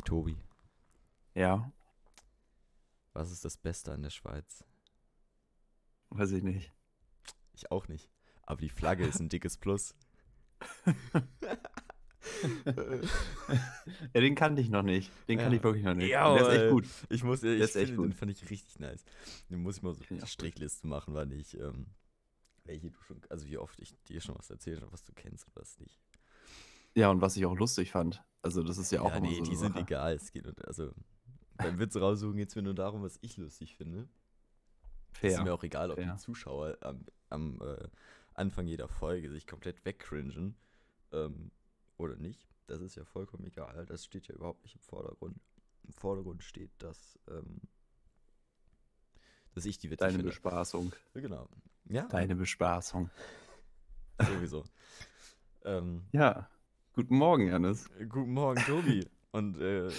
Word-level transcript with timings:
Hey 0.00 0.04
Tobi, 0.04 0.36
Ja, 1.34 1.70
was 3.12 3.30
ist 3.30 3.44
das 3.44 3.58
Beste 3.58 3.92
an 3.92 4.00
der 4.00 4.08
Schweiz? 4.08 4.64
weiß 6.08 6.32
ich 6.32 6.42
nicht. 6.42 6.72
Ich 7.52 7.70
auch 7.70 7.86
nicht. 7.86 8.08
Aber 8.44 8.62
die 8.62 8.70
Flagge 8.70 9.06
ist 9.06 9.20
ein 9.20 9.28
dickes 9.28 9.58
Plus. 9.58 9.94
Ja, 14.14 14.20
den 14.22 14.34
kannte 14.34 14.62
ich 14.62 14.70
noch 14.70 14.82
nicht. 14.82 15.10
Den 15.28 15.36
kannte 15.36 15.56
Ja. 15.56 15.58
ich 15.58 15.64
wirklich 15.64 15.84
noch 15.84 15.94
nicht. 15.94 16.08
Ja, 16.08 16.32
der 16.32 16.48
ist 16.48 16.54
echt 16.62 16.70
gut. 16.70 16.86
Ich 17.10 17.22
muss, 17.22 17.42
ich 17.42 17.60
ist 17.60 17.76
echt 17.76 17.88
finde, 17.88 18.02
den 18.04 18.10
gut. 18.12 18.14
fand 18.18 18.32
ich 18.32 18.48
richtig 18.48 18.78
nice. 18.78 19.04
Den 19.50 19.62
muss 19.62 19.76
ich 19.76 19.82
mal 19.82 19.92
so 19.92 20.02
eine 20.08 20.20
gut. 20.20 20.28
Strichliste 20.30 20.86
machen, 20.86 21.12
wann 21.12 21.30
ich, 21.30 21.58
ähm, 21.58 21.88
welche 22.64 22.90
du 22.90 22.98
schon, 23.02 23.20
also 23.28 23.46
wie 23.46 23.58
oft 23.58 23.78
ich 23.80 23.94
dir 24.08 24.22
schon 24.22 24.38
was 24.38 24.48
erzählt 24.48 24.80
habe, 24.80 24.92
was 24.92 25.02
du 25.04 25.12
kennst 25.12 25.46
und 25.46 25.56
was 25.56 25.78
nicht. 25.78 26.00
Ja, 26.94 27.10
und 27.10 27.20
was 27.20 27.36
ich 27.36 27.46
auch 27.46 27.56
lustig 27.56 27.92
fand. 27.92 28.22
Also, 28.42 28.62
das 28.62 28.78
ist 28.78 28.90
ja 28.92 29.02
auch 29.02 29.10
ja, 29.10 29.16
immer 29.16 29.28
nee, 29.28 29.36
so 29.38 29.44
die 29.44 29.56
sind 29.56 29.72
Sache. 29.74 29.82
egal. 29.82 30.14
Es 30.14 30.32
geht, 30.32 30.44
nur- 30.44 30.54
also 30.66 30.92
beim 31.56 31.78
Witz 31.78 31.96
raussuchen 31.96 32.36
geht 32.36 32.48
es 32.48 32.56
mir 32.56 32.62
nur 32.62 32.74
darum, 32.74 33.02
was 33.02 33.18
ich 33.20 33.36
lustig 33.36 33.76
finde. 33.76 34.08
Es 35.22 35.32
ist 35.32 35.38
mir 35.38 35.44
Fair. 35.44 35.54
auch 35.54 35.62
egal, 35.62 35.90
ob 35.90 35.96
fair. 35.98 36.12
die 36.12 36.18
Zuschauer 36.18 36.78
am, 36.80 37.04
am 37.28 37.60
äh, 37.60 37.88
Anfang 38.34 38.66
jeder 38.66 38.88
Folge 38.88 39.30
sich 39.30 39.46
komplett 39.46 39.84
wegcringen 39.84 40.54
ähm, 41.12 41.50
oder 41.98 42.16
nicht. 42.16 42.48
Das 42.66 42.80
ist 42.80 42.94
ja 42.94 43.04
vollkommen 43.04 43.44
egal. 43.44 43.84
Das 43.86 44.04
steht 44.04 44.28
ja 44.28 44.34
überhaupt 44.34 44.62
nicht 44.62 44.76
im 44.76 44.80
Vordergrund. 44.80 45.38
Im 45.84 45.92
Vordergrund 45.92 46.42
steht, 46.44 46.70
dass, 46.78 47.18
ähm, 47.28 47.60
dass 49.54 49.64
ich 49.66 49.78
die 49.78 49.88
witzig 49.90 49.98
Deine 49.98 50.12
finde. 50.14 50.28
Bespaßung. 50.30 50.92
Genau. 51.14 51.48
Ja, 51.86 52.06
Deine 52.06 52.36
Bespaßung. 52.36 53.10
sowieso. 54.18 54.64
ähm, 55.64 56.06
Ja. 56.12 56.48
Guten 56.94 57.16
Morgen, 57.16 57.46
Janis. 57.46 57.88
guten 58.08 58.32
Morgen, 58.32 58.60
Tobi. 58.62 59.06
Und 59.32 59.58
äh, 59.60 59.90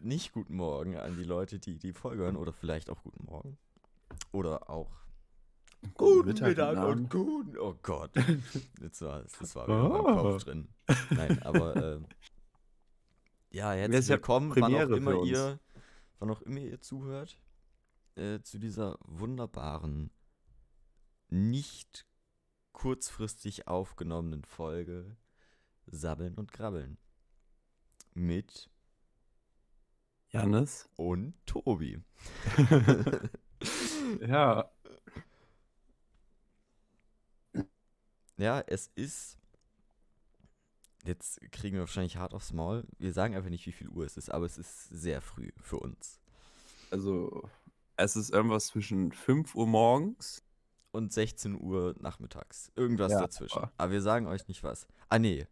nicht 0.00 0.32
guten 0.32 0.56
Morgen 0.56 0.96
an 0.96 1.16
die 1.16 1.24
Leute, 1.24 1.58
die 1.58 1.78
die 1.78 1.92
Folge 1.92 2.22
hören. 2.22 2.36
Oder 2.36 2.52
vielleicht 2.52 2.90
auch 2.90 3.02
guten 3.02 3.24
Morgen. 3.26 3.58
Oder 4.32 4.70
auch 4.70 4.90
Guten 5.94 6.28
Mittag, 6.28 6.50
guten 6.56 6.60
Abend. 6.78 7.10
guten. 7.10 7.58
Oh 7.58 7.74
Gott. 7.82 8.12
Das 8.80 9.00
war, 9.02 9.22
das 9.38 9.54
war 9.56 9.66
wieder 9.66 10.00
Oh. 10.18 10.22
Kopf 10.32 10.44
drin. 10.44 10.68
Nein, 11.10 11.42
aber 11.42 11.76
ähm, 11.76 12.06
ja, 13.50 13.72
herzlich 13.72 13.98
ist 14.00 14.08
ja 14.08 14.14
willkommen, 14.16 14.50
wann 14.50 14.62
auch 14.64 14.68
Premiere 14.68 14.96
immer 14.96 15.10
für 15.12 15.18
uns. 15.18 15.30
ihr, 15.30 15.60
wann 16.18 16.30
auch 16.30 16.42
immer 16.42 16.60
ihr 16.60 16.80
zuhört, 16.80 17.38
äh, 18.16 18.40
zu 18.42 18.58
dieser 18.58 18.96
wunderbaren, 19.04 20.10
nicht 21.28 22.06
kurzfristig 22.72 23.66
aufgenommenen 23.68 24.44
Folge 24.44 25.16
Sabbeln 25.86 26.34
und 26.34 26.52
Grabbeln 26.52 26.96
mit 28.14 28.70
Janis? 30.30 30.88
und 30.96 31.34
Tobi. 31.46 32.00
Ja. 34.20 34.68
Ja, 38.36 38.60
es 38.66 38.90
ist. 38.96 39.38
Jetzt 41.04 41.40
kriegen 41.52 41.74
wir 41.74 41.80
wahrscheinlich 41.82 42.16
hart 42.16 42.34
aufs 42.34 42.52
Maul. 42.52 42.84
Wir 42.98 43.12
sagen 43.12 43.34
einfach 43.34 43.50
nicht, 43.50 43.66
wie 43.66 43.72
viel 43.72 43.88
Uhr 43.88 44.04
es 44.04 44.16
ist, 44.16 44.30
aber 44.30 44.46
es 44.46 44.58
ist 44.58 44.88
sehr 44.88 45.20
früh 45.20 45.50
für 45.60 45.78
uns. 45.78 46.20
Also, 46.90 47.48
es 47.96 48.16
ist 48.16 48.30
irgendwas 48.30 48.66
zwischen 48.68 49.12
5 49.12 49.54
Uhr 49.54 49.66
morgens. 49.66 50.42
Und 50.90 51.10
16 51.12 51.58
Uhr 51.58 51.94
nachmittags. 52.00 52.70
Irgendwas 52.76 53.12
Ja, 53.12 53.20
dazwischen. 53.20 53.56
aber- 53.58 53.72
Aber 53.78 53.92
wir 53.92 54.02
sagen 54.02 54.26
euch 54.26 54.46
nicht 54.46 54.62
was. 54.62 54.86
Ah, 55.08 55.18
nee. 55.18 55.46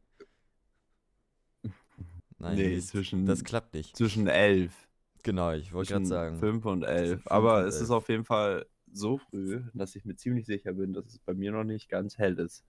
Nein, 2.41 2.56
Nee, 2.56 2.74
Mist. 2.74 2.88
zwischen- 2.88 3.26
das 3.26 3.44
klappt 3.44 3.75
nicht. 3.75 3.97
Zwischen 3.97 4.26
11. 4.26 4.72
Genau, 5.22 5.53
ich 5.53 5.72
wollte 5.72 5.92
gerade 5.92 6.06
sagen. 6.06 6.38
5 6.38 6.65
und 6.65 6.82
11. 6.82 6.97
Zwischen 7.09 7.15
fünf 7.22 7.26
Aber 7.31 7.59
und 7.59 7.65
es 7.69 7.75
ist 7.76 7.81
elf. 7.82 7.91
auf 7.91 8.09
jeden 8.09 8.25
Fall 8.25 8.66
so 8.92 9.19
früh, 9.19 9.62
dass 9.75 9.94
ich 9.94 10.04
mir 10.04 10.16
ziemlich 10.16 10.47
sicher 10.47 10.72
bin, 10.72 10.92
dass 10.92 11.04
es 11.06 11.19
bei 11.19 11.34
mir 11.34 11.53
noch 11.53 11.65
nicht 11.65 11.88
ganz 11.88 12.16
hell 12.19 12.38
ist. 12.38 12.65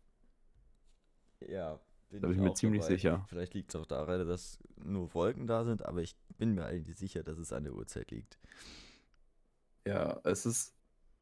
Ja, 1.47 1.79
bin 2.09 2.22
Da 2.22 2.28
bin 2.28 2.38
ich 2.38 2.44
mir 2.44 2.53
ziemlich 2.53 2.81
dabei. 2.81 2.96
sicher. 2.96 3.25
Vielleicht 3.29 3.53
liegt 3.53 3.69
es 3.73 3.75
auch 3.79 3.85
daran, 3.85 4.28
dass 4.28 4.59
nur 4.84 5.13
Wolken 5.13 5.47
da 5.47 5.63
sind, 5.63 5.84
aber 5.85 6.01
ich 6.01 6.16
bin 6.38 6.53
mir 6.53 6.66
eigentlich 6.66 6.97
sicher, 6.97 7.23
dass 7.23 7.38
es 7.38 7.53
an 7.53 7.63
der 7.63 7.73
Uhrzeit 7.73 8.12
liegt. 8.12 8.38
Ja, 9.88 10.19
es 10.25 10.46
ist 10.46 10.75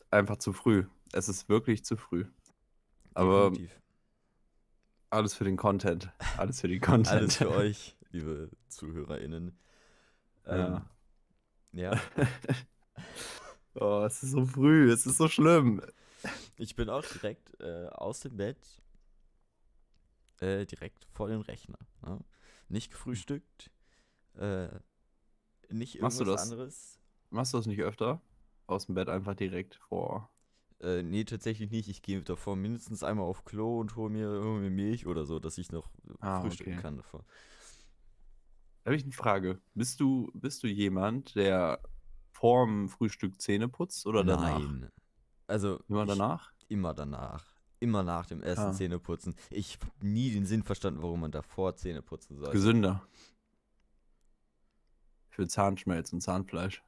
einfach 0.09 0.37
zu 0.37 0.51
früh. 0.51 0.85
Es 1.13 1.29
ist 1.29 1.47
wirklich 1.47 1.85
zu 1.85 1.95
früh. 1.95 2.25
Aber 3.13 3.51
Definitiv. 3.51 3.79
alles 5.11 5.33
für 5.35 5.43
den 5.45 5.55
Content. 5.57 6.11
Alles 6.37 6.59
für 6.61 6.67
den 6.67 6.81
Content. 6.81 7.07
Alles 7.15 7.35
für 7.37 7.49
euch, 7.55 7.95
liebe 8.11 8.49
ZuhörerInnen. 8.67 9.57
Ähm, 10.45 10.81
ja, 11.73 11.99
oh, 13.75 14.03
es 14.05 14.23
ist 14.23 14.31
so 14.31 14.45
früh. 14.45 14.91
Es 14.91 15.05
ist 15.05 15.17
so 15.17 15.27
schlimm. 15.27 15.81
ich 16.57 16.75
bin 16.75 16.89
auch 16.89 17.05
direkt 17.05 17.59
äh, 17.59 17.87
aus 17.87 18.21
dem 18.21 18.37
Bett, 18.37 18.81
äh, 20.39 20.65
direkt 20.65 21.05
vor 21.11 21.27
den 21.27 21.41
Rechner. 21.41 21.79
Ne? 22.01 22.19
Nicht 22.67 22.91
gefrühstückt, 22.91 23.71
äh, 24.35 24.67
nicht 25.69 25.99
Machst 25.99 26.19
du 26.19 26.23
irgendwas 26.23 26.41
das? 26.41 26.41
anderes. 26.51 26.99
Machst 27.29 27.53
du 27.53 27.57
das 27.57 27.67
nicht 27.67 27.81
öfter? 27.81 28.21
Aus 28.67 28.85
dem 28.85 28.95
Bett 28.95 29.09
einfach 29.09 29.35
direkt 29.35 29.75
vor. 29.75 30.31
Äh, 30.81 31.03
nee, 31.03 31.25
tatsächlich 31.25 31.71
nicht. 31.71 31.89
Ich 31.89 32.01
gehe 32.01 32.21
davor 32.21 32.55
mindestens 32.55 33.03
einmal 33.03 33.25
auf 33.25 33.43
Klo 33.43 33.79
und 33.79 33.95
hole 33.95 34.09
mir, 34.09 34.29
mir 34.29 34.69
Milch 34.69 35.05
oder 35.07 35.25
so, 35.25 35.39
dass 35.39 35.57
ich 35.57 35.71
noch 35.71 35.89
Ah, 36.21 36.41
frühstücken 36.41 36.73
okay. 36.73 36.81
kann 36.81 36.97
davor. 36.97 37.25
Habe 38.89 38.95
ich 38.97 39.03
eine 39.03 39.11
Frage. 39.11 39.61
Bist 39.75 39.99
du, 39.99 40.31
bist 40.33 40.63
du 40.63 40.67
jemand, 40.67 41.35
der 41.35 41.79
vorm 42.31 42.89
Frühstück 42.89 43.39
Zähne 43.39 43.69
putzt 43.69 44.07
oder 44.07 44.23
danach? 44.23 44.57
Nein. 44.57 44.89
Also 45.45 45.79
Immer 45.87 46.07
danach? 46.07 46.51
Immer 46.69 46.95
danach. 46.95 47.45
Immer 47.79 48.01
nach 48.01 48.25
dem 48.25 48.41
Essen 48.41 48.63
Ah. 48.69 48.71
Zähne 48.73 48.97
putzen. 48.97 49.35
Ich 49.51 49.77
habe 49.79 49.91
nie 50.01 50.31
den 50.31 50.47
Sinn 50.47 50.63
verstanden, 50.63 51.03
warum 51.03 51.19
man 51.19 51.31
davor 51.31 51.75
Zähne 51.75 52.01
putzen 52.01 52.39
soll. 52.39 52.51
Gesünder. 52.51 53.07
Für 55.29 55.47
Zahnschmelz 55.47 56.11
und 56.11 56.21
Zahnfleisch. 56.21 56.81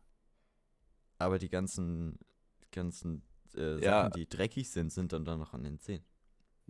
Aber 1.19 1.37
die 1.37 1.49
ganzen, 1.49 2.17
die 2.63 2.71
ganzen 2.71 3.21
äh, 3.53 3.75
Sachen, 3.75 3.83
Ja. 3.83 4.09
die 4.09 4.27
dreckig 4.27 4.71
sind, 4.71 4.91
sind 4.91 5.13
dann, 5.13 5.23
dann 5.23 5.37
noch 5.37 5.53
an 5.53 5.61
den 5.61 5.77
Zähnen. 5.79 6.03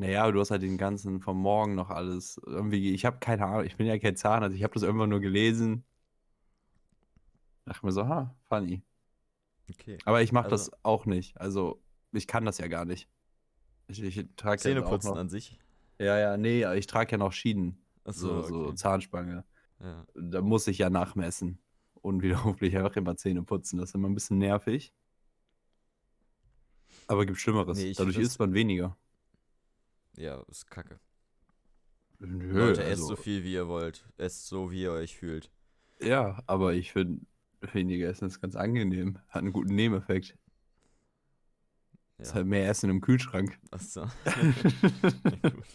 Naja, 0.01 0.23
aber 0.23 0.31
du 0.31 0.39
hast 0.39 0.49
halt 0.49 0.63
den 0.63 0.79
ganzen 0.79 1.19
vom 1.21 1.39
Morgen 1.39 1.75
noch 1.75 1.91
alles. 1.91 2.41
Irgendwie, 2.45 2.91
ich 2.91 3.05
habe 3.05 3.19
keine 3.19 3.45
Ahnung, 3.45 3.65
ich 3.65 3.77
bin 3.77 3.85
ja 3.85 3.99
kein 3.99 4.15
Zahnarzt, 4.15 4.55
ich 4.55 4.63
habe 4.63 4.73
das 4.73 4.81
irgendwann 4.81 5.11
nur 5.11 5.19
gelesen. 5.19 5.83
Dachte 7.65 7.85
mir 7.85 7.91
so, 7.91 8.07
ha, 8.07 8.33
funny. 8.49 8.81
Okay. 9.69 9.99
Aber 10.05 10.23
ich 10.23 10.31
mache 10.31 10.45
Also- 10.51 10.71
das 10.71 10.83
auch 10.83 11.05
nicht. 11.05 11.39
Also, 11.39 11.81
ich 12.13 12.25
kann 12.25 12.45
das 12.45 12.57
ja 12.57 12.67
gar 12.67 12.83
nicht. 12.85 13.07
Ich, 13.87 14.01
ich 14.01 14.25
trage 14.37 14.55
ja 14.55 14.57
Zähne 14.57 14.83
auch 14.85 14.89
putzen 14.89 15.09
noch, 15.09 15.17
an 15.17 15.29
sich. 15.29 15.59
Ja, 15.99 16.17
ja, 16.17 16.35
nee, 16.35 16.65
ich 16.75 16.87
trage 16.87 17.11
ja 17.11 17.17
noch 17.19 17.31
Schienen. 17.31 17.77
Achso, 18.03 18.41
So, 18.41 18.47
so 18.47 18.65
okay. 18.65 18.75
Zahnspange. 18.75 19.43
Ja. 19.79 20.05
Da 20.15 20.41
muss 20.41 20.65
ich 20.67 20.79
ja 20.79 20.89
nachmessen. 20.89 21.59
Unwiderruflich 22.01 22.75
einfach 22.77 22.95
immer 22.95 23.15
Zähne 23.17 23.43
putzen. 23.43 23.77
Das 23.77 23.89
ist 23.89 23.95
immer 23.95 24.09
ein 24.09 24.15
bisschen 24.15 24.39
nervig. 24.39 24.93
Aber 27.07 27.25
gibt 27.27 27.37
Schlimmeres. 27.39 27.77
Nee, 27.77 27.93
Dadurch 27.93 28.17
isst 28.17 28.39
man 28.39 28.53
weniger. 28.55 28.97
Ja, 30.17 30.41
ist 30.49 30.69
kacke. 30.69 30.99
Nö, 32.19 32.51
Leute, 32.67 32.83
esst 32.83 33.01
also- 33.01 33.07
so 33.07 33.15
viel, 33.15 33.43
wie 33.43 33.53
ihr 33.53 33.67
wollt. 33.67 34.05
Esst 34.17 34.47
so, 34.47 34.71
wie 34.71 34.81
ihr 34.83 34.91
euch 34.91 35.17
fühlt. 35.17 35.51
Ja, 35.99 36.41
aber 36.47 36.73
ich 36.73 36.91
finde, 36.91 37.25
weniger 37.73 38.07
Essen 38.09 38.27
ist 38.27 38.41
ganz 38.41 38.55
angenehm. 38.55 39.17
Hat 39.29 39.41
einen 39.43 39.53
guten 39.53 39.73
Nebeneffekt. 39.75 40.37
Ist 42.17 42.29
Ja. 42.29 42.35
halt 42.35 42.47
mehr 42.47 42.69
Essen 42.69 42.89
im 42.89 43.01
Kühlschrank. 43.01 43.59
Achso. 43.71 44.05
Ja, 44.25 45.49
gut. 45.49 45.65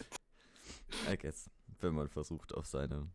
I 1.11 1.17
guess. 1.17 1.49
Wenn 1.79 1.93
man 1.93 2.07
versucht, 2.07 2.53
auf 2.55 2.65
seine, 2.65 3.09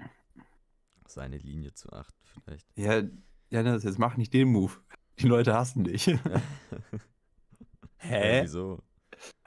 auf 1.04 1.10
seine 1.10 1.38
Linie 1.38 1.72
zu 1.74 1.90
achten, 1.90 2.16
vielleicht. 2.44 2.66
Ja, 2.76 3.02
Janis, 3.50 3.82
jetzt 3.84 3.98
mach 3.98 4.16
nicht 4.18 4.32
den 4.34 4.48
Move. 4.48 4.72
Die 5.18 5.26
Leute 5.26 5.54
hassen 5.54 5.84
dich. 5.84 6.06
Ja, 6.06 6.18
Hä? 7.96 8.42
wieso? 8.42 8.82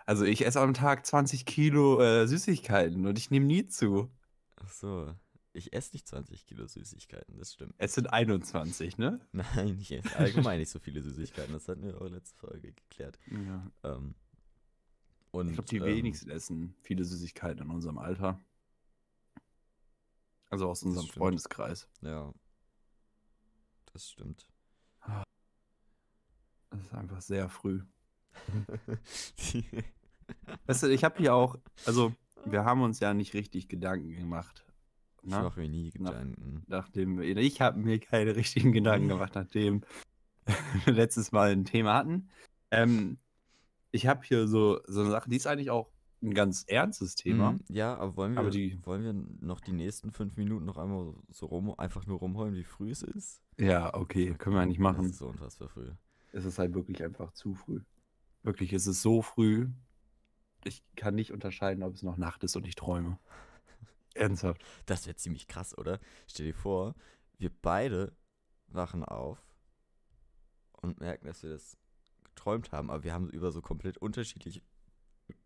Also 0.05 0.23
ich 0.23 0.45
esse 0.45 0.61
am 0.61 0.73
Tag 0.73 1.05
20 1.05 1.45
Kilo 1.45 1.99
äh, 2.01 2.27
Süßigkeiten 2.27 3.05
und 3.07 3.17
ich 3.17 3.31
nehme 3.31 3.45
nie 3.45 3.67
zu. 3.67 4.11
Ach 4.57 4.69
so. 4.69 5.13
Ich 5.53 5.73
esse 5.73 5.93
nicht 5.93 6.07
20 6.07 6.45
Kilo 6.45 6.67
Süßigkeiten, 6.67 7.37
das 7.37 7.53
stimmt. 7.53 7.73
Es 7.77 7.93
sind 7.93 8.07
21, 8.07 8.97
ne? 8.97 9.21
Nein, 9.31 9.77
ich 9.79 9.91
esse 9.91 10.15
allgemein 10.17 10.59
nicht 10.59 10.69
so 10.69 10.79
viele 10.79 11.01
Süßigkeiten. 11.01 11.53
Das 11.53 11.67
hatten 11.67 11.83
wir 11.83 11.99
auch 11.99 12.09
letzte 12.09 12.37
Folge 12.37 12.73
geklärt. 12.73 13.17
Ja. 13.31 13.71
Ähm, 13.83 14.15
und, 15.31 15.47
Ich 15.49 15.53
glaube, 15.53 15.69
die 15.69 15.77
ähm, 15.77 15.85
wenigsten 15.85 16.29
essen 16.29 16.75
viele 16.81 17.03
Süßigkeiten 17.03 17.63
in 17.63 17.69
unserem 17.69 17.97
Alter. 17.97 18.39
Also 20.49 20.69
aus 20.69 20.83
unserem 20.83 21.07
stimmt. 21.07 21.17
Freundeskreis. 21.17 21.89
Ja. 22.01 22.33
Das 23.93 24.09
stimmt. 24.11 24.47
Das 26.69 26.81
ist 26.81 26.93
einfach 26.93 27.21
sehr 27.21 27.47
früh. 27.49 27.81
Weißt 30.67 30.83
du, 30.83 30.87
ich 30.87 31.03
habe 31.03 31.17
hier 31.17 31.33
auch, 31.35 31.57
also 31.85 32.13
wir 32.45 32.65
haben 32.65 32.81
uns 32.81 32.99
ja 32.99 33.13
nicht 33.13 33.33
richtig 33.33 33.67
Gedanken 33.67 34.15
gemacht 34.15 34.65
Ich 35.23 35.29
ne? 35.31 35.41
mache 35.41 35.59
mir 35.59 35.69
nie 35.69 35.91
Nach- 35.99 36.11
Gedanken. 36.11 36.63
nachdem 36.67 37.21
ich 37.21 37.61
habe 37.61 37.79
mir 37.79 37.99
keine 37.99 38.35
richtigen 38.35 38.71
Gedanken 38.71 39.07
gemacht, 39.07 39.33
nachdem 39.35 39.81
wir 40.85 40.93
letztes 40.93 41.31
Mal 41.31 41.51
ein 41.51 41.65
Thema 41.65 41.95
hatten. 41.95 42.29
Ähm, 42.71 43.17
ich 43.91 44.07
habe 44.07 44.23
hier 44.25 44.47
so, 44.47 44.79
so 44.87 45.01
eine 45.01 45.11
Sache, 45.11 45.29
die 45.29 45.37
ist 45.37 45.47
eigentlich 45.47 45.71
auch 45.71 45.89
ein 46.21 46.33
ganz 46.33 46.63
ernstes 46.67 47.15
Thema. 47.15 47.53
Mhm, 47.53 47.59
Ja, 47.69 47.95
aber 47.97 48.15
wollen 48.17 48.33
wir, 48.33 48.39
Aber 48.39 48.49
die- 48.49 48.79
wollen 48.85 49.03
wir 49.03 49.13
noch 49.47 49.59
die 49.61 49.73
nächsten 49.73 50.11
fünf 50.11 50.37
Minuten 50.37 50.65
noch 50.65 50.77
einmal 50.77 51.13
so 51.29 51.45
rum, 51.45 51.73
einfach 51.77 52.05
nur 52.07 52.19
rumheulen, 52.19 52.55
wie 52.55 52.63
früh 52.63 52.91
es 52.91 53.03
ist? 53.03 53.41
Ja, 53.59 53.93
okay, 53.93 54.33
können 54.37 54.55
wir 54.55 54.61
eigentlich 54.61 54.79
machen. 54.79 55.05
ist 55.05 55.17
so 55.17 55.27
unfassbar 55.27 55.69
früh. 55.69 55.89
Es 56.33 56.45
ist 56.45 56.59
halt 56.59 56.73
wirklich 56.73 57.03
einfach 57.03 57.31
zu 57.33 57.53
früh. 57.53 57.79
Wirklich, 58.45 58.73
es 58.73 58.85
ist 58.85 59.01
so 59.01 59.23
früh. 59.23 59.69
Ich 60.65 60.83
kann 60.95 61.15
nicht 61.15 61.31
unterscheiden, 61.31 61.83
ob 61.83 61.95
es 61.95 62.03
noch 62.03 62.15
Nacht 62.15 62.43
ist 62.43 62.55
und 62.55 62.67
ich 62.67 62.75
träume. 62.75 63.17
Ernsthaft. 64.13 64.63
Das 64.85 65.07
wäre 65.07 65.15
ziemlich 65.15 65.47
krass, 65.47 65.75
oder? 65.75 65.99
Stell 66.27 66.45
dir 66.45 66.53
vor, 66.53 66.93
wir 67.39 67.49
beide 67.49 68.15
wachen 68.67 69.03
auf 69.03 69.39
und 70.73 70.99
merken, 70.99 71.25
dass 71.25 71.41
wir 71.41 71.49
das 71.49 71.75
geträumt 72.23 72.71
haben, 72.71 72.91
aber 72.91 73.03
wir 73.03 73.13
haben 73.13 73.31
über 73.31 73.51
so 73.51 73.63
komplett 73.63 73.97
unterschiedliche, 73.97 74.61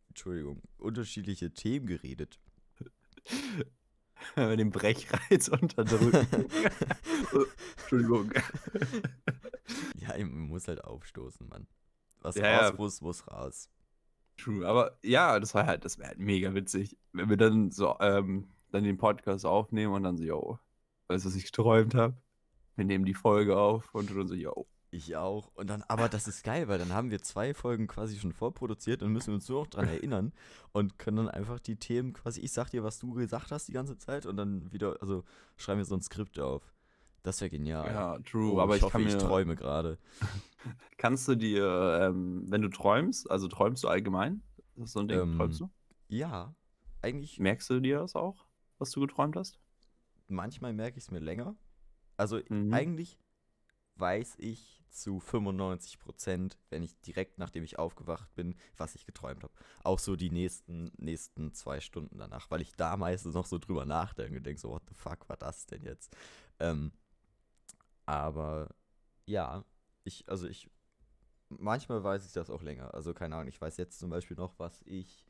Entschuldigung, 0.10 0.62
unterschiedliche 0.78 1.54
Themen 1.54 1.86
geredet. 1.86 2.38
Wenn 4.36 4.50
wir 4.50 4.58
den 4.58 4.72
Brechreiz 4.72 5.48
unterdrücken. 5.48 6.50
Entschuldigung. 7.78 8.34
Ja, 9.96 10.18
man 10.18 10.50
muss 10.50 10.68
halt 10.68 10.84
aufstoßen, 10.84 11.48
Mann. 11.48 11.66
Was 12.22 12.36
Ja, 12.36 12.68
raus 12.68 12.78
muss, 12.78 13.02
muss 13.02 13.28
raus. 13.28 13.70
True, 14.38 14.68
aber 14.68 14.98
ja, 15.04 15.40
das 15.40 15.54
war 15.54 15.66
halt, 15.66 15.84
das 15.86 15.98
wäre 15.98 16.10
halt 16.10 16.20
mega 16.20 16.54
witzig, 16.54 16.98
wenn 17.12 17.30
wir 17.30 17.38
dann 17.38 17.72
so, 17.72 17.96
ähm, 18.00 18.50
dann 18.72 18.84
den 18.84 18.98
Podcast 18.98 19.46
aufnehmen 19.46 19.94
und 19.94 20.04
dann 20.04 20.18
so, 20.18 20.24
yo, 20.24 20.60
weißt 21.08 21.26
du, 21.26 21.30
was 21.30 21.36
ich 21.36 21.46
geträumt 21.46 21.96
habe? 21.96 22.16
Wir 22.76 22.86
nehmen 22.86 23.06
die 23.06 23.14
Folge 23.14 23.58
auf 23.58 23.94
und 23.94 24.16
dann 24.16 24.28
so, 24.28 24.36
yo. 24.36 24.66
Ich 24.92 25.16
auch. 25.16 25.52
Und 25.54 25.70
dann, 25.70 25.84
aber 25.88 26.10
das 26.10 26.28
ist 26.28 26.44
geil, 26.44 26.68
weil 26.68 26.80
dann 26.80 26.94
haben 26.94 27.12
wir 27.12 27.22
zwei 27.22 27.54
Folgen 27.54 27.86
quasi 27.86 28.18
schon 28.18 28.34
vorproduziert 28.34 29.04
und 29.04 29.12
müssen 29.12 29.36
uns 29.36 29.48
nur 29.48 29.62
noch 29.62 29.68
dran 29.68 29.88
erinnern 29.88 30.34
und 30.72 30.98
können 30.98 31.18
dann 31.18 31.30
einfach 31.30 31.60
die 31.60 31.76
Themen 31.76 32.14
quasi, 32.14 32.42
ich 32.42 32.52
sag 32.52 32.70
dir, 32.72 32.84
was 32.84 32.98
du 32.98 33.14
gesagt 33.14 33.52
hast 33.52 33.68
die 33.68 33.74
ganze 33.74 33.98
Zeit 33.98 34.26
und 34.26 34.38
dann 34.38 34.72
wieder, 34.72 34.98
also 35.02 35.24
schreiben 35.58 35.80
wir 35.80 35.86
so 35.86 35.96
ein 35.96 36.02
Skript 36.02 36.40
auf. 36.40 36.74
Das 37.24 37.42
wäre 37.42 37.50
genial. 37.50 37.92
Ja, 37.94 38.18
true, 38.20 38.56
Oh, 38.56 38.62
aber 38.62 38.76
ich, 38.76 38.82
hoffe, 38.82 38.94
kann 38.94 39.04
mir, 39.04 39.10
ich 39.10 39.16
träume 39.18 39.56
gerade. 39.56 39.98
kannst 40.98 41.28
du 41.28 41.36
dir, 41.36 42.00
ähm, 42.02 42.46
wenn 42.50 42.62
du 42.62 42.70
träumst, 42.70 43.30
also 43.30 43.48
träumst 43.48 43.84
du 43.84 43.88
allgemein? 43.88 44.42
Das 44.76 44.90
ist 44.90 44.94
so 44.94 45.00
ein 45.00 45.08
Ding, 45.08 45.20
Ähm, 45.20 45.38
träumst 45.38 45.60
du? 45.62 45.70
Ja, 46.08 46.56
eigentlich, 47.02 47.40
Merkst 47.40 47.70
du 47.70 47.80
dir 47.80 48.00
das 48.00 48.16
auch, 48.16 48.46
was 48.78 48.92
du 48.92 49.02
geträumt 49.02 49.36
hast? 49.36 49.60
manchmal 50.28 50.74
merke 50.74 50.98
ich 50.98 51.06
es 51.06 51.12
mir 51.12 51.20
länger. 51.20 51.56
Also 52.18 52.40
Mhm. 52.50 52.74
eigentlich 52.74 53.18
weiß 53.96 54.36
ich 54.38 54.84
zu 54.90 55.20
95 55.20 56.00
Prozent, 56.00 56.58
wenn 56.70 56.84
ich 56.84 57.00
direkt 57.02 57.38
nachdem 57.38 57.64
ich 57.64 57.78
aufgewacht 57.78 58.34
bin, 58.36 58.56
was 58.78 58.96
ich 58.96 59.06
geträumt 59.06 59.44
habe. 59.44 59.54
Auch 59.84 60.00
so 60.00 60.16
die 60.16 60.32
nächsten, 60.32 60.92
nächsten 60.98 61.54
zwei 61.54 61.80
Stunden 61.80 62.18
danach, 62.18 62.50
weil 62.50 62.62
ich 62.62 62.74
da 62.76 62.98
meistens 62.98 63.36
noch 63.36 63.46
so 63.46 63.58
drüber 63.60 63.86
nachdenke 63.86 64.38
und 64.38 64.46
denke 64.46 64.60
so, 64.60 64.70
what 64.70 64.84
the 64.88 64.96
fuck 64.96 65.28
war 65.30 65.38
das 65.38 65.66
denn 65.68 65.84
jetzt? 65.84 66.16
Ähm, 66.60 66.92
aber 68.10 68.74
ja, 69.28 69.64
ich, 70.04 70.28
also 70.28 70.48
ich, 70.48 70.68
manchmal 71.50 72.04
weiß 72.04 72.26
ich 72.26 72.34
das 72.34 72.50
auch 72.50 72.64
länger. 72.64 72.92
Also 72.96 73.14
keine 73.14 73.36
Ahnung, 73.36 73.50
ich 73.50 73.62
weiß 73.62 73.78
jetzt 73.78 74.00
zum 74.00 74.10
Beispiel 74.10 74.36
noch, 74.36 74.58
was 74.58 74.82
ich, 74.88 75.28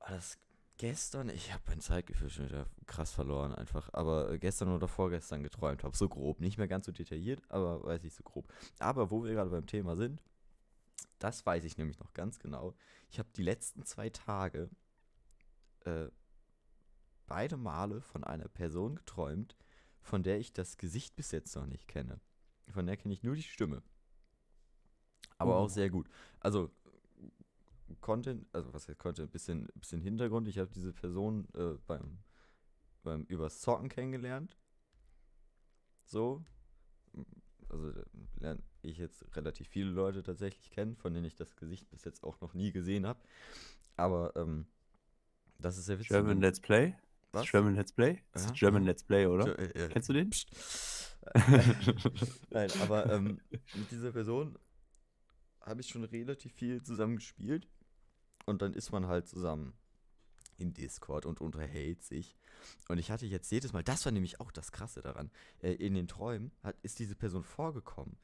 war 0.00 0.10
das 0.10 0.38
gestern, 0.78 1.28
ich 1.28 1.52
habe 1.52 1.62
mein 1.68 1.80
Zeitgefühl 1.80 2.30
schon 2.30 2.46
wieder 2.46 2.66
krass 2.86 3.12
verloren 3.12 3.54
einfach, 3.54 3.90
aber 3.92 4.36
gestern 4.38 4.70
oder 4.70 4.88
vorgestern 4.88 5.44
geträumt 5.44 5.84
habe, 5.84 5.96
so 5.96 6.08
grob, 6.08 6.40
nicht 6.40 6.58
mehr 6.58 6.66
ganz 6.66 6.86
so 6.86 6.90
detailliert, 6.90 7.40
aber 7.48 7.84
weiß 7.84 8.02
ich 8.02 8.14
so 8.14 8.24
grob. 8.24 8.52
Aber 8.80 9.12
wo 9.12 9.22
wir 9.22 9.32
gerade 9.32 9.50
beim 9.50 9.66
Thema 9.66 9.94
sind, 9.94 10.20
das 11.20 11.46
weiß 11.46 11.62
ich 11.62 11.78
nämlich 11.78 12.00
noch 12.00 12.12
ganz 12.12 12.40
genau. 12.40 12.74
Ich 13.08 13.20
habe 13.20 13.28
die 13.36 13.44
letzten 13.44 13.84
zwei 13.84 14.10
Tage 14.10 14.68
äh, 15.84 16.08
beide 17.28 17.56
Male 17.56 18.00
von 18.00 18.24
einer 18.24 18.48
Person 18.48 18.96
geträumt, 18.96 19.56
von 20.02 20.22
der 20.22 20.38
ich 20.38 20.52
das 20.52 20.76
Gesicht 20.76 21.16
bis 21.16 21.30
jetzt 21.30 21.54
noch 21.56 21.66
nicht 21.66 21.88
kenne. 21.88 22.20
Von 22.68 22.86
der 22.86 22.96
kenne 22.96 23.14
ich 23.14 23.22
nur 23.22 23.34
die 23.34 23.42
Stimme. 23.42 23.82
Aber 25.38 25.56
Oh. 25.58 25.64
auch 25.64 25.68
sehr 25.70 25.90
gut. 25.90 26.08
Also 26.40 26.70
Content, 28.00 28.46
also 28.52 28.72
was 28.72 28.88
heißt 28.88 28.98
Content, 28.98 29.30
bisschen, 29.30 29.68
bisschen 29.74 30.00
Hintergrund. 30.00 30.48
Ich 30.48 30.58
habe 30.58 30.70
diese 30.70 30.92
Person 30.92 31.48
äh, 31.54 31.78
beim, 31.86 32.18
beim 33.02 33.24
übers 33.24 33.60
Zocken 33.60 33.88
kennengelernt. 33.88 34.56
So. 36.04 36.44
Also 37.68 37.92
da 37.92 38.02
lerne 38.38 38.62
ich 38.82 38.98
jetzt 38.98 39.24
relativ 39.36 39.68
viele 39.68 39.90
Leute 39.90 40.22
tatsächlich 40.22 40.70
kennen, 40.70 40.96
von 40.96 41.14
denen 41.14 41.26
ich 41.26 41.36
das 41.36 41.56
Gesicht 41.56 41.88
bis 41.90 42.04
jetzt 42.04 42.24
auch 42.24 42.40
noch 42.40 42.54
nie 42.54 42.72
gesehen 42.72 43.06
habe. 43.06 43.20
Aber 43.96 44.34
ähm, 44.36 44.66
das 45.58 45.78
ist 45.78 45.86
sehr 45.86 45.98
witzig. 45.98 46.08
German 46.08 46.40
Let's 46.40 46.60
Play? 46.60 46.94
Was? 47.32 47.50
German 47.50 47.74
Let's 47.74 47.92
Play? 47.92 48.22
Das 48.32 48.44
Ja, 48.44 48.50
ist 48.52 48.58
German 48.58 48.82
ja. 48.82 48.88
Let's 48.90 49.04
Play, 49.04 49.26
oder? 49.26 49.46
Jo- 49.48 49.54
äh, 49.54 49.84
äh, 49.84 49.88
Kennst 49.88 50.08
du 50.08 50.12
den? 50.12 50.30
Nein, 52.50 52.70
aber 52.82 53.10
ähm, 53.12 53.40
mit 53.74 53.90
dieser 53.90 54.12
Person 54.12 54.58
habe 55.60 55.80
ich 55.80 55.88
schon 55.88 56.04
relativ 56.04 56.52
viel 56.52 56.82
zusammen 56.82 57.16
gespielt. 57.16 57.68
Und 58.44 58.60
dann 58.60 58.74
ist 58.74 58.90
man 58.90 59.06
halt 59.06 59.28
zusammen 59.28 59.72
in 60.58 60.74
Discord 60.74 61.26
und 61.26 61.40
unterhält 61.40 62.02
sich. 62.02 62.36
Und 62.88 62.98
ich 62.98 63.10
hatte 63.10 63.24
jetzt 63.26 63.50
jedes 63.52 63.72
Mal, 63.72 63.84
das 63.84 64.04
war 64.04 64.12
nämlich 64.12 64.40
auch 64.40 64.50
das 64.50 64.72
Krasse 64.72 65.00
daran, 65.00 65.30
äh, 65.62 65.72
in 65.74 65.94
den 65.94 66.08
Träumen 66.08 66.50
hat, 66.62 66.76
ist 66.82 66.98
diese 66.98 67.14
Person 67.14 67.44
vorgekommen, 67.44 68.18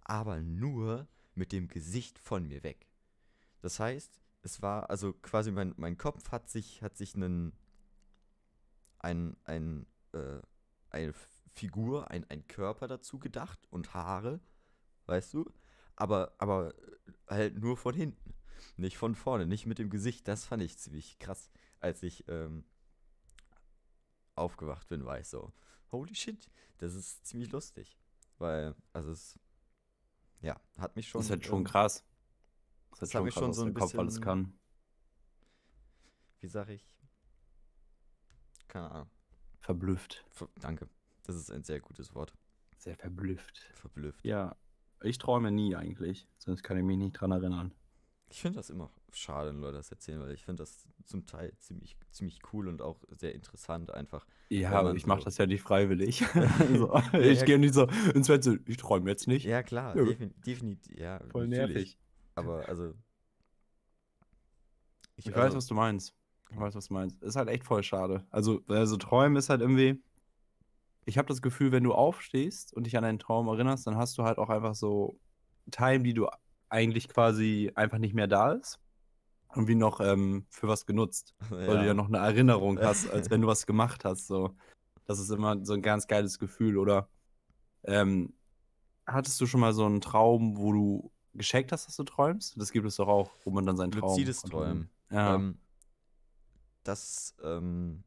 aber 0.00 0.40
nur 0.40 1.08
mit 1.34 1.50
dem 1.52 1.66
Gesicht 1.68 2.18
von 2.20 2.46
mir 2.46 2.62
weg. 2.62 2.88
Das 3.60 3.80
heißt, 3.80 4.20
es 4.42 4.62
war, 4.62 4.90
also 4.90 5.12
quasi 5.12 5.50
mein, 5.50 5.74
mein 5.76 5.98
Kopf 5.98 6.30
hat 6.30 6.48
sich, 6.48 6.82
hat 6.82 6.96
sich 6.96 7.14
einen, 7.16 7.52
ein, 9.04 9.36
ein, 9.44 9.86
äh, 10.12 10.40
eine 10.90 11.12
Figur, 11.52 12.10
ein, 12.10 12.28
ein 12.30 12.46
Körper 12.48 12.88
dazu 12.88 13.18
gedacht 13.18 13.60
und 13.70 13.94
Haare, 13.94 14.40
weißt 15.06 15.34
du? 15.34 15.52
Aber, 15.94 16.34
aber 16.38 16.74
äh, 16.76 17.12
halt 17.28 17.58
nur 17.58 17.76
von 17.76 17.94
hinten, 17.94 18.34
nicht 18.76 18.96
von 18.98 19.14
vorne, 19.14 19.46
nicht 19.46 19.66
mit 19.66 19.78
dem 19.78 19.90
Gesicht. 19.90 20.26
Das 20.26 20.44
fand 20.46 20.62
ich 20.62 20.78
ziemlich 20.78 21.18
krass, 21.18 21.50
als 21.80 22.02
ich 22.02 22.24
ähm, 22.28 22.64
aufgewacht 24.34 24.88
bin, 24.88 25.04
war 25.04 25.20
ich 25.20 25.28
so, 25.28 25.52
holy 25.92 26.14
shit, 26.14 26.50
das 26.78 26.94
ist 26.94 27.26
ziemlich 27.26 27.52
lustig. 27.52 27.98
Weil, 28.38 28.74
also 28.92 29.12
es, 29.12 29.38
ja, 30.40 30.60
hat 30.78 30.96
mich 30.96 31.08
schon. 31.08 31.20
Das 31.20 31.26
ist 31.26 31.30
halt 31.30 31.46
schon 31.46 31.58
ähm, 31.58 31.64
krass. 31.64 32.04
Das, 32.90 32.98
das 33.00 33.14
hat 33.14 33.22
mich 33.24 33.34
schon 33.34 33.52
so 33.52 33.62
ein 33.62 33.74
der 33.74 33.80
Kopf 33.80 33.94
alles 33.96 34.14
bisschen- 34.14 34.24
kann. 34.24 34.58
Wie 36.40 36.48
sag 36.48 36.68
ich? 36.68 36.84
Keine 38.74 38.90
Ahnung. 38.90 39.08
Verblüfft. 39.60 40.24
Ver 40.32 40.48
danke. 40.60 40.88
Das 41.22 41.36
ist 41.36 41.48
ein 41.52 41.62
sehr 41.62 41.78
gutes 41.80 42.12
Wort. 42.16 42.34
Sehr 42.76 42.96
verblüfft. 42.96 43.58
Verblüfft. 43.74 44.24
Ja, 44.24 44.56
ich 45.00 45.16
träume 45.18 45.52
nie 45.52 45.76
eigentlich. 45.76 46.26
Sonst 46.38 46.64
kann 46.64 46.76
ich 46.76 46.82
mich 46.82 46.98
nicht 46.98 47.12
dran 47.12 47.30
erinnern. 47.30 47.72
Ich 48.30 48.40
finde 48.42 48.56
das 48.56 48.70
immer 48.70 48.90
schade, 49.12 49.50
wenn 49.50 49.60
Leute 49.60 49.76
das 49.76 49.92
erzählen, 49.92 50.20
weil 50.20 50.32
ich 50.32 50.44
finde 50.44 50.64
das 50.64 50.88
zum 51.04 51.24
Teil 51.24 51.56
ziemlich, 51.60 51.96
ziemlich 52.10 52.40
cool 52.52 52.66
und 52.66 52.82
auch 52.82 52.98
sehr 53.16 53.32
interessant 53.32 53.92
einfach. 53.94 54.26
Ja, 54.48 54.72
aber 54.72 54.92
ich 54.96 55.06
mache 55.06 55.20
so- 55.20 55.26
das 55.26 55.38
ja 55.38 55.46
nicht 55.46 55.62
freiwillig. 55.62 56.18
so, 56.76 56.92
Ja, 57.12 57.18
ich 57.20 57.38
ja. 57.40 57.44
gehe 57.46 57.58
nicht 57.60 57.74
so 57.74 57.86
ins 58.12 58.26
Bett 58.26 58.42
so, 58.42 58.56
ich 58.66 58.76
träume 58.76 59.08
jetzt 59.08 59.28
nicht. 59.28 59.44
Ja, 59.44 59.62
klar, 59.62 59.96
Ja. 59.96 60.04
defin 60.04 60.34
definitiv, 60.44 60.98
ja, 60.98 61.20
Voll 61.30 61.46
natürlich. 61.46 61.74
nervig. 61.74 61.98
Aber 62.34 62.68
also. 62.68 62.92
Ich, 65.16 65.26
also, 65.28 65.38
weiß, 65.38 65.54
was 65.54 65.66
du 65.68 65.74
meinst. 65.74 66.12
Ich 66.54 66.60
weiß, 66.60 66.74
was 66.76 66.86
du 66.86 66.94
meinst. 66.94 67.20
Ist 67.22 67.36
halt 67.36 67.48
echt 67.48 67.64
voll 67.64 67.82
schade. 67.82 68.24
Also, 68.30 68.60
also 68.68 68.96
Träumen 68.96 69.36
ist 69.36 69.50
halt 69.50 69.60
irgendwie. 69.60 70.00
Ich 71.04 71.18
habe 71.18 71.28
das 71.28 71.42
Gefühl, 71.42 71.72
wenn 71.72 71.84
du 71.84 71.92
aufstehst 71.92 72.72
und 72.72 72.86
dich 72.86 72.96
an 72.96 73.04
einen 73.04 73.18
Traum 73.18 73.48
erinnerst, 73.48 73.86
dann 73.86 73.96
hast 73.96 74.16
du 74.16 74.22
halt 74.22 74.38
auch 74.38 74.48
einfach 74.48 74.74
so 74.74 75.18
Time, 75.70 76.04
die 76.04 76.14
du 76.14 76.28
eigentlich 76.68 77.08
quasi 77.08 77.72
einfach 77.74 77.98
nicht 77.98 78.14
mehr 78.14 78.28
da 78.28 78.52
ist. 78.52 78.78
Und 79.48 79.68
wie 79.68 79.74
noch 79.74 80.00
ähm, 80.00 80.46
für 80.48 80.68
was 80.68 80.86
genutzt. 80.86 81.34
Weil 81.50 81.78
du 81.78 81.86
ja 81.86 81.94
noch 81.94 82.08
eine 82.08 82.18
Erinnerung 82.18 82.78
hast, 82.82 83.10
als 83.10 83.30
wenn 83.30 83.42
du 83.42 83.48
was 83.48 83.66
gemacht 83.66 84.04
hast. 84.04 84.28
So. 84.28 84.54
Das 85.06 85.18
ist 85.18 85.30
immer 85.30 85.64
so 85.64 85.74
ein 85.74 85.82
ganz 85.82 86.06
geiles 86.06 86.38
Gefühl. 86.38 86.78
Oder 86.78 87.08
ähm, 87.82 88.32
hattest 89.06 89.40
du 89.40 89.46
schon 89.46 89.60
mal 89.60 89.74
so 89.74 89.84
einen 89.84 90.00
Traum, 90.00 90.56
wo 90.56 90.72
du 90.72 91.12
gescheckt 91.34 91.72
hast, 91.72 91.86
dass 91.88 91.96
du 91.96 92.04
träumst? 92.04 92.58
Das 92.60 92.72
gibt 92.72 92.86
es 92.86 92.96
doch 92.96 93.08
auch, 93.08 93.30
wo 93.44 93.50
man 93.50 93.66
dann 93.66 93.76
seinen 93.76 93.90
Traum. 93.90 94.10
Luzides. 94.10 94.42
Träumen. 94.42 94.88
Ja. 95.10 95.34
Ähm, 95.34 95.58
das 96.84 97.34
ähm, 97.42 98.04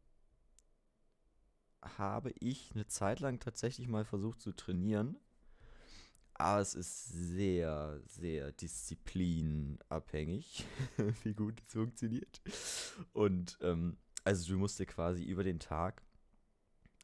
habe 1.81 2.31
ich 2.39 2.71
eine 2.73 2.87
Zeit 2.87 3.19
lang 3.19 3.39
tatsächlich 3.39 3.87
mal 3.87 4.05
versucht 4.05 4.41
zu 4.41 4.53
trainieren. 4.53 5.17
Aber 6.35 6.61
es 6.61 6.75
ist 6.75 7.09
sehr, 7.09 7.99
sehr 8.05 8.51
disziplinabhängig, 8.51 10.65
wie 11.23 11.33
gut 11.33 11.63
es 11.65 11.73
funktioniert. 11.73 12.41
Und 13.13 13.57
ähm, 13.61 13.97
also 14.23 14.53
du 14.53 14.59
musst 14.59 14.79
dir 14.79 14.85
quasi 14.85 15.23
über 15.23 15.43
den 15.43 15.59
Tag 15.59 16.03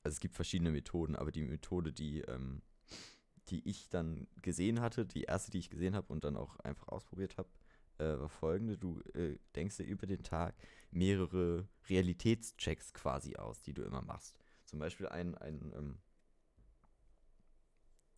also 0.04 0.16
es 0.16 0.20
gibt 0.20 0.36
verschiedene 0.36 0.72
Methoden, 0.72 1.16
aber 1.16 1.32
die 1.32 1.44
Methode, 1.44 1.94
die, 1.94 2.20
ähm, 2.22 2.62
die 3.48 3.68
ich 3.68 3.90
dann 3.90 4.28
gesehen 4.42 4.82
hatte, 4.82 5.06
die 5.06 5.24
erste, 5.24 5.52
die 5.52 5.60
ich 5.60 5.70
gesehen 5.70 5.96
habe 5.96 6.12
und 6.12 6.26
dann 6.26 6.36
auch 6.36 6.60
einfach 6.60 6.90
ausprobiert 6.90 7.38
habe, 7.38 7.50
äh, 7.98 8.28
folgende. 8.28 8.78
Du 8.78 9.02
äh, 9.14 9.38
denkst 9.56 9.78
dir 9.78 9.84
über 9.84 10.08
den 10.08 10.24
Tag 10.24 10.56
mehrere 10.92 11.68
Realitätschecks 11.90 12.94
quasi 12.94 13.36
aus, 13.36 13.62
die 13.62 13.74
du 13.74 13.84
immer 13.84 14.02
machst. 14.02 14.36
Zum 14.66 14.80
Beispiel 14.80 15.08
ein, 15.08 15.36
ein 15.36 15.74
ähm, 15.76 16.00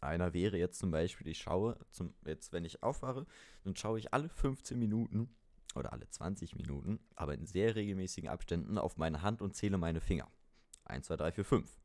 einer 0.02 0.34
wäre 0.34 0.58
jetzt 0.58 0.80
zum 0.80 0.92
Beispiel, 0.92 1.28
ich 1.28 1.40
schaue, 1.40 1.78
zum, 1.92 2.14
jetzt 2.26 2.54
wenn 2.54 2.64
ich 2.64 2.84
aufwache, 2.84 3.26
dann 3.64 3.76
schaue 3.76 4.00
ich 4.00 4.14
alle 4.14 4.30
15 4.30 4.78
Minuten 4.78 5.36
oder 5.74 5.92
alle 5.92 6.10
20 6.10 6.56
Minuten, 6.56 7.00
aber 7.16 7.34
in 7.34 7.46
sehr 7.46 7.76
regelmäßigen 7.76 8.30
Abständen 8.30 8.78
auf 8.78 8.98
meine 8.98 9.22
Hand 9.22 9.42
und 9.42 9.56
zähle 9.56 9.78
meine 9.78 10.02
Finger. 10.02 10.32
1, 10.86 11.08
2, 11.08 11.18
3, 11.18 11.32
4, 11.32 11.46
5. 11.46 11.80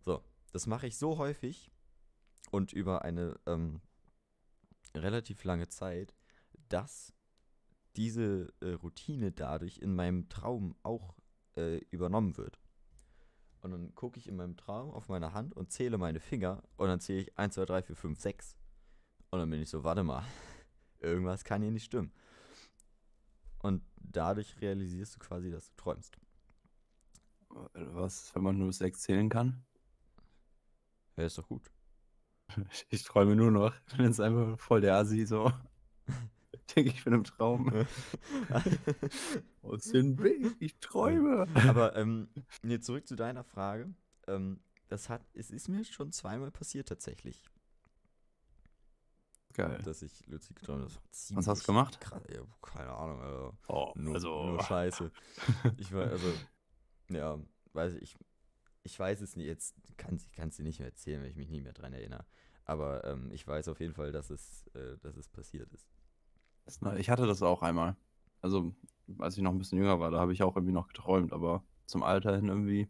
So, 0.00 0.22
das 0.52 0.66
mache 0.66 0.86
ich 0.86 0.98
so 0.98 1.16
häufig 1.18 1.70
und 2.50 2.72
über 2.72 3.02
eine 3.02 3.38
ähm, 3.46 3.80
relativ 4.94 5.44
lange 5.44 5.68
Zeit, 5.68 6.14
dass 6.74 7.14
diese 7.94 8.52
äh, 8.60 8.70
Routine 8.70 9.30
dadurch 9.30 9.78
in 9.78 9.94
meinem 9.94 10.28
Traum 10.28 10.74
auch 10.82 11.14
äh, 11.56 11.78
übernommen 11.90 12.36
wird. 12.36 12.58
Und 13.60 13.70
dann 13.70 13.94
gucke 13.94 14.18
ich 14.18 14.28
in 14.28 14.34
meinem 14.34 14.56
Traum 14.56 14.90
auf 14.90 15.08
meine 15.08 15.32
Hand 15.32 15.54
und 15.54 15.70
zähle 15.70 15.98
meine 15.98 16.18
Finger 16.18 16.64
und 16.76 16.88
dann 16.88 16.98
zähle 16.98 17.20
ich 17.20 17.38
1, 17.38 17.54
2, 17.54 17.64
3, 17.64 17.82
4, 17.84 17.96
5, 17.96 18.20
6. 18.20 18.56
Und 19.30 19.38
dann 19.38 19.48
bin 19.48 19.62
ich 19.62 19.70
so, 19.70 19.84
warte 19.84 20.02
mal, 20.02 20.24
irgendwas 20.98 21.44
kann 21.44 21.62
hier 21.62 21.70
nicht 21.70 21.84
stimmen. 21.84 22.12
Und 23.60 23.84
dadurch 23.94 24.60
realisierst 24.60 25.14
du 25.14 25.20
quasi, 25.20 25.52
dass 25.52 25.68
du 25.68 25.76
träumst. 25.76 26.18
Was, 27.74 28.34
wenn 28.34 28.42
man 28.42 28.58
nur 28.58 28.72
sechs 28.72 29.02
zählen 29.02 29.28
kann? 29.28 29.64
Ja, 31.16 31.24
ist 31.24 31.38
doch 31.38 31.46
gut. 31.46 31.70
Ich, 32.72 32.86
ich 32.90 33.04
träume 33.04 33.36
nur 33.36 33.52
noch. 33.52 33.72
Ich 33.86 33.96
bin 33.96 34.06
jetzt 34.06 34.20
einfach 34.20 34.58
voll 34.58 34.80
der 34.80 34.96
Asi, 34.96 35.24
so. 35.24 35.52
Denke, 36.76 36.90
ich 36.90 37.04
bin 37.04 37.12
im 37.12 37.24
Traum. 37.24 37.86
Aus 39.62 39.84
dem 39.84 40.18
Weg, 40.22 40.56
ich 40.60 40.78
träume. 40.80 41.46
Aber 41.68 41.94
ähm, 41.96 42.28
nee, 42.62 42.80
zurück 42.80 43.06
zu 43.06 43.16
deiner 43.16 43.44
Frage. 43.44 43.92
Ähm, 44.26 44.60
das 44.88 45.08
hat, 45.08 45.22
es 45.34 45.50
ist 45.50 45.68
mir 45.68 45.84
schon 45.84 46.12
zweimal 46.12 46.50
passiert 46.50 46.88
tatsächlich, 46.88 47.50
Geil. 49.54 49.78
dass 49.84 50.02
ich 50.02 50.26
lucid 50.26 50.56
geträumt 50.56 50.82
habe. 50.82 50.92
Was 51.34 51.46
hast 51.48 51.62
du 51.62 51.66
gemacht? 51.66 52.00
Krass, 52.00 52.22
ja, 52.32 52.42
keine 52.62 52.92
Ahnung, 52.92 53.20
also 53.22 53.56
Oh, 53.68 53.92
nur, 53.96 54.14
also. 54.14 54.44
nur 54.46 54.62
Scheiße. 54.64 55.10
Ich 55.76 55.92
war, 55.92 56.08
also, 56.10 56.32
ja, 57.08 57.38
weiß 57.72 57.94
ich, 57.94 58.16
ich 58.82 58.98
weiß 58.98 59.20
es 59.20 59.36
nicht, 59.36 59.46
jetzt 59.46 59.74
kann 59.96 60.16
es 60.16 60.56
dir 60.56 60.62
nicht 60.64 60.78
mehr 60.80 60.88
erzählen, 60.88 61.22
wenn 61.22 61.30
ich 61.30 61.36
mich 61.36 61.48
nie 61.48 61.60
mehr 61.60 61.72
dran 61.72 61.92
erinnere. 61.92 62.26
Aber 62.66 63.04
ähm, 63.04 63.30
ich 63.32 63.46
weiß 63.46 63.68
auf 63.68 63.80
jeden 63.80 63.94
Fall, 63.94 64.12
dass 64.12 64.30
es, 64.30 64.66
äh, 64.74 64.96
dass 64.98 65.16
es 65.16 65.28
passiert 65.28 65.72
ist. 65.72 65.93
Ich 66.96 67.10
hatte 67.10 67.26
das 67.26 67.42
auch 67.42 67.62
einmal. 67.62 67.96
Also, 68.40 68.74
als 69.18 69.36
ich 69.36 69.42
noch 69.42 69.52
ein 69.52 69.58
bisschen 69.58 69.78
jünger 69.78 70.00
war, 70.00 70.10
da 70.10 70.18
habe 70.18 70.32
ich 70.32 70.42
auch 70.42 70.56
irgendwie 70.56 70.72
noch 70.72 70.88
geträumt, 70.88 71.32
aber 71.32 71.62
zum 71.86 72.02
Alter 72.02 72.36
hin 72.36 72.48
irgendwie. 72.48 72.88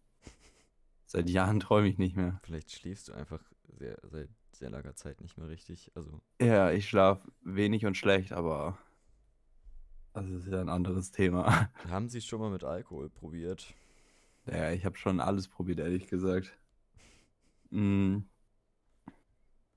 Seit 1.07 1.29
Jahren 1.29 1.61
träume 1.61 1.89
ich 1.89 1.99
nicht 1.99 2.17
mehr. 2.17 2.41
Vielleicht 2.43 2.73
schläfst 2.73 3.09
du 3.09 3.13
einfach 3.13 3.41
sehr, 3.79 3.99
seit 4.05 4.29
sehr 4.53 4.71
langer 4.71 4.95
Zeit 4.95 5.21
nicht 5.21 5.37
mehr 5.37 5.49
richtig. 5.49 5.91
Also, 5.95 6.21
Ja, 6.41 6.71
ich 6.71 6.89
schlafe 6.89 7.31
wenig 7.43 7.87
und 7.87 7.97
schlecht, 7.97 8.33
aber 8.33 8.79
das 10.15 10.31
ist 10.31 10.47
ja 10.47 10.61
ein 10.61 10.69
anderes 10.69 11.11
Thema. 11.11 11.71
haben 11.91 12.09
sie 12.09 12.19
es 12.19 12.25
schon 12.25 12.41
mal 12.41 12.51
mit 12.51 12.63
Alkohol 12.63 13.11
probiert? 13.11 13.75
Ja, 14.47 14.71
ich 14.71 14.85
habe 14.85 14.97
schon 14.97 15.21
alles 15.21 15.49
probiert, 15.49 15.81
ehrlich 15.81 16.07
gesagt. 16.07 16.57
Mm. 17.71 18.19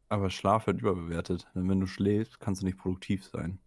Aber 0.10 0.30
Schlaf 0.30 0.68
wird 0.68 0.82
überbewertet. 0.82 1.48
Denn 1.56 1.68
wenn 1.68 1.80
du 1.80 1.88
schläfst, 1.88 2.40
kannst 2.40 2.62
du 2.62 2.66
nicht 2.66 2.78
produktiv 2.78 3.26
sein. 3.26 3.60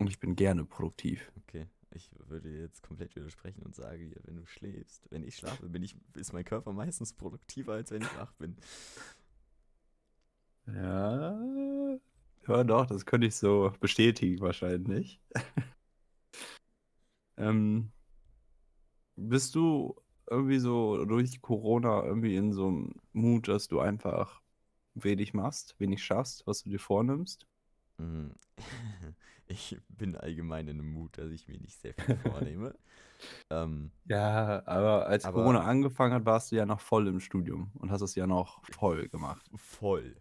Und 0.00 0.08
ich 0.08 0.18
bin 0.18 0.34
gerne 0.34 0.64
produktiv. 0.64 1.30
Okay, 1.42 1.66
ich 1.90 2.10
würde 2.26 2.48
dir 2.48 2.60
jetzt 2.60 2.82
komplett 2.82 3.14
widersprechen 3.14 3.62
und 3.62 3.76
sage 3.76 4.08
dir, 4.08 4.18
wenn 4.24 4.36
du 4.36 4.46
schläfst, 4.46 5.06
wenn 5.10 5.22
ich 5.22 5.36
schlafe, 5.36 5.68
bin 5.68 5.82
ich, 5.82 5.94
ist 6.16 6.32
mein 6.32 6.44
Körper 6.44 6.72
meistens 6.72 7.12
produktiver, 7.12 7.74
als 7.74 7.90
wenn 7.90 8.00
ich 8.00 8.16
wach 8.16 8.32
bin. 8.32 8.56
Ja. 10.66 11.38
Ja, 12.48 12.64
doch, 12.64 12.86
das 12.86 13.04
könnte 13.04 13.26
ich 13.26 13.36
so 13.36 13.74
bestätigen, 13.78 14.40
wahrscheinlich. 14.40 15.20
ähm, 17.36 17.92
bist 19.16 19.54
du 19.54 19.94
irgendwie 20.30 20.60
so 20.60 21.04
durch 21.04 21.42
Corona 21.42 22.04
irgendwie 22.04 22.36
in 22.36 22.54
so 22.54 22.68
einem 22.68 22.94
Mut, 23.12 23.48
dass 23.48 23.68
du 23.68 23.80
einfach 23.80 24.40
wenig 24.94 25.34
machst, 25.34 25.78
wenig 25.78 26.02
schaffst, 26.02 26.46
was 26.46 26.62
du 26.62 26.70
dir 26.70 26.80
vornimmst? 26.80 27.46
Ich 29.50 29.76
bin 29.88 30.16
allgemein 30.16 30.68
in 30.68 30.78
einem 30.78 30.92
Mut, 30.92 31.18
dass 31.18 31.30
ich 31.32 31.48
mir 31.48 31.58
nicht 31.58 31.76
sehr 31.80 31.92
viel 31.94 32.16
vornehme. 32.18 32.74
ähm, 33.50 33.90
Ja, 34.04 34.62
aber 34.64 35.06
als 35.06 35.24
Aber- 35.24 35.40
Corona 35.42 35.64
angefangen 35.64 36.14
hat, 36.14 36.24
warst 36.24 36.52
du 36.52 36.56
ja 36.56 36.66
noch 36.66 36.80
voll 36.80 37.08
im 37.08 37.18
Studium 37.18 37.70
und 37.74 37.90
hast 37.90 38.00
es 38.02 38.14
ja 38.14 38.26
noch 38.28 38.62
voll 38.72 39.08
gemacht. 39.08 39.50
voll. 39.56 40.16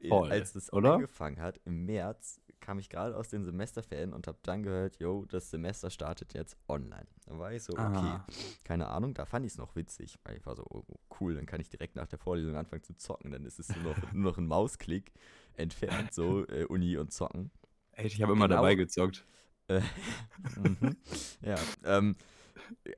Äh, 0.00 0.08
Voll, 0.08 0.30
Als 0.30 0.52
das 0.52 0.72
oder? 0.72 0.94
angefangen 0.94 1.40
hat, 1.40 1.58
im 1.64 1.86
März, 1.86 2.40
kam 2.60 2.78
ich 2.80 2.88
gerade 2.90 3.16
aus 3.16 3.28
den 3.28 3.44
Semesterferien 3.44 4.12
und 4.12 4.26
habe 4.26 4.38
dann 4.42 4.62
gehört, 4.62 4.98
yo, 4.98 5.24
das 5.26 5.50
Semester 5.50 5.88
startet 5.88 6.34
jetzt 6.34 6.56
online. 6.68 7.06
Da 7.26 7.38
war 7.38 7.52
ich 7.52 7.62
so, 7.62 7.72
okay, 7.72 7.82
Ah. 7.82 8.26
keine 8.64 8.88
Ahnung, 8.88 9.14
da 9.14 9.24
fand 9.26 9.46
ich 9.46 9.52
es 9.52 9.58
noch 9.58 9.74
witzig, 9.76 10.18
weil 10.24 10.36
ich 10.36 10.44
war 10.44 10.56
so, 10.56 10.64
oh, 10.68 10.82
cool, 11.20 11.34
dann 11.36 11.46
kann 11.46 11.60
ich 11.60 11.70
direkt 11.70 11.94
nach 11.96 12.08
der 12.08 12.18
Vorlesung 12.18 12.56
anfangen 12.56 12.82
zu 12.82 12.94
zocken, 12.96 13.30
dann 13.30 13.44
ist 13.46 13.58
es 13.60 13.68
nur 13.74 13.84
noch, 13.94 13.96
nur 14.12 14.32
noch 14.32 14.38
ein 14.38 14.46
Mausklick 14.46 15.12
entfernt, 15.54 16.12
so 16.12 16.46
äh, 16.48 16.64
Uni 16.64 16.96
und 16.98 17.12
Zocken. 17.12 17.50
Echt, 17.96 18.14
ich 18.14 18.22
habe 18.22 18.32
immer 18.32 18.46
Genau. 18.48 18.60
dabei 18.60 18.74
gezockt. 18.74 19.24
Äh, 19.68 19.80
mhm. 20.56 20.96
Ja, 21.42 21.56
ähm, 21.84 22.16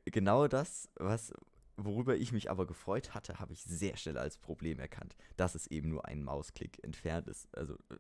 genau 0.05 0.49
das, 0.49 0.89
was, 0.97 1.33
worüber 1.77 2.17
ich 2.17 2.33
mich 2.33 2.51
aber 2.51 2.67
gefreut 2.67 3.15
hatte, 3.15 3.39
habe 3.39 3.53
ich 3.53 3.63
sehr 3.63 3.97
schnell 3.97 4.19
als 4.19 4.39
Problem 4.39 4.79
erkannt, 4.81 5.17
dass 5.37 5.55
es 5.55 5.67
eben 5.69 5.89
nur 5.89 6.05
ein 6.07 6.23
Mausklick 6.23 6.83
entfernt 6.83 7.29
ist. 7.29 7.49
Also 7.57 7.75
äh, 7.91 7.97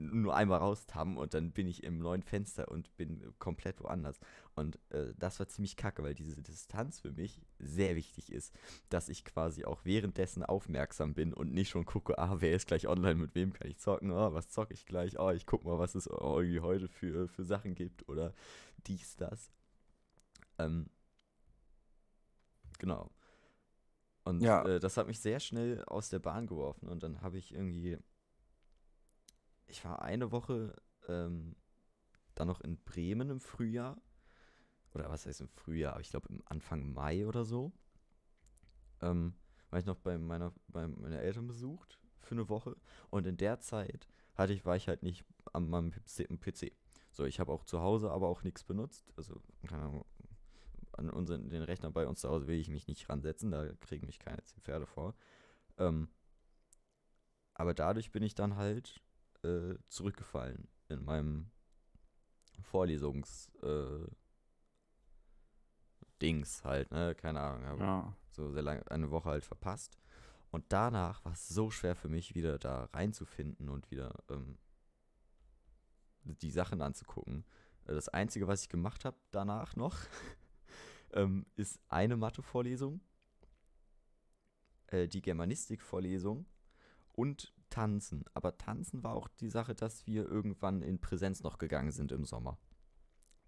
nur 0.00 0.34
einmal 0.34 0.58
raustappen 0.58 1.16
und 1.16 1.34
dann 1.34 1.52
bin 1.52 1.68
ich 1.68 1.84
im 1.84 1.98
neuen 1.98 2.22
Fenster 2.22 2.68
und 2.70 2.96
bin 2.96 3.22
komplett 3.38 3.80
woanders. 3.80 4.18
Und 4.54 4.78
äh, 4.90 5.12
das 5.18 5.38
war 5.38 5.48
ziemlich 5.48 5.76
kacke, 5.76 6.02
weil 6.02 6.14
diese 6.14 6.42
Distanz 6.42 7.00
für 7.00 7.12
mich 7.12 7.42
sehr 7.58 7.96
wichtig 7.96 8.32
ist, 8.32 8.54
dass 8.88 9.08
ich 9.08 9.24
quasi 9.24 9.64
auch 9.64 9.84
währenddessen 9.84 10.42
aufmerksam 10.44 11.14
bin 11.14 11.32
und 11.34 11.52
nicht 11.52 11.68
schon 11.70 11.84
gucke, 11.84 12.18
ah, 12.18 12.36
wer 12.40 12.52
ist 12.52 12.66
gleich 12.66 12.88
online, 12.88 13.16
mit 13.16 13.34
wem 13.34 13.52
kann 13.52 13.68
ich 13.68 13.78
zocken, 13.78 14.10
ah, 14.12 14.32
was 14.32 14.48
zocke 14.48 14.74
ich 14.74 14.86
gleich, 14.86 15.20
ah, 15.20 15.32
ich 15.32 15.46
guck 15.46 15.64
mal, 15.64 15.78
was 15.78 15.94
es 15.94 16.06
irgendwie 16.06 16.60
heute 16.60 16.88
für, 16.88 17.28
für 17.28 17.44
Sachen 17.44 17.74
gibt 17.74 18.08
oder 18.08 18.34
dies, 18.86 19.16
das. 19.16 19.50
Ähm, 20.58 20.90
genau. 22.78 23.10
Und 24.24 24.42
Ja. 24.42 24.64
äh, 24.64 24.80
das 24.80 24.96
hat 24.96 25.06
mich 25.06 25.20
sehr 25.20 25.40
schnell 25.40 25.82
aus 25.84 26.08
der 26.10 26.18
Bahn 26.18 26.46
geworfen 26.46 26.88
und 26.88 27.02
dann 27.02 27.22
habe 27.22 27.38
ich 27.38 27.52
irgendwie, 27.54 27.98
ich 29.70 29.84
war 29.84 30.02
eine 30.02 30.32
Woche 30.32 30.74
ähm, 31.08 31.56
dann 32.34 32.48
noch 32.48 32.60
in 32.60 32.78
Bremen 32.84 33.30
im 33.30 33.40
Frühjahr. 33.40 34.00
Oder 34.94 35.08
was 35.08 35.26
heißt 35.26 35.40
im 35.40 35.48
Frühjahr? 35.48 35.92
Aber 35.92 36.00
ich 36.00 36.10
glaube 36.10 36.28
im 36.28 36.42
Anfang 36.46 36.92
Mai 36.92 37.26
oder 37.26 37.44
so. 37.44 37.72
Ähm, 39.00 39.34
war 39.70 39.78
ich 39.78 39.86
noch 39.86 39.96
bei 39.96 40.18
meiner, 40.18 40.52
bei 40.68 40.86
meiner 40.86 41.20
Eltern 41.20 41.46
besucht 41.46 41.98
für 42.20 42.34
eine 42.34 42.48
Woche. 42.48 42.76
Und 43.08 43.26
in 43.26 43.36
der 43.36 43.60
Zeit 43.60 44.08
hatte 44.34 44.52
ich, 44.52 44.64
war 44.64 44.76
ich 44.76 44.88
halt 44.88 45.02
nicht 45.02 45.24
an 45.52 45.68
meinem 45.68 45.92
PC. 45.92 46.72
So, 47.12 47.24
ich 47.24 47.40
habe 47.40 47.52
auch 47.52 47.64
zu 47.64 47.80
Hause 47.80 48.10
aber 48.10 48.28
auch 48.28 48.42
nichts 48.42 48.64
benutzt. 48.64 49.12
Also, 49.16 49.40
keine 49.66 49.82
Ahnung, 49.82 50.04
an 50.92 51.10
unseren, 51.10 51.48
den 51.48 51.62
Rechner 51.62 51.90
bei 51.90 52.06
uns 52.06 52.20
zu 52.20 52.28
Hause 52.28 52.46
will 52.46 52.58
ich 52.58 52.68
mich 52.68 52.86
nicht 52.86 53.08
ransetzen, 53.08 53.50
da 53.50 53.72
kriegen 53.80 54.06
mich 54.06 54.18
keine 54.18 54.42
Pferde 54.62 54.86
vor. 54.86 55.14
Ähm, 55.78 56.08
aber 57.54 57.74
dadurch 57.74 58.10
bin 58.10 58.22
ich 58.22 58.34
dann 58.34 58.56
halt 58.56 59.00
äh, 59.42 59.74
zurückgefallen 59.88 60.68
in 60.88 61.04
meinem 61.04 61.50
Vorlesungs 62.62 63.48
äh, 63.62 64.06
Dings 66.20 66.62
halt, 66.64 66.90
ne? 66.90 67.14
Keine 67.14 67.40
Ahnung, 67.40 67.64
habe 67.66 67.82
Ja. 67.82 68.16
so 68.30 68.50
sehr 68.52 68.62
lange, 68.62 68.88
eine 68.90 69.10
Woche 69.10 69.30
halt 69.30 69.44
verpasst. 69.44 69.96
Und 70.50 70.64
danach 70.68 71.24
war 71.24 71.32
es 71.32 71.48
so 71.48 71.70
schwer 71.70 71.94
für 71.96 72.08
mich, 72.08 72.34
wieder 72.34 72.58
da 72.58 72.84
reinzufinden 72.92 73.68
und 73.68 73.90
wieder 73.90 74.12
ähm, 74.28 74.58
die 76.24 76.50
Sachen 76.50 76.82
anzugucken. 76.82 77.44
Äh, 77.86 77.94
Das 77.94 78.08
Einzige, 78.08 78.48
was 78.48 78.62
ich 78.62 78.68
gemacht 78.68 79.04
habe 79.04 79.16
danach 79.30 79.76
noch, 79.76 79.96
ähm, 81.12 81.46
ist 81.56 81.80
eine 81.88 82.16
Mathe-Vorlesung, 82.16 83.00
äh, 84.88 85.08
die 85.08 85.22
Germanistik-Vorlesung 85.22 86.46
und 87.12 87.54
Tanzen. 87.70 88.24
Aber 88.34 88.58
Tanzen 88.58 89.02
war 89.02 89.14
auch 89.14 89.28
die 89.28 89.48
Sache, 89.48 89.74
dass 89.74 90.06
wir 90.06 90.26
irgendwann 90.28 90.82
in 90.82 91.00
Präsenz 91.00 91.42
noch 91.42 91.58
gegangen 91.58 91.92
sind 91.92 92.12
im 92.12 92.24
Sommer. 92.24 92.58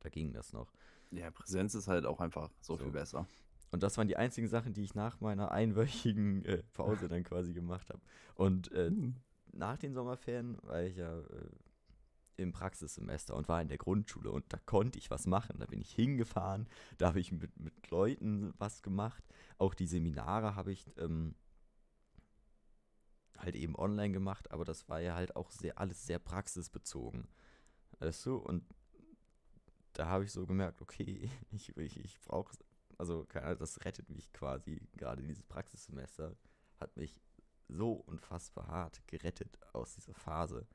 Da 0.00 0.08
ging 0.08 0.32
das 0.32 0.52
noch. 0.52 0.72
Ja, 1.10 1.30
Präsenz 1.30 1.74
ist 1.74 1.88
halt 1.88 2.06
auch 2.06 2.20
einfach 2.20 2.50
so, 2.60 2.76
So. 2.76 2.84
viel 2.84 2.92
besser. 2.92 3.26
Und 3.70 3.82
das 3.82 3.96
waren 3.96 4.08
die 4.08 4.16
einzigen 4.16 4.48
Sachen, 4.48 4.72
die 4.74 4.82
ich 4.82 4.94
nach 4.94 5.20
meiner 5.20 5.50
einwöchigen 5.50 6.44
äh, 6.44 6.62
Pause 6.72 7.08
dann 7.08 7.22
quasi 7.24 7.52
gemacht 7.52 7.88
habe. 7.90 8.00
Und 8.34 8.70
äh, 8.72 8.88
Hm. 8.88 9.16
nach 9.52 9.76
den 9.78 9.94
Sommerferien 9.94 10.58
war 10.62 10.82
ich 10.82 10.96
ja 10.96 11.18
äh, 11.20 11.48
im 12.36 12.52
Praxissemester 12.52 13.34
und 13.36 13.48
war 13.48 13.60
in 13.62 13.68
der 13.68 13.78
Grundschule 13.78 14.30
und 14.30 14.44
da 14.52 14.58
konnte 14.66 14.98
ich 14.98 15.10
was 15.10 15.26
machen. 15.26 15.58
Da 15.58 15.66
bin 15.66 15.80
ich 15.80 15.90
hingefahren, 15.92 16.66
da 16.98 17.08
habe 17.08 17.20
ich 17.20 17.30
mit, 17.32 17.58
mit 17.58 17.90
Leuten 17.90 18.52
was 18.58 18.82
gemacht. 18.82 19.22
Auch 19.58 19.74
die 19.74 19.86
Seminare 19.86 20.56
habe 20.56 20.72
ich 20.72 20.90
ähm, 20.98 21.34
halt 23.38 23.56
eben 23.56 23.76
online 23.76 24.12
gemacht, 24.12 24.50
aber 24.50 24.64
das 24.64 24.88
war 24.88 25.00
ja 25.00 25.14
halt 25.14 25.36
auch 25.36 25.50
sehr, 25.50 25.78
alles 25.78 26.06
sehr 26.06 26.18
praxisbezogen. 26.18 27.28
Weißt 27.98 28.26
du? 28.26 28.36
Und 28.36 28.64
da 29.92 30.06
habe 30.06 30.24
ich 30.24 30.32
so 30.32 30.46
gemerkt, 30.46 30.80
okay, 30.80 31.30
ich, 31.50 31.76
ich, 31.76 31.98
ich 31.98 32.20
brauche, 32.20 32.56
also 32.98 33.24
keine 33.24 33.46
Ahnung, 33.46 33.58
das 33.58 33.84
rettet 33.84 34.10
mich 34.10 34.32
quasi, 34.32 34.80
gerade 34.96 35.22
dieses 35.22 35.42
Praxissemester 35.42 36.36
hat 36.78 36.96
mich 36.96 37.20
so 37.68 37.92
unfassbar 37.92 38.66
hart 38.68 39.06
gerettet 39.06 39.58
aus 39.72 39.94
dieser 39.94 40.14
Phase, 40.14 40.66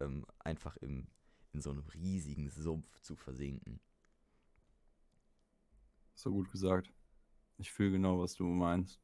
ähm, 0.00 0.26
einfach 0.38 0.76
im, 0.78 1.08
in 1.52 1.60
so 1.60 1.70
einem 1.70 1.84
riesigen 1.94 2.50
Sumpf 2.50 3.00
zu 3.00 3.16
versinken. 3.16 3.80
So 6.14 6.30
gut 6.30 6.50
gesagt. 6.50 6.92
Ich 7.56 7.72
fühle 7.72 7.92
genau, 7.92 8.20
was 8.20 8.34
du 8.34 8.44
meinst. 8.44 9.00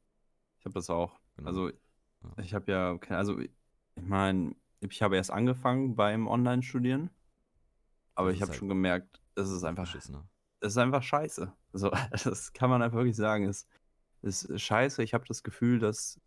Ich 0.59 0.65
habe 0.65 0.75
das 0.75 0.91
auch. 0.91 1.19
Genau. 1.37 1.49
Also. 1.49 1.73
Ich 2.39 2.55
habe 2.55 2.71
ja, 2.73 2.99
also, 3.11 3.39
ich 3.39 3.51
meine, 3.97 4.55
ich 4.81 5.03
habe 5.03 5.17
erst 5.17 5.31
angefangen 5.31 5.97
beim 5.97 6.27
Online-Studieren, 6.27 7.11
aber 8.15 8.29
Das 8.29 8.37
ich 8.37 8.43
habe 8.43 8.53
halt 8.53 8.59
schon 8.59 8.69
gemerkt, 8.69 9.21
es 9.35 9.51
ist 9.51 9.65
einfach, 9.65 9.85
beschissener. 9.85 10.29
es 10.61 10.73
ist 10.73 10.79
einfach 10.79 11.03
scheiße. 11.03 11.53
So, 11.73 11.91
das 12.25 12.53
kann 12.53 12.71
man 12.71 12.83
einfach 12.83 12.99
wirklich 12.99 13.17
sagen. 13.17 13.47
Es 13.49 13.67
ist 14.23 14.61
scheiße. 14.61 15.03
Ich 15.03 15.15
habe 15.15 15.25
das 15.27 15.43
Gefühl, 15.43 15.79
dass 15.79 16.21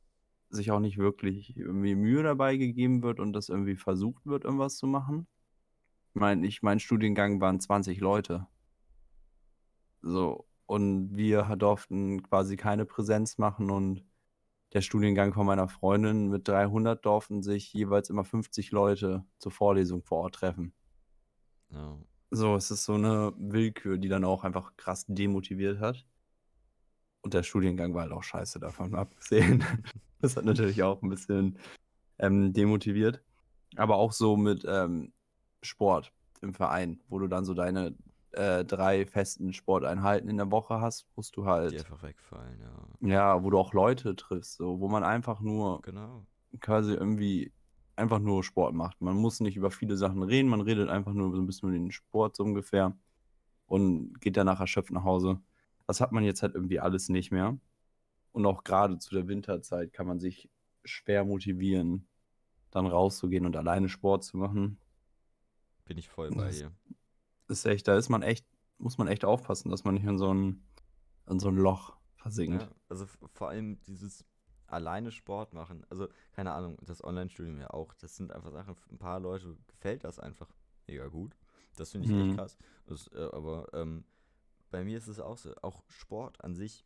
sich 0.50 0.72
auch 0.72 0.80
nicht 0.80 0.98
wirklich 0.98 1.58
irgendwie 1.58 1.96
Mühe 1.96 2.24
dabei 2.24 2.58
gegeben 2.58 3.04
wird 3.04 3.20
und 3.20 3.34
dass 3.34 3.50
irgendwie 3.50 3.76
versucht 3.76 4.26
wird, 4.26 4.46
irgendwas 4.46 4.78
zu 4.78 4.88
machen. 4.88 5.28
Ich 6.14 6.22
meine, 6.22 6.46
ich, 6.46 6.62
mein 6.62 6.80
Studiengang 6.80 7.42
waren 7.42 7.60
20 7.60 8.00
Leute. 8.00 8.48
So, 10.02 10.48
und 10.66 11.16
wir 11.16 11.44
durften 11.58 12.22
quasi 12.24 12.56
keine 12.56 12.86
Präsenz 12.86 13.38
machen 13.38 13.72
und 13.72 14.04
der 14.74 14.82
Studiengang 14.82 15.34
von 15.34 15.46
meiner 15.46 15.68
Freundin 15.68 16.30
mit 16.30 16.48
300 16.48 17.06
durften 17.06 17.44
sich 17.44 17.72
jeweils 17.74 18.10
immer 18.10 18.24
50 18.24 18.72
Leute 18.72 19.24
zur 19.38 19.52
Vorlesung 19.52 20.04
vor 20.04 20.20
Ort 20.20 20.36
treffen. 20.36 20.74
Ja. 21.70 21.98
So, 22.32 22.56
es 22.56 22.72
ist 22.72 22.86
so 22.86 22.96
eine 22.96 23.34
Willkür, 23.38 24.00
die 24.00 24.10
dann 24.10 24.26
auch 24.26 24.44
einfach 24.44 24.76
krass 24.76 25.06
demotiviert 25.08 25.80
hat. 25.80 26.04
Und 27.22 27.36
der 27.36 27.44
Studiengang 27.44 27.94
war 27.94 28.02
halt 28.02 28.12
auch 28.12 28.24
scheiße 28.24 28.60
davon 28.60 28.96
abgesehen. 28.96 29.64
Das 30.20 30.38
hat 30.38 30.46
natürlich 30.46 30.82
auch 30.84 31.02
ein 31.02 31.10
bisschen 31.10 31.60
ähm, 32.18 32.54
demotiviert. 32.54 33.22
Aber 33.76 33.98
auch 33.98 34.14
so 34.14 34.38
mit 34.38 34.64
ähm, 34.66 35.12
Sport 35.62 36.14
im 36.40 36.54
Verein, 36.54 37.02
wo 37.10 37.20
du 37.20 37.28
dann 37.28 37.44
so 37.44 37.54
deine 37.54 37.94
äh, 38.34 38.66
drei 38.66 39.06
festen 39.06 39.54
Sporteinheiten 39.54 40.30
in 40.30 40.38
der 40.38 40.52
Woche 40.52 40.82
hast, 40.82 41.08
musst 41.16 41.36
du 41.38 41.42
Die 41.44 41.48
halt, 41.48 41.74
einfach 41.78 42.04
wegfallen, 42.04 42.60
ja. 42.62 43.08
ja, 43.08 43.44
wo 43.44 43.50
du 43.50 43.58
auch 43.58 43.74
Leute 43.74 44.16
triffst, 44.16 44.56
so, 44.58 44.80
wo 44.80 44.88
man 44.88 45.04
einfach 45.04 45.40
nur 45.42 45.82
Genau. 45.84 46.26
quasi 46.60 46.94
irgendwie 46.94 47.52
einfach 47.96 48.20
nur 48.20 48.44
Sport 48.44 48.74
macht. 48.74 49.00
Man 49.02 49.16
muss 49.16 49.40
nicht 49.40 49.56
über 49.56 49.70
viele 49.72 49.98
Sachen 49.98 50.24
reden, 50.24 50.50
man 50.50 50.62
redet 50.62 50.90
einfach 50.90 51.14
nur 51.14 51.32
so 51.36 51.42
ein 51.42 51.46
bisschen 51.46 51.70
über 51.70 51.78
den 51.78 51.92
Sport 51.92 52.36
so 52.36 52.44
ungefähr 52.44 52.98
und 53.68 54.20
geht 54.20 54.36
danach 54.38 54.60
erschöpft 54.60 54.92
nach 54.92 55.04
Hause. 55.04 55.40
Das 55.88 56.02
hat 56.02 56.12
man 56.12 56.24
jetzt 56.24 56.42
halt 56.42 56.56
irgendwie 56.56 56.80
alles 56.80 57.10
nicht 57.10 57.32
mehr. 57.32 57.58
Und 58.32 58.46
auch 58.48 58.64
gerade 58.64 58.98
zu 58.98 59.14
der 59.14 59.28
Winterzeit 59.28 59.94
kann 59.94 60.08
man 60.08 60.20
sich 60.20 60.50
schwer 60.84 61.24
motivieren, 61.24 62.08
dann 62.72 62.88
rauszugehen 62.88 63.46
und 63.46 63.56
alleine 63.56 63.90
Sport 63.90 64.24
zu 64.24 64.38
machen. 64.38 64.80
Bin 65.86 65.98
ich 66.00 66.10
voll 66.10 66.32
bei 66.32 66.46
Das- 66.48 66.58
dir. 66.58 66.72
Ist 67.54 67.66
echt, 67.66 67.88
da 67.88 67.96
ist 67.98 68.10
man 68.10 68.24
echt, 68.24 68.46
muss 68.80 68.98
man 68.98 69.08
echt 69.08 69.24
aufpassen, 69.26 69.70
dass 69.70 69.84
man 69.84 69.94
nicht 69.94 70.06
in 70.06 70.18
so 70.18 70.34
ein, 70.34 70.66
in 71.28 71.40
so 71.40 71.50
ein 71.50 71.56
Loch 71.56 71.96
versinkt. 72.16 72.64
Ja, 72.64 72.70
also 72.90 73.06
vor 73.34 73.50
allem 73.50 73.80
dieses 73.84 74.26
alleine 74.68 75.12
Sport 75.12 75.54
machen. 75.54 75.86
Also, 75.90 76.08
keine 76.32 76.52
Ahnung, 76.52 76.78
das 76.82 77.04
Online-Studium 77.04 77.60
ja 77.60 77.70
auch. 77.70 77.94
Das 77.94 78.16
sind 78.16 78.32
einfach 78.34 78.52
Sachen, 78.52 78.76
ein 78.92 78.98
paar 78.98 79.20
Leute 79.20 79.56
gefällt 79.68 80.04
das 80.04 80.18
einfach 80.20 80.50
mega 80.88 81.08
gut. 81.08 81.36
Das 81.76 81.92
finde 81.92 82.08
ich 82.08 82.14
Mhm. 82.14 82.30
echt 82.30 82.36
krass. 82.38 82.58
Das, 82.88 83.08
äh, 83.10 83.30
aber 83.32 83.68
ähm, 83.74 84.04
bei 84.72 84.84
mir 84.84 84.98
ist 84.98 85.08
es 85.08 85.20
auch 85.20 85.38
so, 85.38 85.54
auch 85.62 85.84
Sport 85.88 86.44
an 86.44 86.56
sich, 86.56 86.84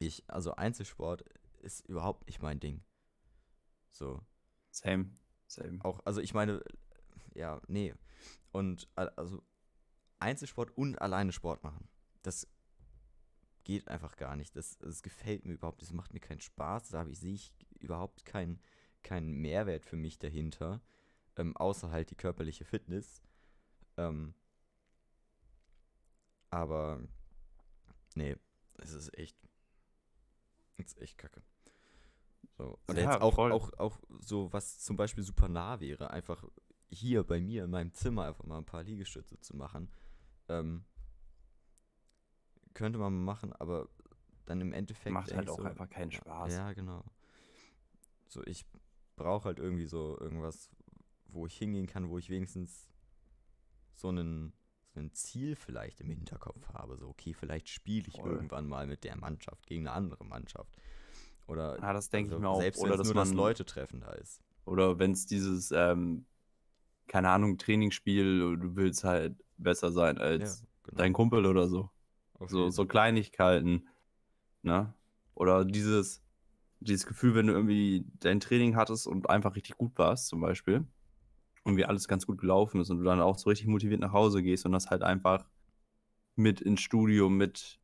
ich, 0.00 0.24
also 0.26 0.54
Einzelsport 0.56 1.22
ist 1.62 1.86
überhaupt 1.88 2.26
nicht 2.26 2.42
mein 2.42 2.58
Ding. 2.58 2.82
So, 3.92 4.20
Same, 4.70 5.10
same. 5.46 5.78
auch, 5.84 6.00
also 6.04 6.20
ich 6.20 6.34
meine, 6.34 6.62
ja, 7.34 7.60
nee. 7.68 7.94
Und 8.52 8.88
al- 8.96 9.10
also 9.10 9.42
Einzelsport 10.20 10.76
und 10.76 11.00
alleine 11.00 11.32
Sport 11.32 11.62
machen. 11.64 11.88
Das 12.22 12.46
geht 13.64 13.88
einfach 13.88 14.16
gar 14.16 14.36
nicht. 14.36 14.56
Das, 14.56 14.78
das 14.78 15.02
gefällt 15.02 15.44
mir 15.44 15.54
überhaupt. 15.54 15.82
Das 15.82 15.92
macht 15.92 16.12
mir 16.12 16.20
keinen 16.20 16.40
Spaß. 16.40 16.90
Da 16.90 17.06
sehe 17.12 17.34
ich 17.34 17.52
überhaupt 17.78 18.24
keinen 18.24 18.60
keinen 19.02 19.32
Mehrwert 19.40 19.86
für 19.86 19.96
mich 19.96 20.18
dahinter. 20.18 20.80
Ähm, 21.36 21.56
außer 21.56 21.90
halt 21.90 22.10
die 22.10 22.16
körperliche 22.16 22.64
Fitness. 22.64 23.22
Ähm, 23.96 24.34
aber 26.50 27.00
nee, 28.14 28.36
es 28.78 28.92
ist 28.92 29.16
echt. 29.16 29.36
Es 30.76 30.86
ist 30.92 31.00
echt 31.00 31.18
kacke. 31.18 31.42
So. 32.58 32.78
Und 32.86 32.96
Ja, 32.96 33.12
jetzt 33.12 33.22
auch, 33.22 33.34
voll. 33.34 33.52
auch, 33.52 33.72
auch 33.78 33.98
so, 34.20 34.52
was 34.52 34.80
zum 34.80 34.96
Beispiel 34.96 35.22
super 35.24 35.48
nah 35.48 35.80
wäre, 35.80 36.10
einfach 36.10 36.44
hier 36.88 37.22
bei 37.22 37.40
mir 37.40 37.64
in 37.64 37.70
meinem 37.70 37.92
Zimmer 37.92 38.24
einfach 38.24 38.44
mal 38.44 38.58
ein 38.58 38.66
paar 38.66 38.82
Liegestütze 38.82 39.38
zu 39.40 39.56
machen. 39.56 39.90
Ähm, 40.50 40.84
könnte 42.74 42.98
man 42.98 43.24
machen, 43.24 43.52
aber 43.52 43.88
dann 44.46 44.60
im 44.60 44.72
Endeffekt. 44.72 45.12
Macht 45.12 45.34
halt 45.34 45.48
auch 45.48 45.58
so, 45.58 45.64
einfach 45.64 45.88
keinen 45.88 46.10
Spaß. 46.10 46.52
Ja, 46.52 46.72
genau. 46.72 47.04
So, 48.26 48.42
ich 48.44 48.64
brauche 49.16 49.44
halt 49.46 49.58
irgendwie 49.58 49.86
so 49.86 50.18
irgendwas, 50.18 50.70
wo 51.26 51.46
ich 51.46 51.56
hingehen 51.56 51.86
kann, 51.86 52.08
wo 52.10 52.18
ich 52.18 52.30
wenigstens 52.30 52.88
so 53.94 54.08
einen, 54.08 54.52
so 54.94 55.00
ein 55.00 55.12
Ziel 55.12 55.56
vielleicht 55.56 56.00
im 56.00 56.08
Hinterkopf 56.08 56.68
habe. 56.72 56.96
So, 56.96 57.08
okay, 57.08 57.34
vielleicht 57.34 57.68
spiele 57.68 58.08
ich 58.08 58.16
Voll. 58.16 58.30
irgendwann 58.32 58.66
mal 58.66 58.86
mit 58.86 59.04
der 59.04 59.16
Mannschaft 59.16 59.66
gegen 59.66 59.86
eine 59.86 59.92
andere 59.94 60.24
Mannschaft. 60.24 60.76
Oder 61.46 61.78
Ja, 61.78 61.92
das 61.92 62.10
denke 62.10 62.34
also 62.34 62.36
ich 62.36 62.42
mir 62.42 62.48
auch. 62.48 62.60
selbst 62.60 62.80
Oder 62.80 62.90
wenn 62.90 62.94
es 62.94 62.98
dass 62.98 63.06
nur 63.06 63.14
das 63.14 63.28
man, 63.28 63.36
Leute 63.36 63.64
treffen 63.64 64.00
da 64.00 64.12
ist. 64.12 64.42
oder 64.64 64.98
wenn 64.98 65.12
es 65.12 65.26
dieses, 65.26 65.70
ähm, 65.72 66.26
keine 67.08 67.30
Ahnung, 67.30 67.58
Trainingsspiel, 67.58 68.56
du 68.56 68.76
willst 68.76 69.04
halt 69.04 69.36
besser 69.62 69.92
sein 69.92 70.18
als 70.18 70.60
ja, 70.62 70.68
genau. 70.84 70.98
dein 70.98 71.12
Kumpel 71.12 71.46
oder 71.46 71.68
so. 71.68 71.90
So, 72.46 72.70
so 72.70 72.86
Kleinigkeiten, 72.86 73.86
ne? 74.62 74.94
Oder 75.34 75.64
dieses, 75.64 76.22
dieses 76.80 77.06
Gefühl, 77.06 77.34
wenn 77.34 77.46
du 77.46 77.52
irgendwie 77.52 78.06
dein 78.20 78.40
Training 78.40 78.76
hattest 78.76 79.06
und 79.06 79.28
einfach 79.28 79.56
richtig 79.56 79.76
gut 79.76 79.92
warst, 79.96 80.28
zum 80.28 80.40
Beispiel, 80.40 80.86
und 81.64 81.76
wie 81.76 81.84
alles 81.84 82.08
ganz 82.08 82.26
gut 82.26 82.38
gelaufen 82.38 82.80
ist 82.80 82.90
und 82.90 82.98
du 82.98 83.04
dann 83.04 83.20
auch 83.20 83.38
so 83.38 83.50
richtig 83.50 83.66
motiviert 83.66 84.00
nach 84.00 84.12
Hause 84.12 84.42
gehst 84.42 84.64
und 84.64 84.72
das 84.72 84.88
halt 84.88 85.02
einfach 85.02 85.46
mit 86.34 86.60
ins 86.62 86.80
Studio, 86.80 87.28
mit 87.28 87.78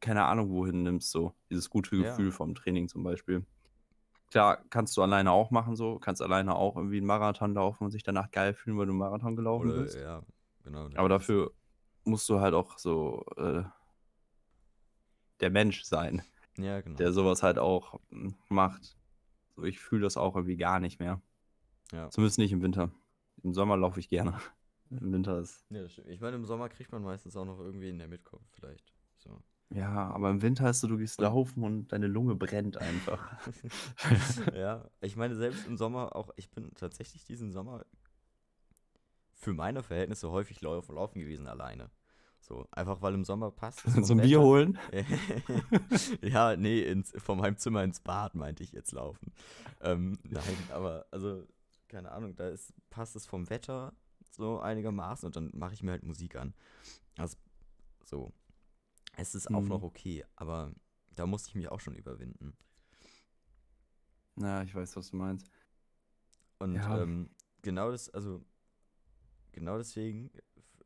keine 0.00 0.24
Ahnung 0.24 0.50
wohin 0.50 0.82
nimmst, 0.82 1.10
so 1.10 1.34
dieses 1.50 1.70
gute 1.70 1.96
Ja. 1.96 2.02
Gefühl 2.02 2.32
vom 2.32 2.54
Training 2.54 2.88
zum 2.88 3.04
Beispiel. 3.04 3.46
Klar, 4.30 4.64
kannst 4.68 4.96
du 4.96 5.02
alleine 5.02 5.30
auch 5.30 5.50
machen, 5.50 5.76
so, 5.76 5.98
kannst 5.98 6.20
alleine 6.20 6.56
auch 6.56 6.76
irgendwie 6.76 6.96
einen 6.96 7.06
Marathon 7.06 7.54
laufen 7.54 7.84
und 7.84 7.90
sich 7.92 8.02
danach 8.02 8.30
geil 8.32 8.52
fühlen, 8.52 8.76
weil 8.76 8.86
du 8.86 8.92
einen 8.92 8.98
Marathon 8.98 9.36
gelaufen 9.36 9.70
Oder, 9.70 9.82
bist. 9.82 9.96
ja, 9.96 10.22
genau. 10.64 10.88
Aber 10.94 11.08
dafür 11.08 11.52
musst 12.04 12.28
du 12.28 12.40
halt 12.40 12.54
auch 12.54 12.78
so 12.78 13.24
äh, 13.36 13.62
der 15.40 15.50
Mensch 15.50 15.84
sein, 15.84 16.22
Ja, 16.58 16.80
genau. 16.80 16.96
der 16.96 17.12
sowas 17.12 17.42
halt 17.42 17.58
auch 17.58 18.00
macht. 18.48 18.96
So, 19.56 19.64
ich 19.64 19.78
fühle 19.78 20.02
das 20.02 20.16
auch 20.16 20.34
irgendwie 20.36 20.56
gar 20.56 20.80
nicht 20.80 20.98
mehr. 21.00 21.20
Ja. 21.92 22.10
Zumindest 22.10 22.38
nicht 22.38 22.52
im 22.52 22.62
Winter. 22.62 22.90
Im 23.42 23.54
Sommer 23.54 23.76
laufe 23.76 24.00
ich 24.00 24.08
gerne. 24.08 24.38
Im 24.90 25.12
Winter 25.12 25.38
ist. 25.38 25.64
Ja. 25.70 25.84
Ich 25.84 26.20
meine, 26.20 26.36
im 26.36 26.44
Sommer 26.44 26.68
kriegt 26.68 26.92
man 26.92 27.02
meistens 27.02 27.36
auch 27.36 27.44
noch 27.44 27.58
irgendwie 27.58 27.88
in 27.88 27.98
der 27.98 28.06
mitkommt, 28.06 28.46
vielleicht. 28.52 28.92
So. 29.18 29.42
Ja, 29.70 30.10
aber 30.10 30.30
im 30.30 30.42
Winter 30.42 30.70
ist 30.70 30.80
so, 30.80 30.88
du 30.88 30.98
gehst 30.98 31.20
laufen 31.20 31.64
und 31.64 31.88
deine 31.88 32.06
Lunge 32.06 32.36
brennt 32.36 32.76
einfach. 32.76 33.38
ja, 34.54 34.88
ich 35.00 35.16
meine, 35.16 35.34
selbst 35.34 35.66
im 35.66 35.76
Sommer 35.76 36.14
auch, 36.14 36.30
ich 36.36 36.50
bin 36.50 36.72
tatsächlich 36.74 37.24
diesen 37.24 37.50
Sommer 37.50 37.84
für 39.44 39.52
meine 39.52 39.82
Verhältnisse 39.82 40.30
häufig 40.30 40.60
lau 40.62 40.80
laufen 40.88 41.20
gewesen 41.20 41.46
alleine. 41.46 41.90
So, 42.40 42.66
einfach 42.72 43.00
weil 43.02 43.14
im 43.14 43.24
Sommer 43.24 43.50
passt. 43.50 43.86
ein 43.86 44.20
Bier 44.22 44.40
holen. 44.40 44.78
ja, 46.22 46.56
nee, 46.56 46.82
ins, 46.82 47.12
von 47.16 47.38
meinem 47.38 47.56
Zimmer 47.56 47.84
ins 47.84 48.00
Bad 48.00 48.34
meinte 48.34 48.62
ich 48.62 48.72
jetzt 48.72 48.92
laufen. 48.92 49.32
Ähm, 49.80 50.18
nein, 50.24 50.42
aber 50.72 51.06
also, 51.10 51.46
keine 51.88 52.10
Ahnung, 52.12 52.34
da 52.36 52.48
ist, 52.48 52.72
passt 52.90 53.16
es 53.16 53.26
vom 53.26 53.48
Wetter 53.50 53.92
so 54.30 54.60
einigermaßen 54.60 55.26
und 55.26 55.36
dann 55.36 55.50
mache 55.54 55.74
ich 55.74 55.82
mir 55.82 55.92
halt 55.92 56.04
Musik 56.04 56.36
an. 56.36 56.54
Also, 57.16 57.36
so. 58.04 58.32
Es 59.16 59.34
ist 59.34 59.48
auch 59.54 59.62
Mhm. 59.62 59.68
noch 59.68 59.82
okay, 59.82 60.24
aber 60.36 60.72
da 61.14 61.24
musste 61.26 61.50
ich 61.50 61.54
mich 61.54 61.68
auch 61.70 61.80
schon 61.80 61.94
überwinden. 61.94 62.56
Ja, 64.36 64.62
ich 64.62 64.74
weiß, 64.74 64.96
was 64.96 65.10
du 65.10 65.16
meinst. 65.16 65.50
Und 66.58 66.74
Ja. 66.76 67.02
ähm, 67.02 67.30
genau 67.62 67.90
das, 67.90 68.10
also 68.10 68.44
genau 69.54 69.78
deswegen 69.78 70.30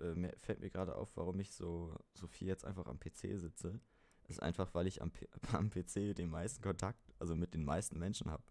äh, 0.01 0.37
fällt 0.39 0.61
mir 0.61 0.71
gerade 0.71 0.95
auf, 0.95 1.17
warum 1.17 1.41
ich 1.41 1.53
so, 1.53 1.97
so 2.15 2.27
viel 2.29 2.47
jetzt 2.49 2.65
einfach 2.65 2.87
am 2.87 2.99
PC 3.01 3.39
sitze. 3.39 3.81
Ist 4.29 4.43
einfach, 4.43 4.75
weil 4.75 4.87
ich 4.87 5.01
am, 5.03 5.11
P 5.11 5.27
am 5.53 5.71
PC 5.71 6.15
den 6.15 6.29
meisten 6.31 6.63
Kontakt, 6.63 7.01
also 7.19 7.35
mit 7.35 7.55
den 7.55 7.65
meisten 7.65 7.99
Menschen 7.99 8.31
habe. 8.31 8.45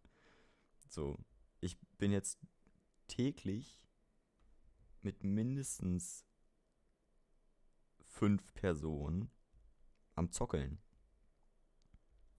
So, 0.89 1.17
ich 1.61 1.77
bin 1.97 2.11
jetzt 2.11 2.39
täglich 3.07 3.79
mit 5.01 5.23
mindestens 5.23 6.25
fünf 8.01 8.53
Personen 8.55 9.29
am 10.15 10.31
Zockeln. 10.31 10.79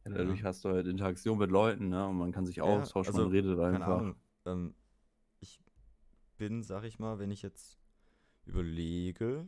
Ja, 0.04 0.10
dadurch 0.12 0.40
Ja. 0.40 0.46
hast 0.48 0.64
du 0.64 0.70
halt 0.70 0.86
Interaktion 0.86 1.38
mit 1.38 1.50
Leuten, 1.50 1.88
ne? 1.88 2.06
Und 2.06 2.18
man 2.18 2.32
kann 2.32 2.46
sich 2.46 2.56
Ja, 2.56 2.64
austauschen, 2.64 3.08
also, 3.14 3.22
man 3.22 3.30
redet 3.30 3.58
einfach. 3.60 4.00
Ahnung. 4.00 4.16
Ähm, 4.46 4.74
bin, 6.38 6.62
sag 6.62 6.84
ich 6.84 6.98
mal, 6.98 7.18
wenn 7.18 7.30
ich 7.30 7.42
jetzt 7.42 7.78
überlege, 8.46 9.46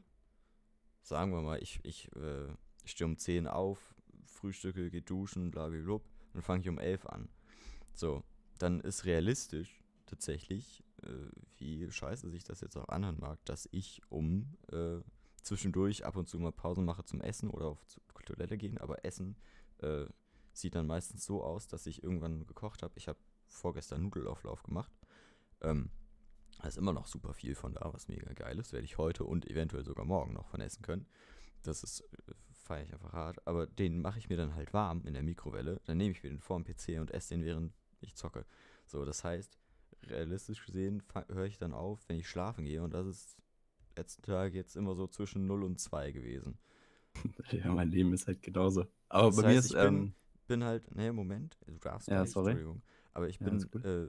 sagen 1.02 1.32
wir 1.32 1.40
mal, 1.40 1.62
ich, 1.62 1.80
ich, 1.84 2.14
äh, 2.16 2.48
ich 2.84 2.92
stehe 2.92 3.08
um 3.08 3.16
10 3.16 3.46
auf, 3.46 3.94
frühstücke, 4.26 4.90
gehe 4.90 5.02
duschen, 5.02 5.50
blablabla, 5.50 6.00
dann 6.32 6.42
fange 6.42 6.62
ich 6.62 6.68
um 6.68 6.78
11 6.78 7.06
an. 7.06 7.28
So, 7.94 8.22
dann 8.58 8.80
ist 8.80 9.04
realistisch 9.04 9.82
tatsächlich, 10.06 10.84
äh, 11.02 11.08
wie 11.56 11.90
scheiße 11.90 12.30
sich 12.30 12.44
das 12.44 12.60
jetzt 12.60 12.76
auch 12.76 12.88
anhören 12.88 13.18
mag, 13.18 13.42
dass 13.44 13.68
ich 13.72 14.02
um 14.10 14.56
äh, 14.72 15.00
zwischendurch 15.42 16.04
ab 16.04 16.16
und 16.16 16.28
zu 16.28 16.38
mal 16.38 16.52
Pausen 16.52 16.84
mache 16.84 17.04
zum 17.04 17.20
Essen 17.20 17.50
oder 17.50 17.66
auf 17.66 17.84
Toilette 18.24 18.58
gehen, 18.58 18.78
aber 18.78 19.04
Essen 19.04 19.36
äh, 19.78 20.06
sieht 20.52 20.74
dann 20.74 20.86
meistens 20.86 21.24
so 21.24 21.42
aus, 21.42 21.66
dass 21.68 21.86
ich 21.86 22.02
irgendwann 22.02 22.46
gekocht 22.46 22.82
habe. 22.82 22.94
Ich 22.96 23.08
habe 23.08 23.18
vorgestern 23.46 24.02
Nudelauflauf 24.02 24.62
gemacht. 24.62 24.92
Ähm, 25.62 25.90
da 26.60 26.68
ist 26.68 26.78
immer 26.78 26.92
noch 26.92 27.06
super 27.06 27.32
viel 27.34 27.54
von 27.54 27.74
da, 27.74 27.90
was 27.92 28.08
mega 28.08 28.32
geil 28.34 28.58
ist. 28.58 28.72
Werde 28.72 28.84
ich 28.84 28.98
heute 28.98 29.24
und 29.24 29.48
eventuell 29.50 29.84
sogar 29.84 30.04
morgen 30.04 30.32
noch 30.34 30.46
von 30.48 30.60
essen 30.60 30.82
können. 30.82 31.06
Das 31.62 31.82
ist, 31.82 32.00
äh, 32.02 32.34
feiere 32.52 32.84
ich 32.84 32.92
einfach 32.94 33.12
hart. 33.12 33.46
Aber 33.46 33.66
den 33.66 34.00
mache 34.02 34.18
ich 34.18 34.28
mir 34.28 34.36
dann 34.36 34.54
halt 34.54 34.72
warm 34.72 35.02
in 35.06 35.14
der 35.14 35.22
Mikrowelle. 35.22 35.80
Dann 35.86 35.98
nehme 35.98 36.12
ich 36.12 36.22
mir 36.22 36.30
den 36.30 36.40
vor 36.40 36.58
dem 36.60 36.64
PC 36.64 37.00
und 37.00 37.10
esse 37.12 37.34
den, 37.34 37.44
während 37.44 37.72
ich 38.00 38.14
zocke. 38.16 38.46
So, 38.86 39.04
das 39.04 39.24
heißt, 39.24 39.58
realistisch 40.04 40.64
gesehen 40.64 41.02
höre 41.28 41.46
ich 41.46 41.58
dann 41.58 41.72
auf, 41.74 42.00
wenn 42.08 42.18
ich 42.18 42.28
schlafen 42.28 42.64
gehe. 42.64 42.82
Und 42.82 42.94
das 42.94 43.06
ist 43.06 43.36
letzten 43.96 44.22
Tag 44.22 44.54
jetzt 44.54 44.76
immer 44.76 44.94
so 44.94 45.06
zwischen 45.06 45.46
0 45.46 45.64
und 45.64 45.80
2 45.80 46.12
gewesen. 46.12 46.58
Ja, 47.52 47.72
mein 47.72 47.90
Leben 47.90 48.12
ist 48.12 48.26
halt 48.26 48.42
genauso. 48.42 48.86
Aber 49.08 49.30
Das 49.30 49.36
bei 49.36 49.42
mir 49.42 49.58
heißt, 49.58 49.64
ist, 49.66 49.72
ich 49.72 49.78
bin- 49.78 49.88
ähm, 49.88 50.14
bin 50.46 50.64
halt, 50.64 50.94
nee, 50.94 51.12
Moment, 51.12 51.56
du 51.66 51.78
darfst 51.78 52.08
Ja, 52.08 52.20
nicht, 52.22 52.32
sorry. 52.32 52.50
Entschuldigung. 52.52 52.82
Aber 53.14 53.28
ich 53.28 53.38
Ja, 53.40 53.46
bin, 53.46 53.68
äh, 53.84 54.06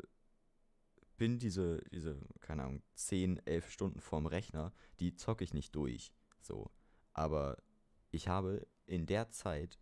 bin 1.22 1.38
diese, 1.38 1.84
diese, 1.92 2.20
keine 2.40 2.64
Ahnung, 2.64 2.82
10, 2.96 3.46
11 3.46 3.70
Stunden 3.70 4.02
vorm 4.02 4.26
Rechner, 4.26 4.74
die 5.00 5.14
zocke 5.14 5.44
ich 5.44 5.54
nicht 5.54 5.76
durch. 5.76 6.12
So. 6.42 6.72
Aber 7.14 7.62
ich 8.10 8.28
habe 8.28 8.66
in 8.88 9.06
der 9.06 9.30
Zeit 9.30 9.78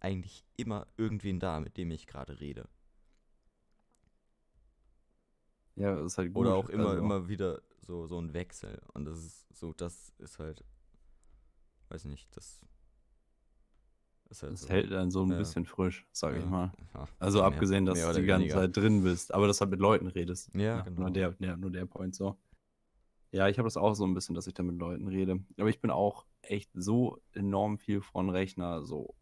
eigentlich 0.00 0.44
immer 0.56 0.88
irgendwen 0.96 1.38
da, 1.38 1.60
mit 1.60 1.76
dem 1.76 1.92
ich 1.92 2.08
gerade 2.08 2.40
rede. 2.40 2.68
ja, 5.76 6.04
ist 6.04 6.18
halt 6.18 6.34
gut. 6.34 6.44
Oder 6.44 6.56
auch 6.56 6.68
immer, 6.68 6.88
also, 6.88 7.00
immer 7.00 7.28
wieder 7.28 7.62
so, 7.82 8.08
so 8.08 8.20
ein 8.20 8.34
Wechsel. 8.34 8.82
Und 8.94 9.04
das 9.04 9.18
ist 9.18 9.46
so, 9.56 9.72
das 9.72 10.12
ist 10.18 10.40
halt, 10.40 10.64
weiß 11.88 12.06
nicht, 12.06 12.36
das 12.36 12.60
ist 14.32 14.42
halt 14.42 14.52
Das 14.54 14.62
so. 14.62 14.68
hält 14.68 14.92
einen 14.92 15.10
so 15.10 15.22
ein 15.24 15.30
Ja. 15.30 15.38
bisschen 15.38 15.64
frisch, 15.64 16.06
sag 16.12 16.34
ich 16.36 16.42
Ja, 16.42 16.50
mal. 16.50 16.72
ja, 16.94 17.08
Also 17.18 17.38
mehr- 17.38 17.46
abgesehen, 17.46 17.86
dass 17.86 17.98
du 18.00 18.20
die 18.20 18.26
ganze 18.26 18.42
weniger. 18.46 18.54
Zeit 18.60 18.76
drin 18.76 19.02
bist, 19.04 19.32
aber 19.32 19.46
dass 19.46 19.58
du 19.58 19.62
halt 19.62 19.70
mit 19.70 19.80
Leuten 19.80 20.06
redest. 20.08 20.54
Ja, 20.54 20.80
genau. 20.82 21.02
Nur 21.02 21.10
der, 21.10 21.30
der, 21.32 21.56
nur 21.56 21.70
der 21.70 21.86
Point 21.86 22.14
so. 22.14 22.36
Ja, 23.30 23.48
ich 23.48 23.58
habe 23.58 23.66
das 23.66 23.76
auch 23.78 23.94
so 23.94 24.04
ein 24.04 24.12
bisschen, 24.14 24.34
dass 24.34 24.46
ich 24.46 24.54
da 24.54 24.62
mit 24.62 24.76
Leuten 24.78 25.08
rede. 25.08 25.40
Aber 25.58 25.68
ich 25.70 25.80
bin 25.80 25.90
auch 25.90 26.26
echt 26.42 26.70
so 26.74 27.18
enorm 27.32 27.78
viel 27.78 28.02
von 28.02 28.28
Rechner. 28.28 28.84
So 28.84 29.14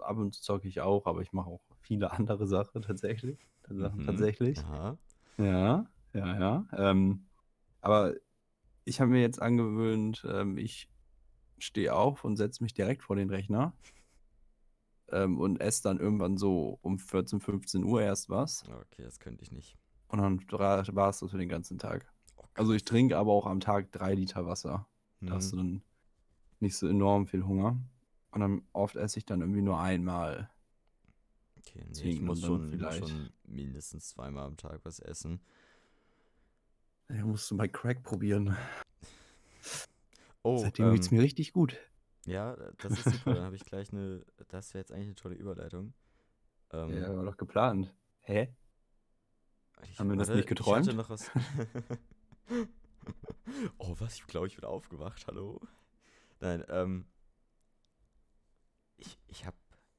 ab 0.00 0.16
und 0.16 0.34
zu 0.34 0.42
zocke 0.42 0.66
ich 0.66 0.80
auch, 0.80 1.06
aber 1.06 1.20
ich 1.22 1.32
mache 1.32 1.48
auch 1.50 1.60
viele 1.80 2.10
andere 2.12 2.46
Sachen 2.46 2.82
tatsächlich. 2.82 3.46
Sachen 3.68 4.00
Mhm. 4.02 4.06
tatsächlich. 4.06 4.58
Aha. 4.58 4.98
Ja, 5.38 5.86
ja, 6.12 6.38
ja. 6.40 6.66
Ähm, 6.72 7.26
aber 7.80 8.14
ich 8.84 9.00
habe 9.00 9.10
mir 9.10 9.20
jetzt 9.20 9.40
angewöhnt, 9.42 10.26
ähm, 10.28 10.56
ich 10.58 10.88
stehe 11.58 11.94
auf 11.94 12.24
und 12.24 12.36
setze 12.36 12.62
mich 12.62 12.74
direkt 12.74 13.02
vor 13.02 13.16
den 13.16 13.30
Rechner 13.30 13.72
ähm, 15.10 15.38
und 15.40 15.60
esse 15.60 15.82
dann 15.84 15.98
irgendwann 15.98 16.36
so 16.36 16.78
um 16.82 16.98
14, 16.98 17.40
15 17.40 17.84
Uhr 17.84 18.02
erst 18.02 18.28
was. 18.30 18.64
Okay, 18.68 19.02
das 19.02 19.18
könnte 19.20 19.42
ich 19.42 19.52
nicht. 19.52 19.76
Und 20.08 20.20
dann 20.20 20.40
war 20.52 20.80
es 21.10 21.18
das 21.18 21.30
für 21.30 21.38
den 21.38 21.48
ganzen 21.48 21.78
Tag. 21.78 22.06
Oh, 22.36 22.42
Also 22.54 22.72
ich 22.72 22.84
trinke 22.84 23.16
aber 23.18 23.32
auch 23.32 23.46
am 23.46 23.60
Tag 23.60 23.90
drei 23.92 24.14
Liter 24.14 24.46
Wasser. 24.46 24.86
Da 25.20 25.34
hast 25.34 25.52
du 25.52 25.56
Mhm. 25.56 25.60
dann 25.60 25.82
nicht 26.60 26.76
so 26.76 26.86
enorm 26.88 27.26
viel 27.26 27.44
Hunger. 27.44 27.78
Und 28.30 28.40
dann 28.40 28.62
oft 28.72 28.96
esse 28.96 29.18
ich 29.18 29.24
dann 29.26 29.40
irgendwie 29.40 29.62
nur 29.62 29.80
einmal. 29.80 30.50
Okay, 31.58 31.80
nee, 31.80 31.84
ich 31.84 31.88
Deswegen 31.98 32.26
muss 32.26 32.38
und 32.38 32.42
dann 32.42 32.50
schon, 32.50 32.60
muss 32.62 32.70
vielleicht- 32.70 33.08
schon 33.08 33.30
mindestens 33.44 34.08
zweimal 34.10 34.46
am 34.46 34.56
Tag 34.56 34.80
was 34.84 34.98
essen. 35.00 35.40
Ja, 37.08 37.24
musst 37.24 37.50
du 37.50 37.56
bei 37.56 37.68
Crack 37.68 38.02
probieren. 38.02 38.56
Oh, 40.42 40.58
Seitdem 40.58 40.92
geht's 40.92 41.10
ähm, 41.10 41.16
mir 41.18 41.24
richtig 41.24 41.52
gut. 41.52 41.76
Ja, 42.26 42.56
das 42.78 42.92
ist 42.92 43.04
super. 43.04 43.34
Dann 43.34 43.44
habe 43.44 43.56
ich 43.56 43.64
gleich 43.64 43.92
eine, 43.92 44.24
das 44.48 44.74
wäre 44.74 44.82
jetzt 44.82 44.92
eigentlich 44.92 45.06
eine 45.06 45.14
tolle 45.14 45.34
Überleitung. 45.36 45.94
Ähm, 46.72 46.90
Ja, 46.92 47.16
war 47.16 47.24
doch 47.24 47.36
geplant. 47.36 47.94
Hä? 48.20 48.54
ich, 49.84 49.98
haben 49.98 50.10
wir 50.10 50.16
das 50.16 50.28
nicht 50.28 50.38
Ich 50.38 50.44
hatte 50.44 50.54
geträumt? 50.54 50.94
noch 50.94 51.10
was. 51.10 51.30
oh, 53.78 53.94
was? 53.98 54.14
Ich 54.16 54.26
glaube, 54.26 54.46
ich 54.48 54.56
bin 54.56 54.64
aufgewacht. 54.64 55.26
Hallo? 55.26 55.60
Nein, 56.40 56.64
ähm. 56.68 57.06
Ich, 58.96 59.18
ich 59.26 59.46
habe. 59.46 59.56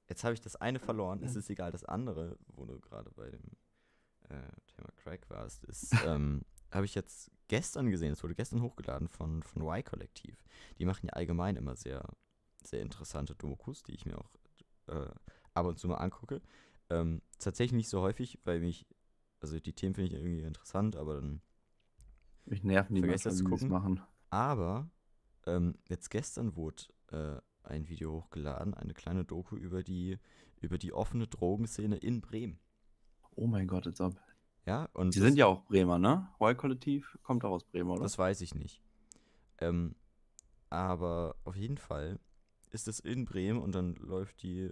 Jetzt 0.09 0.23
habe 0.23 0.33
ich 0.33 0.41
das 0.41 0.55
eine 0.55 0.79
verloren. 0.79 1.21
Es 1.23 1.35
ist 1.35 1.49
egal, 1.49 1.71
das 1.71 1.83
andere, 1.83 2.37
wo 2.47 2.65
du 2.65 2.79
gerade 2.79 3.11
bei 3.11 3.29
dem 3.29 3.43
äh, 4.29 4.51
Thema 4.67 4.89
Crack 4.95 5.29
warst, 5.29 5.63
ist, 5.65 5.91
ähm, 6.05 6.43
habe 6.71 6.85
ich 6.85 6.95
jetzt 6.95 7.29
gestern 7.47 7.89
gesehen. 7.91 8.13
Es 8.13 8.23
wurde 8.23 8.35
gestern 8.35 8.61
hochgeladen 8.61 9.07
von, 9.07 9.43
von 9.43 9.61
Y-Kollektiv. 9.63 10.43
Die 10.79 10.85
machen 10.85 11.07
ja 11.07 11.13
allgemein 11.13 11.55
immer 11.55 11.75
sehr, 11.75 12.07
sehr 12.63 12.81
interessante 12.81 13.35
Dokus, 13.35 13.83
die 13.83 13.93
ich 13.95 14.05
mir 14.05 14.17
auch 14.17 14.31
äh, 14.87 15.09
ab 15.53 15.65
und 15.65 15.79
zu 15.79 15.87
mal 15.87 15.95
angucke. 15.97 16.41
Ähm, 16.89 17.21
tatsächlich 17.39 17.77
nicht 17.77 17.89
so 17.89 18.01
häufig, 18.01 18.39
weil 18.45 18.59
mich, 18.59 18.87
also 19.39 19.59
die 19.59 19.73
Themen 19.73 19.95
finde 19.95 20.09
ich 20.09 20.13
irgendwie 20.15 20.41
interessant, 20.43 20.95
aber 20.95 21.15
dann 21.15 21.41
Mich 22.45 22.63
nerven 22.63 22.95
die 22.95 23.03
das 23.03 23.25
manchmal, 23.25 23.33
zu 23.35 23.43
es 23.43 23.43
gucken. 23.43 23.69
machen. 23.69 24.01
Aber 24.29 24.89
ähm, 25.45 25.77
jetzt 25.87 26.09
gestern 26.09 26.55
wurde 26.55 26.83
äh, 27.11 27.41
ein 27.63 27.87
Video 27.87 28.13
hochgeladen, 28.13 28.73
eine 28.73 28.93
kleine 28.93 29.25
Doku 29.25 29.55
über 29.57 29.83
die, 29.83 30.17
über 30.61 30.77
die 30.77 30.93
offene 30.93 31.27
Drogenszene 31.27 31.97
in 31.97 32.21
Bremen. 32.21 32.59
Oh 33.35 33.47
mein 33.47 33.67
Gott, 33.67 33.85
jetzt 33.85 34.01
ab. 34.01 34.15
Ja, 34.67 34.89
und 34.91 35.15
Die 35.15 35.19
das, 35.19 35.29
sind 35.29 35.37
ja 35.37 35.45
auch 35.45 35.63
Bremer, 35.63 35.97
ne? 35.97 36.27
Y-Kollektiv 36.41 37.17
kommt 37.23 37.45
auch 37.45 37.51
aus 37.51 37.63
Bremen, 37.63 37.89
oder? 37.89 38.01
das 38.01 38.17
weiß 38.17 38.41
ich 38.41 38.53
nicht. 38.53 38.81
Ähm, 39.59 39.95
aber 40.69 41.37
auf 41.45 41.55
jeden 41.55 41.77
Fall 41.77 42.19
ist 42.71 42.89
es 42.89 42.99
in 42.99 43.23
Bremen 43.23 43.61
und 43.61 43.73
dann 43.73 43.95
läuft 43.95 44.43
die 44.43 44.69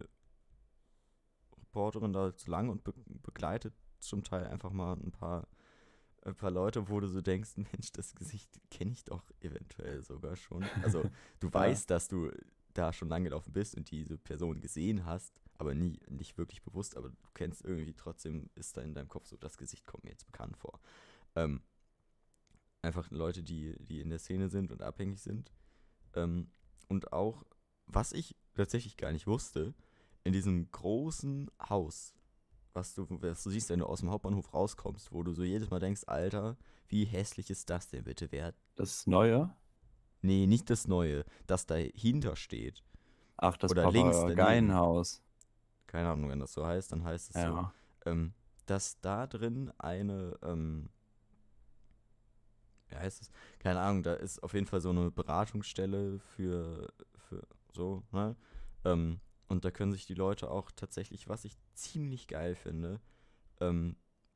Reporterin 1.58 2.12
da 2.12 2.34
so 2.36 2.52
lang 2.52 2.68
und 2.68 2.84
be 2.84 2.94
begleitet 3.24 3.74
zum 4.00 4.26
Teil 4.26 4.46
einfach 4.48 4.72
mal 4.72 4.98
ein 4.98 5.14
paar, 5.14 5.48
ein 6.24 6.36
paar 6.36 6.52
Leute, 6.52 6.90
wo 6.90 7.00
du 7.00 7.08
so 7.08 7.22
denkst, 7.22 7.52
Mensch, 7.56 7.94
das 7.94 8.14
Gesicht 8.16 8.60
kenne 8.70 8.92
ich 8.92 9.06
doch 9.06 9.24
eventuell 9.40 10.04
sogar 10.04 10.36
schon. 10.36 10.66
Also 10.84 11.04
du 11.40 11.54
weißt, 11.54 11.90
dass 11.90 12.10
du 12.10 12.32
da 12.74 12.92
schon 12.92 13.08
lang 13.08 13.24
gelaufen 13.24 13.54
bist 13.54 13.76
und 13.78 13.90
diese 13.92 14.18
Person 14.18 14.60
gesehen 14.60 15.06
hast, 15.06 15.42
aber 15.58 15.74
nie, 15.74 16.00
nicht 16.10 16.38
wirklich 16.38 16.62
bewusst, 16.64 16.98
aber 16.98 17.10
du 17.10 17.16
kennst 17.34 17.64
irgendwie 17.64 17.94
trotzdem, 17.94 18.50
ist 18.56 18.78
da 18.78 18.82
in 18.82 18.94
deinem 18.94 19.10
Kopf 19.10 19.28
so, 19.28 19.38
das 19.38 19.58
Gesicht 19.58 19.86
kommt 19.86 20.04
mir 20.04 20.12
jetzt 20.12 20.26
bekannt 20.26 20.58
vor. 20.58 20.80
Ähm, 21.36 21.62
einfach 22.82 23.10
Leute, 23.12 23.44
die, 23.44 23.76
die 23.80 24.02
in 24.02 24.10
der 24.10 24.20
Szene 24.20 24.50
sind 24.50 24.72
und 24.72 24.82
abhängig 24.82 25.22
sind. 25.22 25.52
Ähm, 26.14 26.50
und 26.88 27.14
auch, 27.14 27.44
was 27.88 28.14
ich 28.14 28.36
tatsächlich 28.54 28.98
gar 28.98 29.12
nicht 29.12 29.28
wusste, 29.28 29.74
in 30.24 30.34
diesem 30.34 30.72
großen 30.72 31.50
Haus, 31.70 32.16
was 32.74 32.94
du, 32.94 33.08
was 33.10 33.44
du 33.44 33.50
siehst, 33.50 33.70
wenn 33.70 33.80
du 33.80 33.86
aus 33.86 34.02
dem 34.02 34.10
Hauptbahnhof 34.10 34.54
rauskommst, 34.54 35.12
wo 35.12 35.24
du 35.24 35.34
so 35.34 35.44
jedes 35.44 35.70
Mal 35.70 35.80
denkst, 35.80 36.04
Alter, 36.08 36.58
wie 36.88 37.06
hässlich 37.06 37.50
ist 37.50 37.70
das 37.70 37.88
denn 37.88 38.04
bitte 38.04 38.32
wert? 38.32 38.56
Das 38.76 39.08
Neue? 39.08 39.56
Nee, 40.22 40.48
nicht 40.48 40.70
das 40.70 40.88
Neue, 40.88 41.24
das 41.48 41.66
dahinter 41.66 42.36
steht. 42.36 42.84
Ach, 43.38 43.58
das 43.58 43.72
Oder 43.72 43.92
links 43.92 44.18
daneben. 44.18 44.36
Keine 45.96 46.10
Ahnung, 46.10 46.30
wenn 46.30 46.40
das 46.40 46.54
so 46.54 46.66
heißt, 46.66 46.92
dann 46.92 47.04
heißt 47.06 47.30
es 47.30 47.36
so. 47.36 47.42
Ja. 47.42 47.74
ähm, 48.06 48.34
dass 48.66 49.00
da 49.00 49.28
drin 49.28 49.72
eine, 49.78 50.38
ähm, 50.44 50.90
wie 52.90 52.96
heißt 52.96 53.22
es? 53.22 53.32
Keine 53.60 53.80
Ahnung, 53.80 54.04
da 54.04 54.14
ist 54.14 54.44
auf 54.44 54.54
jeden 54.54 54.66
Fall 54.68 54.82
so 54.82 54.90
eine 54.90 55.10
Beratungsstelle 55.12 56.20
für, 56.20 56.92
für 57.30 57.48
so, 57.72 58.04
ne? 58.12 58.36
Ähm, 58.84 59.20
und 59.48 59.64
da 59.64 59.72
können 59.72 59.92
sich 59.94 60.06
die 60.06 60.16
Leute 60.16 60.50
auch 60.50 60.72
tatsächlich, 60.72 61.30
was 61.30 61.46
ich 61.46 61.56
ziemlich 61.76 62.28
geil 62.28 62.56
finde, 62.56 63.00
ähm, 63.60 63.96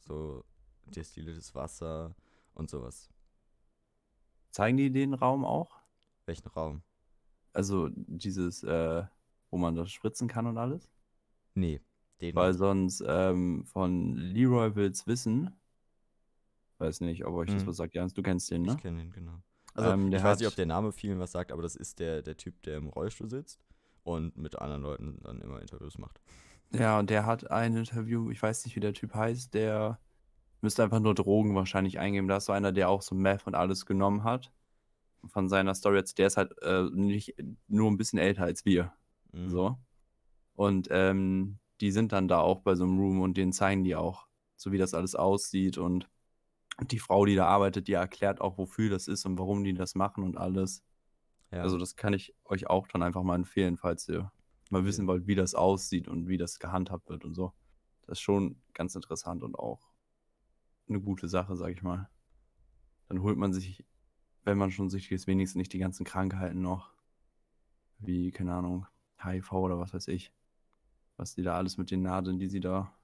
so 0.00 0.44
destilliertes 0.86 1.54
Wasser 1.54 2.14
und 2.54 2.68
sowas. 2.68 3.10
Zeigen 4.50 4.76
die 4.76 4.90
den 4.90 5.14
Raum 5.14 5.44
auch? 5.44 5.78
Welchen 6.26 6.48
Raum? 6.48 6.82
Also 7.52 7.88
dieses, 7.92 8.62
äh, 8.62 9.04
wo 9.50 9.58
man 9.58 9.74
das 9.74 9.90
spritzen 9.90 10.28
kann 10.28 10.46
und 10.46 10.58
alles? 10.58 10.88
Nee, 11.54 11.80
den 12.20 12.34
Weil 12.34 12.54
sonst 12.54 13.02
ähm, 13.06 13.64
von 13.66 14.14
Leroy 14.14 14.74
will's 14.76 15.06
wissen. 15.06 15.50
Weiß 16.78 17.00
nicht, 17.00 17.24
ob 17.26 17.34
euch 17.34 17.50
das 17.50 17.62
Mhm. 17.64 17.68
was 17.68 17.76
sagt. 17.76 17.94
Jans, 17.94 18.14
du 18.14 18.22
kennst 18.22 18.50
den, 18.50 18.62
ne? 18.62 18.72
Ich 18.72 18.78
kenne 18.82 19.02
ihn, 19.02 19.10
genau. 19.12 19.42
Also 19.74 19.90
Ähm, 19.90 20.12
ich 20.12 20.22
weiß 20.22 20.38
nicht, 20.38 20.48
ob 20.48 20.56
der 20.56 20.66
Name 20.66 20.92
vielen 20.92 21.18
was 21.18 21.32
sagt, 21.32 21.52
aber 21.52 21.62
das 21.62 21.76
ist 21.76 21.98
der, 21.98 22.22
der 22.22 22.36
Typ, 22.36 22.62
der 22.62 22.76
im 22.78 22.88
Rollstuhl 22.88 23.28
sitzt 23.28 23.60
und 24.04 24.36
mit 24.36 24.56
anderen 24.58 24.82
Leuten 24.82 25.18
dann 25.22 25.40
immer 25.40 25.60
Interviews 25.60 25.98
macht. 25.98 26.20
Ja, 26.72 26.98
und 26.98 27.10
der 27.10 27.26
hat 27.26 27.50
ein 27.50 27.76
Interview, 27.76 28.30
ich 28.30 28.40
weiß 28.42 28.64
nicht, 28.64 28.76
wie 28.76 28.80
der 28.80 28.94
Typ 28.94 29.14
heißt, 29.14 29.54
der 29.54 29.98
müsste 30.62 30.82
einfach 30.82 31.00
nur 31.00 31.14
Drogen 31.14 31.54
wahrscheinlich 31.54 31.98
eingeben. 31.98 32.28
Da 32.28 32.38
ist 32.38 32.46
so 32.46 32.52
einer, 32.52 32.72
der 32.72 32.88
auch 32.88 33.02
so 33.02 33.14
Meth 33.14 33.46
und 33.46 33.54
alles 33.54 33.86
genommen 33.86 34.24
hat. 34.24 34.52
Von 35.26 35.48
seiner 35.48 35.74
Story 35.74 35.96
jetzt, 35.96 36.18
der 36.18 36.26
ist 36.26 36.36
halt 36.36 36.52
äh, 36.62 36.84
nicht 36.92 37.34
nur 37.68 37.90
ein 37.90 37.96
bisschen 37.96 38.18
älter 38.18 38.44
als 38.44 38.64
wir. 38.64 38.92
Mhm. 39.32 39.48
So. 39.48 39.78
Und 40.54 40.88
ähm, 40.90 41.58
die 41.80 41.90
sind 41.90 42.12
dann 42.12 42.28
da 42.28 42.40
auch 42.40 42.60
bei 42.60 42.74
so 42.74 42.84
einem 42.84 42.98
Room 42.98 43.20
und 43.20 43.36
denen 43.36 43.52
zeigen 43.52 43.84
die 43.84 43.96
auch, 43.96 44.26
so 44.56 44.72
wie 44.72 44.78
das 44.78 44.94
alles 44.94 45.14
aussieht. 45.14 45.78
Und 45.78 46.08
die 46.82 46.98
Frau, 46.98 47.24
die 47.24 47.34
da 47.34 47.46
arbeitet, 47.46 47.88
die 47.88 47.92
erklärt 47.92 48.40
auch, 48.40 48.58
wofür 48.58 48.90
das 48.90 49.08
ist 49.08 49.24
und 49.26 49.38
warum 49.38 49.64
die 49.64 49.74
das 49.74 49.94
machen 49.94 50.24
und 50.24 50.36
alles. 50.36 50.82
Ja. 51.50 51.62
Also 51.62 51.78
das 51.78 51.96
kann 51.96 52.12
ich 52.12 52.34
euch 52.44 52.68
auch 52.68 52.86
dann 52.86 53.02
einfach 53.02 53.22
mal 53.22 53.34
empfehlen, 53.34 53.76
falls 53.76 54.08
ihr 54.08 54.30
mal 54.70 54.84
wissen 54.84 55.06
wollt, 55.06 55.26
wie 55.26 55.34
das 55.34 55.54
aussieht 55.54 56.08
und 56.08 56.28
wie 56.28 56.36
das 56.36 56.58
gehandhabt 56.58 57.08
wird 57.08 57.24
und 57.24 57.34
so. 57.34 57.52
Das 58.06 58.18
ist 58.18 58.22
schon 58.22 58.60
ganz 58.72 58.94
interessant 58.94 59.42
und 59.42 59.58
auch 59.58 59.89
eine 60.90 61.00
gute 61.00 61.28
Sache, 61.28 61.56
sag 61.56 61.70
ich 61.72 61.82
mal. 61.82 62.08
Dann 63.08 63.22
holt 63.22 63.38
man 63.38 63.52
sich, 63.52 63.84
wenn 64.44 64.58
man 64.58 64.70
schon 64.70 64.90
süchtig 64.90 65.12
ist, 65.12 65.26
wenigstens 65.26 65.58
nicht 65.58 65.72
die 65.72 65.78
ganzen 65.78 66.04
Krankheiten 66.04 66.60
noch. 66.60 66.92
Wie, 67.98 68.30
keine 68.30 68.54
Ahnung, 68.54 68.86
HIV 69.22 69.52
oder 69.52 69.78
was 69.78 69.92
weiß 69.92 70.08
ich. 70.08 70.32
Was 71.16 71.34
die 71.34 71.42
da 71.42 71.56
alles 71.56 71.76
mit 71.76 71.90
den 71.90 72.02
Nadeln, 72.02 72.38
die 72.38 72.48
sie 72.48 72.60
da 72.60 72.94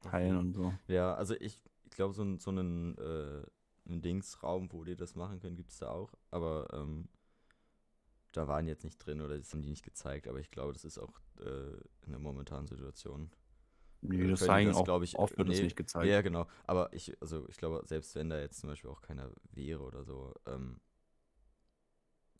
teilen 0.00 0.36
und 0.36 0.52
so. 0.54 0.72
Ja, 0.88 1.14
also 1.14 1.34
ich, 1.34 1.60
ich 1.84 1.90
glaube, 1.90 2.14
so, 2.14 2.36
so 2.38 2.50
einen, 2.50 2.96
äh, 2.96 3.42
einen 3.86 4.02
Dingsraum, 4.02 4.72
wo 4.72 4.84
die 4.84 4.96
das 4.96 5.14
machen 5.14 5.40
können, 5.40 5.56
gibt 5.56 5.70
es 5.70 5.78
da 5.78 5.90
auch. 5.90 6.14
Aber 6.30 6.68
ähm, 6.72 7.08
da 8.32 8.48
waren 8.48 8.66
jetzt 8.66 8.84
nicht 8.84 8.98
drin 8.98 9.20
oder 9.20 9.36
das 9.36 9.52
haben 9.52 9.62
die 9.62 9.70
nicht 9.70 9.84
gezeigt. 9.84 10.28
Aber 10.28 10.38
ich 10.38 10.50
glaube, 10.50 10.72
das 10.72 10.84
ist 10.84 10.98
auch 10.98 11.20
äh, 11.40 11.72
in 12.06 12.12
der 12.12 12.18
momentanen 12.18 12.66
Situation. 12.66 13.30
Nee, 14.02 14.28
das 14.28 14.40
zeigen 14.40 14.70
das, 14.70 14.76
auch, 14.76 15.02
ich, 15.02 15.16
oft 15.16 15.36
wird 15.36 15.48
das 15.48 15.56
nee, 15.58 15.64
nicht 15.64 15.76
gezeigt. 15.76 16.06
Ja, 16.06 16.22
genau. 16.22 16.46
Aber 16.66 16.92
ich, 16.92 17.20
also 17.20 17.46
ich 17.48 17.58
glaube, 17.58 17.82
selbst 17.84 18.14
wenn 18.14 18.30
da 18.30 18.40
jetzt 18.40 18.58
zum 18.60 18.70
Beispiel 18.70 18.90
auch 18.90 19.02
keiner 19.02 19.30
wäre 19.52 19.82
oder 19.82 20.04
so, 20.04 20.34
ähm, 20.46 20.80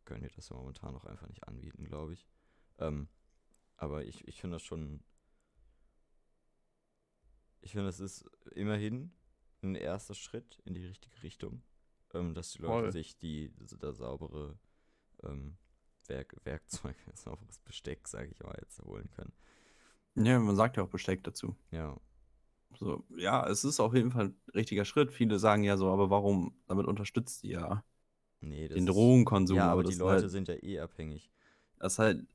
können 0.04 0.22
die 0.22 0.34
das 0.34 0.48
ja 0.48 0.56
momentan 0.56 0.96
auch 0.96 1.04
einfach 1.04 1.28
nicht 1.28 1.46
anbieten, 1.46 1.84
glaube 1.84 2.14
ich. 2.14 2.26
Ähm, 2.78 3.08
aber 3.76 4.04
ich, 4.04 4.26
ich 4.26 4.40
finde 4.40 4.56
das 4.56 4.62
schon. 4.62 5.02
Ich 7.60 7.72
finde, 7.72 7.86
das 7.86 8.00
ist 8.00 8.24
immerhin 8.52 9.12
ein 9.62 9.74
erster 9.74 10.14
Schritt 10.14 10.60
in 10.64 10.74
die 10.74 10.86
richtige 10.86 11.22
Richtung, 11.22 11.62
ähm, 12.14 12.34
dass 12.34 12.52
die 12.52 12.62
Leute 12.62 12.84
Voll. 12.84 12.92
sich 12.92 13.18
die 13.18 13.52
da 13.78 13.92
saubere 13.92 14.58
ähm, 15.22 15.58
Werk, 16.06 16.36
Werkzeug, 16.44 16.96
sauberes 17.14 17.58
Besteck, 17.58 18.08
sage 18.08 18.30
ich 18.30 18.40
mal, 18.42 18.56
jetzt 18.60 18.80
holen 18.82 19.10
können. 19.10 19.32
Ja, 20.16 20.38
man 20.38 20.56
sagt 20.56 20.76
ja 20.76 20.82
auch 20.82 20.88
Besteck 20.88 21.22
dazu. 21.24 21.56
Ja, 21.70 21.96
So, 22.78 23.04
ja, 23.16 23.46
es 23.48 23.64
ist 23.64 23.80
auf 23.80 23.94
jeden 23.94 24.10
Fall 24.10 24.26
ein 24.26 24.34
richtiger 24.54 24.84
Schritt. 24.84 25.12
Viele 25.12 25.38
sagen 25.38 25.62
ja 25.64 25.76
so, 25.76 25.88
aber 25.90 26.10
warum? 26.10 26.54
Damit 26.66 26.86
unterstützt 26.86 27.42
ihr 27.44 27.50
ja 27.60 27.84
nee, 28.40 28.68
den 28.68 28.78
ist- 28.78 28.88
Drogenkonsum. 28.88 29.56
Ja, 29.56 29.70
aber 29.72 29.82
das 29.82 29.90
die 29.90 29.94
ist 29.94 30.00
Leute 30.00 30.22
halt, 30.22 30.30
sind 30.30 30.48
ja 30.48 30.54
eh 30.62 30.80
abhängig. 30.80 31.30
das 31.78 31.94
ist 31.94 31.98
halt 31.98 32.26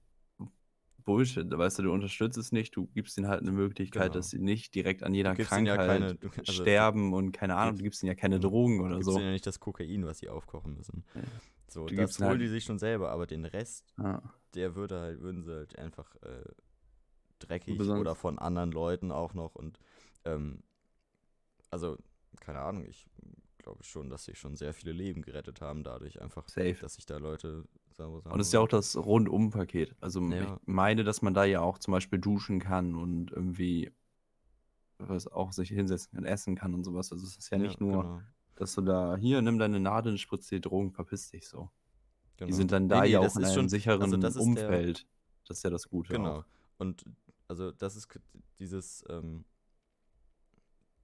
Bullshit. 1.04 1.46
Weißt 1.52 1.78
du, 1.80 1.84
du 1.84 1.92
unterstützt 1.94 2.38
es 2.38 2.52
nicht, 2.52 2.76
du 2.76 2.88
gibst 2.88 3.18
ihnen 3.18 3.28
halt 3.28 3.42
eine 3.42 3.52
Möglichkeit, 3.52 4.04
Genau. 4.04 4.14
dass 4.16 4.32
sie 4.32 4.40
nicht 4.40 4.74
direkt 4.74 5.04
an 5.04 5.14
jeder 5.14 5.36
gibst 5.36 5.52
ihnen 5.52 5.68
ja 5.68 5.76
Krankheit 5.76 6.00
keine- 6.02 6.16
du- 6.16 6.30
also, 6.40 6.52
sterben 6.64 7.14
und 7.14 7.32
keine 7.32 7.56
Ahnung, 7.56 7.74
gibst- 7.76 7.80
du 7.80 7.84
gibst 7.84 8.04
ihnen 8.04 8.08
ja 8.10 8.16
keine. 8.16 8.40
Drogen 8.40 8.80
Du 8.80 8.86
oder 8.86 8.96
gibst 8.96 9.06
so. 9.12 9.18
ihnen 9.18 9.28
ja 9.28 9.32
nicht 9.32 9.46
das 9.46 9.60
Kokain, 9.60 10.06
was 10.06 10.18
sie 10.20 10.30
aufkochen 10.30 10.74
müssen. 10.76 11.04
Ja. 11.14 11.22
So, 11.68 11.86
Du 11.86 11.96
das 11.96 12.00
gibst 12.06 12.20
ihnen 12.20 12.30
holen 12.30 12.40
halt- 12.40 12.42
die 12.42 12.48
sich 12.52 12.64
schon 12.64 12.80
selber, 12.80 13.12
aber 13.12 13.28
den 13.28 13.46
Rest, 13.46 13.94
Ja. 14.00 14.22
der 14.56 14.76
würde 14.76 15.00
halt, 15.00 15.22
würden 15.22 15.44
sie 15.44 15.52
halt 15.54 15.78
einfach 15.78 16.16
äh, 16.24 16.44
dreckig 17.48 17.78
Besonders- 17.78 18.02
oder 18.02 18.16
von 18.16 18.40
anderen 18.40 18.72
Leuten 18.72 19.12
auch 19.12 19.34
noch 19.34 19.56
und 19.56 19.80
ähm, 20.26 20.64
also, 21.70 21.98
keine 22.40 22.60
Ahnung, 22.60 22.86
ich 22.86 23.06
glaube 23.58 23.84
schon, 23.84 24.10
dass 24.10 24.26
sie 24.26 24.36
schon 24.36 24.56
sehr 24.56 24.74
viele 24.74 24.92
Leben 24.92 25.22
gerettet 25.22 25.62
haben, 25.62 25.84
dadurch 25.84 26.22
einfach, 26.22 26.48
Safe. 26.48 26.76
dass 26.80 26.94
sich 26.96 27.06
da 27.06 27.18
Leute 27.18 27.66
sauber 27.92 28.22
sagen. 28.22 28.34
Und 28.34 28.40
es 28.40 28.48
ist 28.48 28.54
ja 28.54 28.60
auch 28.60 28.68
das 28.68 28.96
Rundum-Paket. 28.96 29.96
Also 30.02 30.22
Ja. 30.30 30.56
ich 30.62 30.68
meine, 30.68 31.04
dass 31.04 31.22
man 31.22 31.34
da 31.34 31.44
ja 31.46 31.62
auch 31.62 31.80
zum 31.80 31.92
Beispiel 31.94 32.20
duschen 32.20 32.60
kann 32.60 32.96
und 32.96 33.32
irgendwie 33.32 33.92
was 34.98 35.28
auch 35.28 35.52
sich 35.52 35.70
hinsetzen 35.70 36.14
kann, 36.14 36.26
essen 36.26 36.56
kann 36.56 36.74
und 36.74 36.84
sowas. 36.84 37.12
Also 37.12 37.26
es 37.26 37.36
ist 37.38 37.50
ja 37.50 37.58
nicht 37.58 37.82
nur, 37.82 38.04
Genau, 38.04 38.22
dass 38.56 38.74
du 38.76 38.82
da, 38.82 39.18
hier, 39.18 39.42
nimm 39.42 39.58
deine 39.60 39.80
Nadel, 39.80 40.18
spritz 40.18 40.48
dir 40.48 40.62
Drogen, 40.62 40.92
verpiss 40.92 41.32
dich 41.32 41.48
so. 41.48 41.70
genau. 42.38 42.48
Die 42.48 42.54
sind 42.54 42.72
dann 42.72 42.88
da 42.88 43.02
nee, 43.02 43.10
ja 43.10 43.20
auch 43.20 43.24
in 43.24 43.28
ist 43.30 43.38
einem 43.38 43.54
schon- 43.54 43.70
sicheren 43.70 44.02
also 44.04 44.16
das 44.18 44.36
ist 44.36 44.42
der- 44.42 44.44
Umfeld. 44.48 45.08
das 45.48 45.58
ist 45.58 45.64
ja 45.64 45.70
das 45.70 45.90
Gute. 45.90 46.14
Genau. 46.14 46.40
Auch. 46.40 46.46
Und 46.78 47.04
also 47.48 47.72
das 47.72 47.96
ist 47.96 48.08
dieses, 48.60 49.04
ähm, 49.10 49.46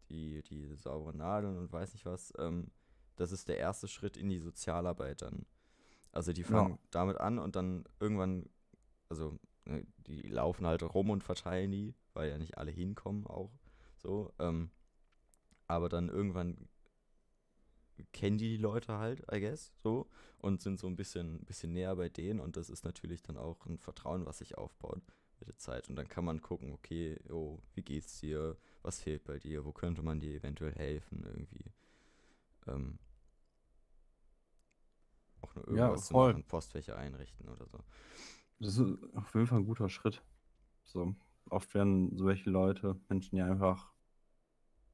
die, 0.10 0.42
die 0.44 0.76
sauberen 0.76 1.18
Nadeln 1.18 1.58
und 1.58 1.72
weiß 1.72 1.94
nicht 1.94 2.06
was, 2.06 2.34
ähm, 2.38 2.72
das 3.16 3.32
ist 3.32 3.48
der 3.48 3.58
erste 3.58 3.88
Schritt 3.88 4.18
in 4.18 4.30
die 4.30 4.40
Sozialarbeit 4.40 5.22
dann. 5.22 5.46
Also 6.12 6.34
die 6.34 6.44
fangen 6.44 6.74
Ja. 6.74 6.80
damit 6.92 7.18
an 7.18 7.40
und 7.40 7.56
dann 7.56 7.86
irgendwann, 8.00 8.50
also 9.10 9.40
ne, 9.66 9.86
die 10.08 10.22
laufen 10.24 10.68
halt 10.68 10.84
rum 10.84 11.10
und 11.10 11.24
verteilen 11.24 11.72
die, 11.72 11.96
weil 12.14 12.30
ja 12.30 12.38
nicht 12.38 12.58
alle 12.58 12.72
hinkommen 12.72 13.26
auch 13.28 13.52
so. 13.98 14.34
Ähm, 14.40 14.72
aber 15.68 15.90
dann 15.90 16.10
irgendwann 16.10 16.68
kennen 18.14 18.38
die 18.38 18.50
die 18.50 18.58
Leute 18.58 18.98
halt, 18.98 19.22
I 19.32 19.40
guess, 19.40 19.72
so 19.82 20.08
und 20.40 20.62
sind 20.62 20.80
so 20.80 20.88
ein 20.88 20.96
bisschen, 20.96 21.40
bisschen 21.46 21.74
näher 21.74 21.96
bei 21.96 22.10
denen 22.10 22.40
und 22.40 22.58
das 22.58 22.70
ist 22.70 22.84
natürlich 22.84 23.22
dann 23.22 23.38
auch 23.38 23.66
ein 23.66 23.78
Vertrauen, 23.78 24.26
was 24.26 24.40
sich 24.40 24.58
aufbaut 24.58 25.02
mit 25.42 25.50
der 25.50 25.58
Zeit 25.60 25.90
und 25.90 25.98
dann 25.98 26.10
kann 26.10 26.26
man 26.26 26.42
gucken, 26.42 26.74
okay, 26.74 27.20
oh, 27.32 27.60
wie 27.76 27.84
geht's 27.84 28.20
dir, 28.22 28.58
was 28.84 29.02
fehlt 29.02 29.26
bei 29.26 29.40
dir, 29.40 29.66
wo 29.66 29.74
könnte 29.74 30.04
man 30.04 30.20
dir 30.22 30.36
eventuell 30.36 30.74
helfen 30.76 31.24
irgendwie. 31.26 31.66
Ähm, 32.68 33.00
auch 35.42 35.54
nur 35.56 35.68
Ja, 35.70 35.90
irgendwas 35.90 36.06
zu 36.06 36.14
voll. 36.14 36.16
machen, 36.16 36.44
Postfächer 36.44 36.98
einrichten 36.98 37.48
oder 37.50 37.68
so. 37.68 37.80
Das 38.60 38.78
ist 38.78 38.98
auf 39.16 39.34
jeden 39.36 39.48
Fall 39.48 39.60
ein 39.60 39.66
guter 39.66 39.90
Schritt. 39.90 40.24
So, 40.84 41.16
oft 41.50 41.74
werden 41.76 42.18
solche 42.18 42.50
Leute, 42.50 43.00
Menschen 43.10 43.38
ja 43.38 43.46
einfach 43.48 43.92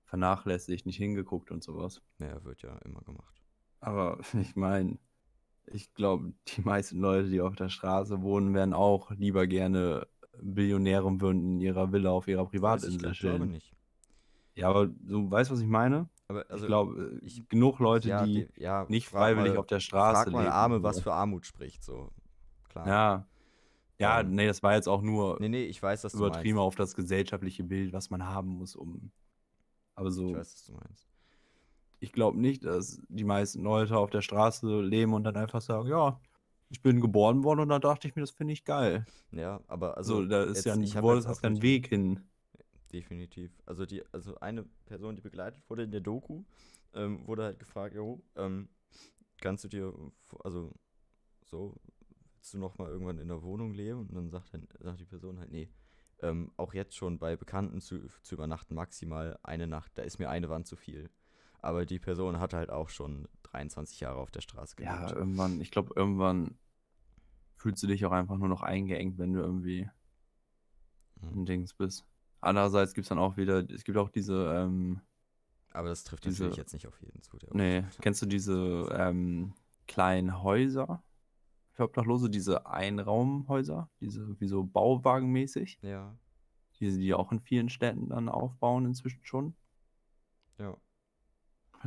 vernachlässigt, 0.05 0.87
nicht 0.87 0.97
hingeguckt 0.97 1.51
und 1.51 1.63
sowas. 1.63 2.01
Naja, 2.17 2.43
wird 2.43 2.63
ja 2.63 2.75
immer 2.79 3.01
gemacht. 3.01 3.41
Aber 3.79 4.19
ich 4.41 4.55
meine, 4.55 4.97
ich 5.67 5.93
glaube, 5.93 6.33
die 6.49 6.61
meisten 6.61 6.99
Leute, 7.01 7.29
die 7.29 7.41
auf 7.41 7.55
der 7.55 7.69
Straße 7.69 8.21
wohnen, 8.23 8.53
wären 8.53 8.73
auch 8.73 9.11
lieber 9.11 9.47
gerne 9.47 10.07
Billionäre 10.41 11.19
würden 11.21 11.43
in 11.53 11.61
ihrer 11.61 11.91
Villa 11.91 12.11
auf 12.11 12.27
ihrer 12.27 12.45
Privatinsel 12.45 13.05
ich, 13.05 13.11
ich 13.11 13.19
glaube 13.19 13.37
chillen. 13.39 13.51
nicht. 13.51 13.73
Ja, 14.55 14.69
aber 14.69 14.87
du 14.87 15.29
weißt, 15.29 15.51
was 15.51 15.59
ich 15.61 15.67
meine? 15.67 16.09
Aber 16.27 16.45
also, 16.49 16.65
ich 16.65 16.67
glaube, 16.67 17.19
ich- 17.23 17.47
genug 17.47 17.79
Leute, 17.79 18.09
ja, 18.09 18.25
die 18.25 18.47
ja, 18.57 18.85
nicht 18.89 19.07
freiwillig 19.07 19.53
mal, 19.53 19.59
auf 19.59 19.67
der 19.67 19.79
Straße 19.79 20.23
Frag 20.23 20.33
mal 20.33 20.41
leben. 20.41 20.51
Arme, 20.53 20.83
was 20.83 20.99
für 21.01 21.13
Armut 21.13 21.45
spricht, 21.45 21.83
so. 21.83 22.09
Klar. 22.69 22.87
Ja. 22.87 23.27
Ja, 23.99 24.19
Ähm, 24.19 24.35
nee, 24.35 24.45
das 24.45 24.61
war 24.61 24.75
jetzt 24.75 24.87
auch 24.87 25.01
nur 25.01 25.37
Nee, 25.39 25.49
nee, 25.49 25.63
ich 25.63 25.81
weiß, 25.81 26.03
was 26.03 26.13
übertrieben 26.13 26.59
auf 26.59 26.75
das 26.75 26.93
gesellschaftliche 26.95 27.63
Bild, 27.63 27.93
was 27.93 28.09
man 28.09 28.25
haben 28.25 28.49
muss, 28.49 28.75
um. 28.75 29.11
Aber 29.95 30.11
so, 30.11 30.29
Ich 30.29 30.35
weiß, 30.35 30.53
was 30.53 30.65
du 30.65 30.73
meinst. 30.73 31.07
ich 31.99 32.11
glaube 32.11 32.39
nicht, 32.39 32.63
dass 32.63 33.01
die 33.09 33.23
meisten 33.23 33.63
Leute 33.63 33.97
auf 33.97 34.11
der 34.11 34.21
Straße 34.21 34.81
leben 34.81 35.13
und 35.13 35.23
dann 35.23 35.35
einfach 35.35 35.61
sagen, 35.61 35.87
ja, 35.87 36.19
ich 36.69 36.81
bin 36.81 36.99
geboren 37.01 37.43
worden 37.43 37.61
und 37.61 37.69
da 37.69 37.79
dachte 37.79 38.07
ich 38.07 38.15
mir, 38.15 38.21
das 38.21 38.31
finde 38.31 38.53
ich 38.53 38.63
geil. 38.65 39.05
Ja, 39.31 39.61
aber 39.67 39.97
also. 39.97 40.17
Also, 40.17 40.27
da 40.27 40.43
ist 40.43 40.57
jetzt- 40.57 40.65
ja 40.65 40.73
ein, 40.73 40.81
jetzt 40.83 40.95
hast 40.95 41.25
auch 41.27 41.41
ja 41.41 41.47
einen 41.47 41.53
nicht- 41.53 41.63
Weg 41.63 41.87
hin. 41.87 42.19
Definitiv. 42.93 43.51
Also 43.65 43.85
die, 43.85 44.01
also 44.13 44.39
eine 44.39 44.63
Person, 44.85 45.15
die 45.15 45.21
begleitet 45.21 45.61
wurde 45.69 45.83
in 45.83 45.91
der 45.91 45.99
Doku, 46.01 46.43
ähm, 46.93 47.27
wurde 47.27 47.43
halt 47.43 47.59
gefragt, 47.59 47.93
jo, 47.95 48.23
ähm, 48.35 48.69
kannst 49.41 49.65
du 49.65 49.67
dir, 49.67 49.93
also 50.43 50.73
so, 51.43 51.75
willst 52.35 52.53
du 52.53 52.57
noch 52.59 52.77
mal 52.77 52.89
irgendwann 52.89 53.17
in 53.19 53.27
der 53.27 53.41
Wohnung 53.43 53.73
leben? 53.73 54.07
Und 54.07 54.13
dann 54.15 54.29
sagt, 54.29 54.53
dann, 54.53 54.67
sagt 54.79 55.01
die 55.01 55.05
Person 55.05 55.37
halt, 55.39 55.51
nee, 55.51 55.69
ähm, 56.21 56.51
auch 56.55 56.73
jetzt 56.73 56.95
schon 56.95 57.19
bei 57.19 57.35
Bekannten 57.35 57.81
zu, 57.81 58.07
zu 58.23 58.35
übernachten, 58.35 58.73
maximal 58.73 59.37
eine 59.43 59.67
Nacht, 59.67 59.91
da 59.97 60.03
ist 60.03 60.17
mir 60.17 60.29
eine 60.29 60.47
Wand 60.49 60.65
zu 60.65 60.77
viel. 60.77 61.09
Aber 61.59 61.85
die 61.85 61.99
Person 61.99 62.39
hat 62.39 62.53
halt 62.53 62.69
auch 62.69 62.87
schon 62.89 63.27
23 63.57 63.99
Jahre 63.99 64.19
auf 64.19 64.31
der 64.31 64.41
Straße 64.41 64.75
gelebt. 64.75 64.93
Ja, 64.93 65.15
irgendwann, 65.15 65.59
ich 65.61 65.71
glaube, 65.71 65.93
irgendwann 65.95 66.57
fühlst 67.55 67.81
du 67.81 67.87
dich 67.87 68.05
auch 68.05 68.11
einfach 68.11 68.37
nur 68.37 68.47
noch 68.47 68.61
eingeengt, 68.61 69.17
wenn 69.17 69.33
du 69.33 69.39
irgendwie 69.41 69.89
Mhm. 71.21 71.41
ein 71.41 71.45
Dings 71.45 71.73
bist. 71.73 72.05
Andererseits 72.41 72.93
gibt 72.93 73.05
es 73.05 73.09
dann 73.09 73.17
auch 73.17 73.37
wieder, 73.37 73.67
es 73.71 73.83
gibt 73.83 73.97
auch 73.97 74.09
diese, 74.09 74.53
ähm, 74.55 75.01
Aber 75.71 75.89
das 75.89 76.03
trifft 76.03 76.25
diese- 76.25 76.43
natürlich 76.43 76.57
jetzt 76.57 76.73
nicht 76.73 76.85
auf 76.87 77.01
jeden 77.01 77.21
zu. 77.23 77.37
Nee, 77.53 77.83
kennst 78.01 78.21
du 78.21 78.27
diese 78.27 78.87
ähm, 78.91 79.53
kleinen 79.87 80.43
Häuser 80.43 81.03
für 81.71 81.83
Obdachlose, 81.85 82.29
diese 82.29 82.67
Einraumhäuser, 82.67 83.89
diese 83.99 84.39
wie 84.39 84.47
so 84.47 84.63
Bauwagenmäßig, 84.63 85.79
Ja, 85.81 86.15
die 86.79 86.95
die 86.99 87.13
auch 87.15 87.31
in 87.31 87.39
vielen 87.39 87.69
Städten 87.69 88.09
dann 88.09 88.29
aufbauen 88.29 88.85
inzwischen 88.85 89.25
schon. 89.25 89.55
ja. 90.59 90.77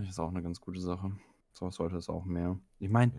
Ich 0.01 0.07
das 0.09 0.19
auch 0.21 0.29
eine 0.31 0.43
ganz 0.43 0.61
gute 0.61 0.81
Sache. 0.81 1.17
So 1.61 1.71
sollte 1.71 1.99
es 1.99 2.09
auch 2.09 2.25
mehr. 2.25 2.59
Ich 2.79 2.89
meine, 2.89 3.13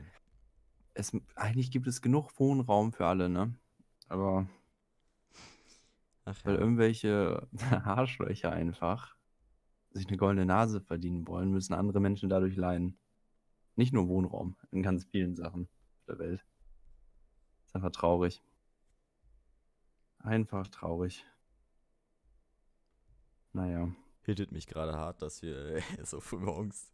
es, 0.95 1.15
eigentlich 1.35 1.69
gibt 1.69 1.85
es 1.85 2.01
genug 2.01 2.31
Wohnraum 2.39 2.91
für 2.91 3.05
alle, 3.05 3.29
ne? 3.29 3.53
Aber 4.07 4.47
Ach 6.25 6.43
weil 6.43 6.55
ja. 6.55 6.59
irgendwelche 6.59 7.47
Arschlöcher 7.85 8.51
einfach 8.51 9.15
sich 9.91 10.07
eine 10.07 10.17
goldene 10.17 10.47
Nase 10.47 10.81
verdienen 10.81 11.27
wollen, 11.27 11.51
müssen 11.51 11.73
andere 11.73 11.99
Menschen 11.99 12.29
dadurch 12.29 12.55
leiden. 12.55 12.97
Nicht 13.75 13.93
nur 13.93 14.07
Wohnraum, 14.07 14.55
in 14.71 14.81
ganz 14.81 15.05
vielen 15.05 15.35
Sachen 15.35 15.69
der 16.07 16.17
Welt. 16.17 16.43
Ist 17.67 17.75
einfach 17.75 17.91
traurig. 17.91 18.41
Einfach 20.17 20.67
traurig. 20.67 21.25
Naja. 23.53 23.89
Hittet 24.23 24.51
mich 24.51 24.67
gerade 24.67 24.93
hart, 24.93 25.21
dass 25.21 25.41
wir 25.41 25.81
so 26.03 26.19
früh 26.19 26.37
morgens 26.37 26.91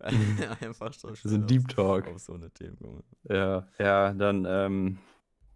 einfach 0.60 0.92
so 0.92 1.14
schnell 1.14 1.30
sind 1.30 1.42
auf- 1.42 1.46
Deep 1.48 1.68
Talk. 1.68 2.06
auf 2.08 2.18
so 2.20 2.34
eine 2.34 2.50
Themen. 2.50 3.02
Ja, 3.24 3.66
ja, 3.78 4.12
dann 4.12 4.44
ähm, 4.48 4.98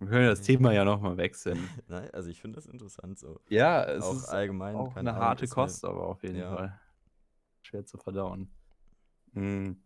wir 0.01 0.09
können 0.09 0.27
das 0.27 0.43
Thema 0.43 0.73
ja 0.73 0.85
nochmal 0.85 1.17
wechseln. 1.17 1.59
Nein, 1.89 2.11
also 2.13 2.29
ich 2.29 2.41
finde 2.41 2.57
das 2.57 2.67
interessant 2.67 3.19
so. 3.19 3.41
Ja, 3.49 3.85
es 3.85 4.03
auch 4.05 4.15
ist 4.17 4.25
allgemein. 4.29 4.75
auch 4.77 4.97
eine 4.97 5.11
Ahnung, 5.11 5.23
harte 5.23 5.47
Kost, 5.47 5.85
aber 5.85 6.07
auf 6.07 6.23
jeden 6.23 6.39
Ja. 6.39 6.57
Fall. 6.57 6.81
Schwer 7.63 7.85
zu 7.85 7.97
verdauen. 7.99 8.51
Mhm. 9.33 9.81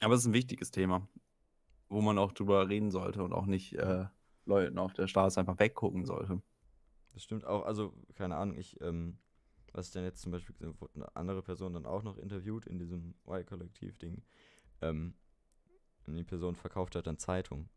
Aber 0.00 0.14
es 0.14 0.20
ist 0.22 0.26
ein 0.26 0.32
wichtiges 0.32 0.70
Thema, 0.70 1.06
wo 1.88 2.00
man 2.00 2.18
auch 2.18 2.32
drüber 2.32 2.68
reden 2.68 2.90
sollte 2.90 3.22
und 3.22 3.32
auch 3.34 3.46
nicht 3.46 3.74
äh, 3.74 4.06
Leuten 4.46 4.78
auf 4.78 4.94
der 4.94 5.06
Straße 5.06 5.38
einfach 5.38 5.58
weggucken 5.58 6.06
sollte. 6.06 6.40
Das 7.12 7.22
stimmt 7.22 7.44
auch, 7.44 7.64
also 7.64 7.92
keine 8.14 8.36
Ahnung, 8.36 8.56
ich, 8.58 8.80
ähm, 8.80 9.18
was 9.74 9.88
ich 9.88 9.92
denn 9.92 10.04
jetzt 10.04 10.22
zum 10.22 10.32
Beispiel 10.32 10.54
gesehen 10.54 10.80
wurde 10.80 10.94
eine 10.94 11.16
andere 11.16 11.42
Person 11.42 11.74
dann 11.74 11.84
auch 11.84 12.02
noch 12.02 12.16
interviewt 12.16 12.66
in 12.66 12.78
diesem 12.78 13.14
Y-Kollektiv-Ding. 13.26 14.22
Ähm, 14.80 15.14
und 16.06 16.14
die 16.14 16.24
Person 16.24 16.54
verkauft 16.54 16.94
halt 16.94 17.06
dann 17.06 17.18
Zeitung. 17.18 17.68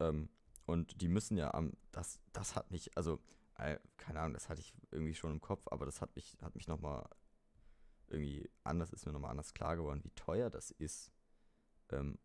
Ähm, 0.00 0.28
und 0.66 1.00
die 1.00 1.08
müssen 1.08 1.36
ja 1.36 1.54
am, 1.54 1.72
das, 1.92 2.20
das 2.32 2.56
hat 2.56 2.70
mich, 2.70 2.96
also, 2.96 3.20
äh, 3.58 3.78
keine 3.96 4.20
Ahnung, 4.20 4.34
das 4.34 4.48
hatte 4.48 4.60
ich 4.60 4.74
irgendwie 4.90 5.14
schon 5.14 5.30
im 5.30 5.40
Kopf, 5.40 5.66
aber 5.70 5.86
das 5.86 6.00
hat 6.00 6.14
mich, 6.16 6.36
hat 6.42 6.54
mich 6.54 6.66
nochmal 6.66 7.08
irgendwie 8.08 8.50
anders, 8.64 8.92
ist 8.92 9.06
mir 9.06 9.12
nochmal 9.12 9.30
anders 9.30 9.54
klar 9.54 9.76
geworden, 9.76 10.02
wie 10.02 10.10
teuer 10.10 10.50
das 10.50 10.72
ist, 10.72 11.12
ähm, 11.90 12.18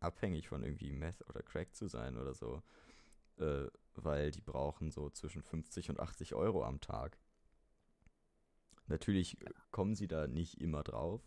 abhängig 0.00 0.48
von 0.48 0.62
irgendwie 0.62 0.90
Meth 0.90 1.28
oder 1.28 1.42
Crack 1.42 1.74
zu 1.74 1.86
sein 1.86 2.16
oder 2.16 2.34
so. 2.34 2.62
Äh, 3.36 3.66
weil 3.94 4.30
die 4.30 4.40
brauchen 4.40 4.90
so 4.90 5.10
zwischen 5.10 5.42
50 5.42 5.90
und 5.90 6.00
80 6.00 6.34
Euro 6.34 6.64
am 6.64 6.80
Tag. 6.80 7.18
Natürlich 8.86 9.38
kommen 9.70 9.94
sie 9.94 10.08
da 10.08 10.26
nicht 10.26 10.60
immer 10.60 10.82
drauf, 10.82 11.22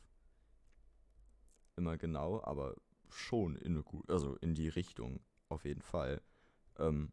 immer 1.75 1.97
genau, 1.97 2.43
aber 2.43 2.75
schon 3.09 3.55
in 3.55 3.73
eine 3.73 3.83
gut, 3.83 4.09
also 4.09 4.35
in 4.37 4.55
die 4.55 4.69
Richtung 4.69 5.19
auf 5.49 5.65
jeden 5.65 5.81
Fall. 5.81 6.21
Ähm, 6.77 7.11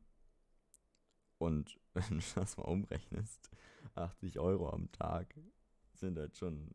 und 1.39 1.79
wenn 1.95 2.19
du 2.19 2.25
das 2.35 2.57
mal 2.57 2.65
umrechnest, 2.65 3.51
80 3.95 4.39
Euro 4.39 4.71
am 4.71 4.91
Tag 4.93 5.35
sind 5.95 6.19
halt 6.19 6.37
schon, 6.37 6.75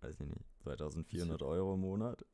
weiß 0.00 0.20
ich 0.20 0.28
nicht, 0.28 0.44
2400 0.62 1.42
Euro 1.42 1.74
im 1.74 1.80
Monat. 1.80 2.24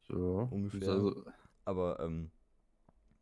So, 0.00 0.48
Ungefähr. 0.50 0.88
Also, 0.88 1.24
Aber, 1.64 2.00
ähm, 2.00 2.30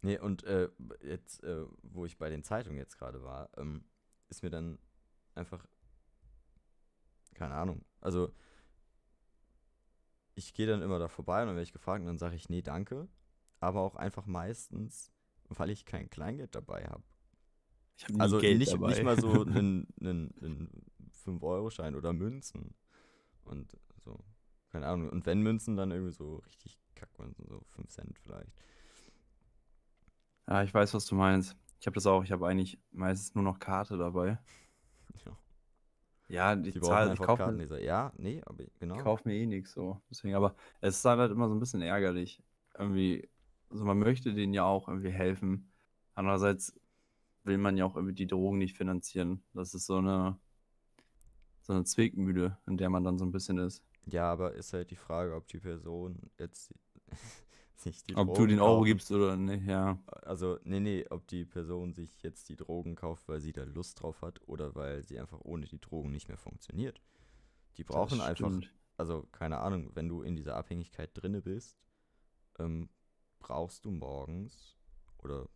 nee, 0.00 0.18
und 0.18 0.44
äh, 0.44 0.68
jetzt, 1.02 1.42
äh, 1.44 1.66
wo 1.82 2.06
ich 2.06 2.18
bei 2.18 2.30
den 2.30 2.42
Zeitungen 2.42 2.78
jetzt 2.78 2.98
gerade 2.98 3.22
war, 3.22 3.50
ähm, 3.58 3.84
ist 4.30 4.42
mir 4.42 4.50
dann 4.50 4.78
einfach, 5.34 5.66
keine 7.34 7.54
Ahnung, 7.54 7.84
also 8.00 8.32
ich 10.34 10.54
gehe 10.54 10.66
dann 10.66 10.82
immer 10.82 10.98
da 10.98 11.08
vorbei 11.08 11.42
und 11.42 11.48
dann 11.48 11.56
werde 11.56 11.64
ich 11.64 11.72
gefragt 11.72 12.00
und 12.00 12.06
dann 12.06 12.18
sage 12.18 12.36
ich, 12.36 12.48
nee, 12.48 12.62
danke, 12.62 13.08
aber 13.60 13.80
auch 13.80 13.96
einfach 13.96 14.26
meistens, 14.26 15.10
weil 15.48 15.70
ich 15.70 15.84
kein 15.84 16.10
Kleingeld 16.10 16.54
dabei 16.54 16.84
habe. 16.86 17.02
ich 17.96 18.04
habe 18.04 18.14
nie 18.14 18.22
Also 18.22 18.38
Geld 18.38 18.60
nicht, 18.60 18.72
dabei. 18.72 18.88
nicht 18.88 19.02
mal 19.02 19.18
so 19.18 19.42
einen, 19.46 19.88
einen, 20.00 20.34
einen 20.40 20.70
5-Euro-Schein 21.12 21.94
oder 21.96 22.12
Münzen 22.12 22.74
und 23.44 23.76
so, 23.96 24.20
keine 24.70 24.86
Ahnung, 24.86 25.10
und 25.10 25.26
wenn 25.26 25.42
Münzen, 25.42 25.76
dann 25.76 25.90
irgendwie 25.92 26.12
so 26.12 26.36
richtig 26.38 26.78
Kackmünzen, 26.94 27.46
so 27.48 27.62
5 27.70 27.88
Cent 27.90 28.18
vielleicht. 28.20 28.52
Ja, 30.48 30.62
ich 30.62 30.72
weiß, 30.74 30.94
was 30.94 31.06
du 31.06 31.14
meinst. 31.14 31.56
Ich 31.80 31.86
habe 31.86 31.94
das 31.94 32.06
auch. 32.06 32.24
Ich 32.24 32.32
habe 32.32 32.46
eigentlich 32.46 32.78
meistens 32.90 33.34
nur 33.34 33.44
noch 33.44 33.58
Karte 33.58 33.96
dabei. 33.96 34.38
Ja. 35.24 35.36
Ja, 36.28 36.56
Die 36.56 36.72
die 36.72 36.78
brauchen 36.78 36.90
Zahl, 36.90 37.12
ich 37.12 37.20
kaufe 37.20 37.52
mir. 37.52 37.82
Ja, 37.82 38.12
nee, 38.16 38.42
aber 38.44 38.64
genau. 38.78 38.96
ich 38.96 39.02
kauf 39.02 39.24
mir 39.24 39.34
eh 39.34 39.46
nichts 39.46 39.72
so. 39.72 40.00
Deswegen, 40.10 40.34
aber 40.34 40.54
es 40.80 40.98
ist 40.98 41.04
halt 41.04 41.32
immer 41.32 41.48
so 41.48 41.54
ein 41.54 41.60
bisschen 41.60 41.80
ärgerlich. 41.80 42.42
Irgendwie, 42.78 43.28
also 43.70 43.84
man 43.84 43.98
möchte 43.98 44.34
denen 44.34 44.52
ja 44.52 44.64
auch 44.64 44.88
irgendwie 44.88 45.10
helfen. 45.10 45.72
Andererseits 46.14 46.78
will 47.44 47.58
man 47.58 47.76
ja 47.76 47.86
auch 47.86 47.96
irgendwie 47.96 48.14
die 48.14 48.26
Drogen 48.26 48.58
nicht 48.58 48.76
finanzieren. 48.76 49.42
Das 49.54 49.72
ist 49.72 49.86
so 49.86 49.96
eine, 49.96 50.38
so 51.62 51.72
eine 51.72 51.84
Zwickmühle, 51.84 52.58
in 52.66 52.76
der 52.76 52.90
man 52.90 53.04
dann 53.04 53.18
so 53.18 53.24
ein 53.24 53.32
bisschen 53.32 53.58
ist. 53.58 53.82
Ja, 54.06 54.30
aber 54.30 54.54
ist 54.54 54.72
halt 54.72 54.90
die 54.90 54.96
Frage, 54.96 55.34
ob 55.34 55.46
die 55.48 55.60
Person 55.60 56.30
jetzt 56.38 56.74
sich 57.80 58.02
die 58.02 58.16
Ob 58.16 58.28
du 58.28 58.34
Drogen 58.34 58.48
den 58.48 58.60
Euro 58.60 58.76
kaufen- 58.78 58.84
gibst 58.86 59.10
oder 59.12 59.36
nicht, 59.36 59.66
ja. 59.66 59.98
Also, 60.22 60.58
nee, 60.64 60.80
nee, 60.80 61.06
ob 61.10 61.26
die 61.28 61.44
Person 61.44 61.92
sich 61.94 62.22
jetzt 62.22 62.48
die 62.48 62.56
Drogen 62.56 62.94
kauft, 62.96 63.28
weil 63.28 63.40
sie 63.40 63.52
da 63.52 63.62
Lust 63.64 64.00
drauf 64.02 64.22
hat 64.22 64.40
oder 64.48 64.74
weil 64.74 65.04
sie 65.04 65.18
einfach 65.18 65.40
ohne 65.42 65.66
die 65.66 65.80
Drogen 65.80 66.10
nicht 66.10 66.28
mehr 66.28 66.38
funktioniert. 66.38 67.00
Die 67.76 67.84
brauchen 67.84 68.20
einfach, 68.20 68.50
also 68.96 69.22
keine 69.30 69.58
Ahnung, 69.60 69.90
wenn 69.94 70.08
du 70.08 70.22
in 70.22 70.34
dieser 70.34 70.56
Abhängigkeit 70.56 71.10
drinne 71.14 71.40
bist, 71.42 71.78
ähm, 72.58 72.88
brauchst 73.38 73.84
du 73.84 73.90
morgens 73.92 74.76
oder 75.18 75.48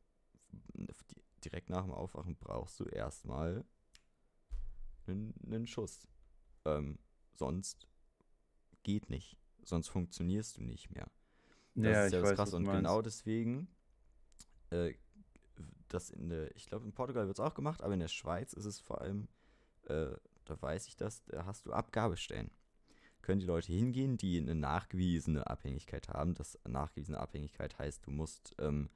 di- 0.52 1.22
direkt 1.44 1.70
nach 1.70 1.82
dem 1.82 1.92
Aufwachen 1.92 2.36
brauchst 2.36 2.78
du 2.78 2.84
erstmal 2.84 3.64
einen, 5.08 5.34
einen 5.44 5.66
Schuss. 5.66 6.06
Ähm, 6.64 7.00
sonst 7.34 7.88
geht 8.84 9.10
nicht. 9.10 9.36
Sonst 9.64 9.88
funktionierst 9.88 10.58
du 10.58 10.62
nicht 10.62 10.90
mehr. 10.90 11.10
Das 11.74 11.84
Ja, 11.84 12.00
ist 12.04 12.06
ich 12.08 12.12
ja 12.12 12.20
das 12.20 12.30
weiß, 12.30 12.36
krass. 12.36 12.38
was 12.38 12.50
du 12.50 12.56
Und 12.58 12.64
genau 12.70 13.02
deswegen, 13.02 13.68
äh, 14.70 14.94
das 15.88 16.10
in 16.10 16.28
der, 16.28 16.54
ich 16.56 16.66
glaube, 16.66 16.84
in 16.84 16.92
Portugal 16.92 17.26
wird 17.26 17.38
es 17.38 17.44
auch 17.44 17.54
gemacht, 17.54 17.82
aber 17.82 17.94
in 17.94 18.00
der 18.00 18.08
Schweiz 18.08 18.52
ist 18.52 18.64
es 18.64 18.80
vor 18.80 19.00
allem, 19.00 19.28
äh, 19.84 20.10
da 20.44 20.60
weiß 20.60 20.88
ich 20.88 20.96
das, 20.96 21.24
da 21.26 21.44
hast 21.44 21.66
du 21.66 21.72
Abgabestellen. 21.72 22.50
Können 23.22 23.40
die 23.40 23.46
Leute 23.46 23.72
hingehen, 23.72 24.16
die 24.16 24.38
eine 24.38 24.54
nachgewiesene 24.56 25.46
Abhängigkeit 25.46 26.08
haben. 26.08 26.34
Das 26.34 26.58
nachgewiesene 26.66 27.20
Abhängigkeit 27.20 27.78
heißt, 27.78 28.04
du 28.06 28.10
musst 28.10 28.54
ähm, 28.58 28.90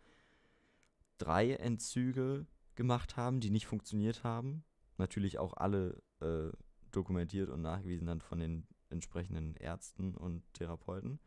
drei 1.19 1.53
Entzüge 1.53 2.47
gemacht 2.75 3.17
haben, 3.17 3.41
die 3.41 3.51
nicht 3.51 3.67
funktioniert 3.67 4.25
haben. 4.25 4.65
Natürlich 4.99 5.39
auch 5.39 5.55
alle 5.55 6.03
äh, 6.21 6.51
dokumentiert 6.91 7.51
und 7.51 7.63
nachgewiesen 7.63 8.07
dann 8.07 8.21
von 8.21 8.41
den 8.41 8.67
entsprechenden 8.91 9.55
Ärzten 9.57 10.15
und 10.15 10.43
Therapeuten. 10.55 11.21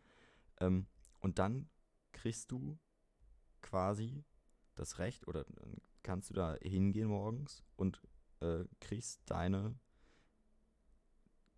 Ähm, 0.59 0.85
und 1.19 1.39
dann 1.39 1.69
kriegst 2.11 2.51
du 2.51 2.77
quasi 3.61 4.23
das 4.75 4.99
Recht 4.99 5.27
oder 5.27 5.45
kannst 6.03 6.29
du 6.29 6.33
da 6.33 6.55
hingehen 6.61 7.07
morgens 7.09 7.63
und 7.75 8.01
äh, 8.39 8.63
kriegst 8.79 9.21
deine, 9.25 9.75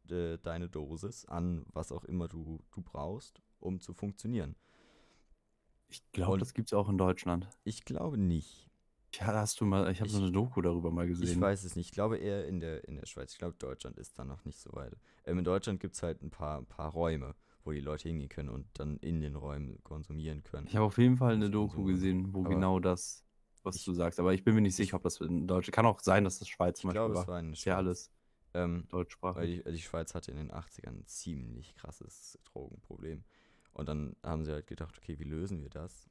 äh, 0.10 0.38
deine 0.40 0.70
Dosis 0.70 1.26
an 1.26 1.66
was 1.72 1.92
auch 1.92 2.04
immer 2.06 2.28
du, 2.28 2.64
du 2.72 2.82
brauchst, 2.82 3.42
um 3.60 3.80
zu 3.80 3.94
funktionieren. 3.94 4.56
Ich 5.90 6.10
glaube, 6.12 6.38
das 6.38 6.54
gibt 6.54 6.70
es 6.70 6.74
auch 6.74 6.90
in 6.90 6.98
Deutschland. 6.98 7.48
Ich 7.64 7.84
glaube 7.86 8.18
nicht. 8.18 8.70
Ja, 9.14 9.28
hast 9.28 9.60
du 9.60 9.66
mal, 9.66 9.92
ich 9.92 10.00
habe 10.00 10.10
so 10.10 10.18
Ich- 10.20 10.24
eine 10.24 10.32
Doku 10.32 10.62
darüber 10.62 10.90
mal 10.90 11.04
Ich 11.10 11.20
gesehen. 11.20 11.42
weiß 11.42 11.66
es 11.66 11.76
nicht. 11.76 11.88
Ich 11.88 11.92
glaube 11.92 12.18
eher 12.18 12.48
in 12.48 12.62
der, 12.62 12.88
in 12.88 12.96
der 12.96 13.06
Schweiz. 13.06 13.34
Ich 13.34 13.40
glaube, 13.40 13.58
Deutschland 13.58 13.98
ist 14.00 14.18
da 14.18 14.24
noch 14.24 14.46
nicht 14.46 14.58
so 14.58 14.72
weit. 14.74 14.96
Ähm, 15.26 15.38
in 15.40 15.44
Deutschland 15.44 15.82
gibt 15.82 15.96
es 15.96 16.02
halt 16.04 16.22
ein 16.22 16.30
paar, 16.32 16.60
ein 16.60 16.66
paar 16.66 16.92
Räume, 16.92 17.36
wo 17.64 17.72
die 17.72 17.80
Leute 17.82 18.10
hingehen 18.10 18.30
können 18.30 18.50
und 18.50 18.66
dann 18.74 18.98
in 18.98 19.22
den 19.22 19.36
Räumen 19.36 19.84
konsumieren 19.84 20.44
können. 20.44 20.68
Ich 20.68 20.76
habe 20.76 20.86
auf 20.86 20.98
jeden 20.98 21.18
Fall 21.18 21.34
eine 21.34 21.50
Doku 21.50 21.84
gesehen, 21.84 22.34
wo 22.34 22.44
genau 22.44 22.80
das 22.80 23.24
was 23.64 23.76
Ich- 23.76 23.86
du 23.86 23.94
sagst. 23.94 24.20
Aber 24.20 24.34
ich 24.34 24.44
bin 24.44 24.56
mir 24.56 24.62
nicht 24.62 24.76
sicher, 24.76 24.98
ob 24.98 25.04
das 25.04 25.20
in 25.22 25.46
Deutsch. 25.48 25.70
Kann 25.72 25.86
auch 25.86 26.00
sein, 26.00 26.24
dass 26.24 26.40
das 26.40 26.48
Schweiz 26.48 26.78
Ich 26.78 26.82
zum 26.82 26.88
Beispiel 26.90 27.00
glaube, 27.00 27.14
war. 27.16 27.22
es 27.22 27.28
war 27.28 27.40
in 27.40 27.54
Ist 27.54 27.66
ja 27.66 27.76
Schweiz. 27.76 27.78
alles 27.86 28.12
Ähm, 28.54 28.74
weil 28.82 28.88
deutschsprachig. 28.88 29.64
die, 29.64 29.72
die 29.72 29.80
Schweiz 29.80 30.14
hatte 30.16 30.32
in 30.32 30.38
den 30.38 30.52
80ern 30.52 30.90
ein 30.98 31.06
ziemlich 31.06 31.76
krasses 31.76 32.40
Drogenproblem. 32.46 33.24
Und 33.74 33.88
dann 33.88 34.16
haben 34.24 34.44
sie 34.44 34.52
halt 34.52 34.66
gedacht, 34.68 34.98
okay, 34.98 35.20
wie 35.20 35.24
lösen 35.26 35.62
wir 35.62 35.70
das? 35.70 36.10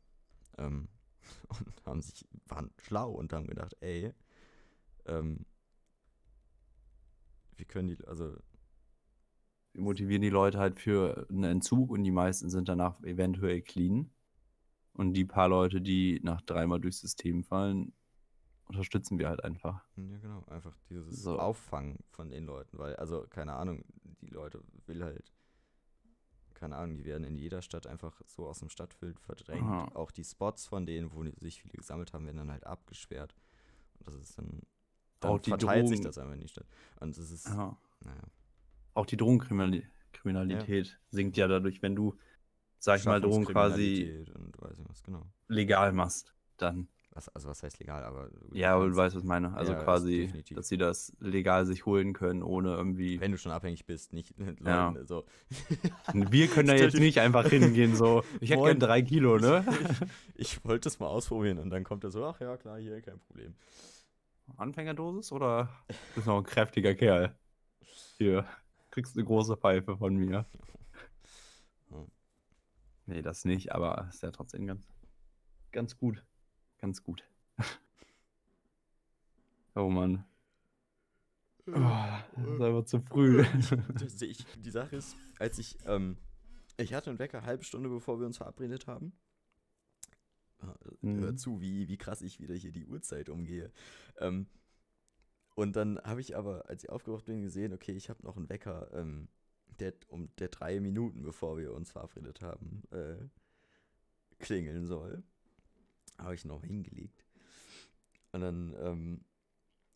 Ähm, 0.59 0.88
und 1.48 1.86
haben 1.86 2.01
sich, 2.03 2.24
waren 2.46 2.70
schlau 2.78 3.11
und 3.11 3.32
haben 3.32 3.46
gedacht, 3.48 3.76
ey, 3.80 4.14
ähm, 5.07 5.44
wir 7.57 7.66
können 7.66 7.88
die, 7.88 8.05
also, 8.07 8.36
Wir 9.72 9.82
motivieren 9.82 10.22
die 10.22 10.30
Leute 10.30 10.58
halt 10.58 10.80
für 10.80 11.26
einen 11.30 11.44
Entzug 11.44 11.90
und 11.90 12.02
die 12.04 12.10
meisten 12.10 12.50
sind 12.50 12.68
danach 12.68 13.00
eventuell 13.02 13.62
clean. 13.62 14.10
Und 14.94 15.14
die 15.14 15.24
paar 15.24 15.48
Leute, 15.48 15.80
die 15.80 16.20
nach 16.22 16.40
dreimal 16.42 16.80
durchs 16.80 17.00
System 17.00 17.44
fallen, 17.44 17.92
unterstützen 18.66 19.18
wir 19.18 19.28
halt 19.28 19.44
einfach. 19.44 19.84
ja 19.96 20.18
genau, 20.18 20.44
einfach 20.46 20.76
dieses 20.88 21.22
So. 21.22 21.38
Auffangen 21.38 21.98
von 22.10 22.30
den 22.30 22.44
Leuten, 22.44 22.78
weil, 22.78 22.96
also, 22.96 23.26
keine 23.30 23.54
Ahnung, 23.54 23.84
die 24.20 24.28
Leute 24.28 24.62
will 24.86 25.02
halt, 25.04 25.32
keine 26.54 26.76
Ahnung, 26.76 26.96
die 26.98 27.04
werden 27.04 27.24
in 27.24 27.36
jeder 27.38 27.62
Stadt 27.62 27.86
einfach 27.86 28.20
so 28.26 28.46
aus 28.46 28.58
dem 28.58 28.68
Stadtbild 28.68 29.18
verdrängt. 29.20 29.62
Aha. 29.62 29.88
Auch 29.94 30.10
die 30.10 30.24
Spots 30.24 30.66
von 30.66 30.84
denen, 30.86 31.12
wo 31.14 31.24
sich 31.38 31.62
viele 31.62 31.74
gesammelt 31.74 32.12
haben, 32.12 32.26
werden 32.26 32.36
dann 32.36 32.50
halt 32.50 32.66
abgesperrt. 32.66 33.34
Und 33.98 34.08
das 34.08 34.14
ist 34.16 34.36
dann, 34.38 34.60
dann 35.20 35.30
Auch 35.32 35.38
die 35.40 35.50
verteilt 35.50 35.88
sich 35.88 35.98
Drogen- 36.00 36.04
das 36.08 36.18
einfach 36.18 36.34
in 36.34 36.40
die 36.40 36.48
Stadt. 36.48 36.66
Und 37.00 37.16
das 37.16 37.30
ist, 37.30 37.46
Ja. 37.48 37.76
naja. 38.00 38.22
Auch 38.95 39.07
die 39.07 39.16
Drogenkriminalität 39.16 40.99
sinkt 41.11 41.36
ja 41.36 41.49
dadurch, 41.49 41.82
wenn 41.82 41.95
du, 41.97 42.16
sag 42.78 42.99
ich 42.99 43.07
mal, 43.07 43.20
Drogen 43.20 43.45
quasi 43.45 44.24
ich 44.26 44.32
was, 44.88 45.03
genau. 45.03 45.26
legal 45.49 45.93
machst. 45.93 46.34
Dann. 46.57 46.88
Was, 47.12 47.28
also 47.30 47.49
was 47.49 47.62
heißt 47.64 47.80
legal, 47.80 48.05
aber 48.05 48.30
Ja, 48.53 48.74
aber 48.76 48.88
du 48.88 48.95
weißt, 48.95 49.16
was 49.16 49.22
ich 49.24 49.28
meine. 49.28 49.53
Also 49.55 49.72
Ja, 49.72 49.82
quasi, 49.82 50.26
definitiv. 50.26 50.57
dass 50.57 50.68
sie 50.68 50.78
das 50.78 51.12
legal 51.18 51.66
sich 51.66 51.84
holen 51.84 52.12
können, 52.12 52.43
ohne 52.43 52.72
irgendwie. 52.76 53.20
wenn 53.20 53.32
du 53.32 53.38
schon 53.38 53.51
abhängig 53.51 53.84
bist, 53.84 54.12
nicht 54.12 54.38
mit 54.38 54.61
Ja. 54.61 54.91
Leuten 54.91 55.07
so. 55.07 55.24
Wir 56.12 56.47
können 56.47 56.68
da 56.68 56.76
jetzt 56.76 56.99
nicht 56.99 57.18
einfach 57.18 57.49
hingehen, 57.49 57.97
so. 57.97 58.22
Ich 58.41 58.51
hätte 58.51 58.62
gern 58.62 58.78
drei 58.78 59.03
Kilo, 59.03 59.38
ne? 59.38 59.64
Ich 60.36 60.64
wollte 60.64 60.88
es 60.88 61.01
mal 61.01 61.09
ausprobieren 61.09 61.59
und 61.59 61.70
dann 61.70 61.82
kommt 61.82 62.05
er 62.05 62.11
so, 62.11 62.24
ach 62.24 62.41
ja, 62.41 62.57
klar, 62.57 62.78
hier, 62.78 63.01
kein 63.03 63.18
Problem. 63.18 63.55
Anfängerdosis 64.57 65.32
oder 65.32 65.68
bist 66.14 66.26
noch 66.26 66.38
ein 66.38 66.45
kräftiger 66.45 66.95
Kerl? 66.95 67.34
Hier, 68.18 68.47
kriegst 68.91 69.16
eine 69.16 69.24
große 69.24 69.57
Pfeife 69.57 69.97
von 69.97 70.16
mir. 70.16 70.47
Nee, 73.07 73.22
das 73.22 73.45
nicht, 73.45 73.72
aber 73.72 74.07
ist 74.09 74.22
ja 74.22 74.30
trotzdem 74.30 74.66
ganz, 74.68 74.86
ganz 75.72 75.97
gut. 75.97 76.24
Ganz 76.78 77.03
gut. 77.03 77.24
Oh 79.76 79.88
Mann. 79.88 80.24
Oh, 81.66 81.72
das 81.72 82.47
ist 82.47 82.61
einfach 82.61 82.84
zu 82.84 83.01
früh. 83.01 83.45
Das, 84.01 84.20
ich, 84.22 84.45
die 84.59 84.70
Sache 84.70 84.97
ist, 84.97 85.16
als 85.38 85.59
ich, 85.59 85.78
ähm, 85.86 86.18
ich 86.76 86.93
hatte 86.93 87.11
einen 87.11 87.18
Wecker 87.20 87.38
eine 87.38 87.47
halbe 87.47 87.64
Stunde, 87.64 87.88
bevor 87.88 88.18
wir 88.18 88.26
uns 88.26 88.36
verabredet 88.38 88.86
haben. 88.88 89.12
Äh, 90.61 90.66
Hör 91.03 91.32
Mhm. 91.32 91.36
zu, 91.36 91.61
wie, 91.61 91.88
wie 91.88 91.97
krass 91.99 92.20
ich 92.22 92.41
wieder 92.41 92.55
hier 92.55 92.72
die 92.72 92.86
Uhrzeit 92.86 93.28
umgehe. 93.28 93.72
Ähm, 94.18 94.47
und 95.61 95.76
dann 95.76 96.00
habe 96.04 96.22
ich 96.22 96.38
aber, 96.38 96.70
als 96.70 96.84
ich 96.84 96.88
aufgewacht 96.88 97.26
bin, 97.26 97.42
gesehen, 97.42 97.74
okay, 97.74 97.92
ich 97.92 98.08
habe 98.08 98.24
noch 98.24 98.38
einen 98.38 98.48
Wecker, 98.48 98.90
ähm, 98.94 99.28
der 99.78 99.92
um 100.08 100.34
der 100.36 100.48
drei 100.48 100.80
Minuten, 100.80 101.22
bevor 101.22 101.58
wir 101.58 101.74
uns 101.74 101.92
verabredet 101.92 102.40
haben, 102.40 102.82
äh, 102.92 103.16
klingeln 104.38 104.86
soll. 104.86 105.22
Habe 106.16 106.34
ich 106.34 106.46
noch 106.46 106.64
hingelegt. 106.64 107.26
Und 108.32 108.40
dann 108.40 108.74
ähm, 108.80 109.24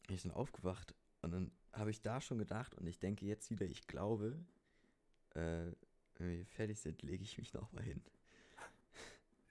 bin 0.07 0.17
ich 0.17 0.23
dann 0.23 0.33
aufgewacht 0.33 0.95
und 1.23 1.33
dann 1.33 1.51
habe 1.73 1.91
ich 1.91 2.03
da 2.03 2.21
schon 2.21 2.37
gedacht 2.37 2.75
und 2.75 2.87
ich 2.87 2.99
denke 2.99 3.25
jetzt 3.25 3.51
wieder, 3.51 3.65
ich 3.65 3.87
glaube, 3.87 4.39
äh, 5.31 5.73
wenn 6.17 6.29
wir 6.29 6.45
fertig 6.45 6.79
sind, 6.79 7.01
lege 7.01 7.25
ich 7.25 7.39
mich 7.39 7.55
nochmal 7.55 7.85
hin. 7.85 8.03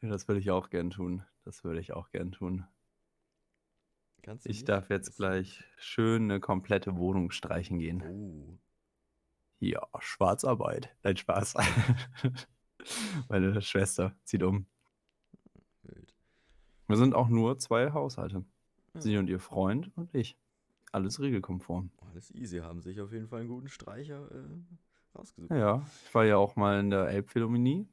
Ja, 0.02 0.10
das 0.10 0.28
würde 0.28 0.42
ich 0.42 0.52
auch 0.52 0.70
gern 0.70 0.92
tun. 0.92 1.24
Das 1.44 1.64
würde 1.64 1.80
ich 1.80 1.94
auch 1.94 2.12
gern 2.12 2.32
tun. 2.32 2.68
Kannst 4.24 4.46
du 4.46 4.50
Ich 4.50 4.58
nicht? 4.58 4.70
darf 4.70 4.90
jetzt 4.90 5.16
gleich 5.18 5.64
schön 5.78 6.24
eine 6.24 6.40
komplette 6.40 6.96
Wohnung 6.98 7.30
streichen 7.32 7.78
gehen. 7.78 8.02
Oh. 8.02 8.58
Ja, 9.60 9.86
Schwarzarbeit. 10.00 10.96
Nein, 11.04 11.18
Spaß. 11.18 11.56
Meine 13.30 13.62
Schwester 13.62 14.16
zieht 14.24 14.44
um. 14.44 14.66
Wild. 15.84 16.14
Wir 16.88 16.98
sind 16.98 17.14
auch 17.14 17.28
nur 17.30 17.58
zwei 17.60 17.92
Haushalte. 17.92 18.44
Ja. 18.94 19.02
Sie 19.02 19.18
und 19.18 19.30
ihr 19.30 19.40
Freund 19.40 19.92
und 19.96 20.14
ich. 20.16 20.38
Alles 20.92 21.20
regelkonform. 21.20 21.92
Alles 22.12 22.32
easy, 22.32 22.60
haben 22.60 22.82
sich 22.82 23.02
auf 23.02 23.12
jeden 23.12 23.28
Fall 23.28 23.42
einen 23.42 23.50
guten 23.50 23.68
Streicher 23.70 24.30
äh, 24.32 25.18
rausgesucht. 25.18 25.52
Ja, 25.52 25.86
ich 26.06 26.14
war 26.14 26.26
ja 26.26 26.38
auch 26.38 26.56
mal 26.56 26.80
in 26.80 26.90
der 26.92 27.08
Elbphilharmonie. 27.08 27.88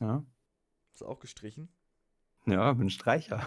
Ja, 0.00 0.24
Ist 0.94 1.02
auch 1.02 1.18
gestrichen. 1.20 1.68
Ja 2.50 2.72
bin 2.72 2.90
Streicher. 2.90 3.46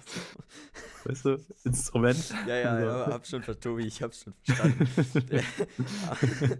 Weißt 1.04 1.24
du, 1.24 1.38
Instrument. 1.64 2.34
Ja, 2.46 2.56
ja, 2.56 2.80
So. 2.80 2.86
ja, 2.86 3.06
hab 3.12 3.26
schon, 3.26 3.42
ver- 3.42 3.58
Tobi, 3.60 3.86
ich 3.86 4.02
hab's 4.02 4.22
schon 4.24 4.34
verstanden. 4.44 4.88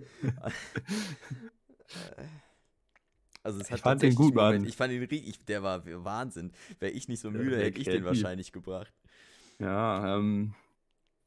also 3.43 3.61
es 3.61 3.67
Ich 3.67 3.73
hat 3.73 3.81
fand 3.81 4.03
den 4.03 4.15
gut, 4.15 4.35
Mann. 4.35 4.65
Ich 4.65 4.77
fand 4.77 4.93
ihn 4.93 5.03
richtig, 5.03 5.45
der 5.47 5.63
war 5.63 5.83
Wahnsinn. 6.05 6.53
Wäre 6.79 6.93
ich 6.93 7.09
nicht 7.09 7.21
so 7.21 7.29
Ja, 7.29 7.35
müde, 7.35 7.57
sehr 7.57 7.65
hätte 7.67 7.81
ich 7.81 7.87
den 7.87 8.05
wahrscheinlich 8.05 8.53
gebracht. 8.53 8.93
Ja, 9.59 10.17
ähm. 10.17 10.55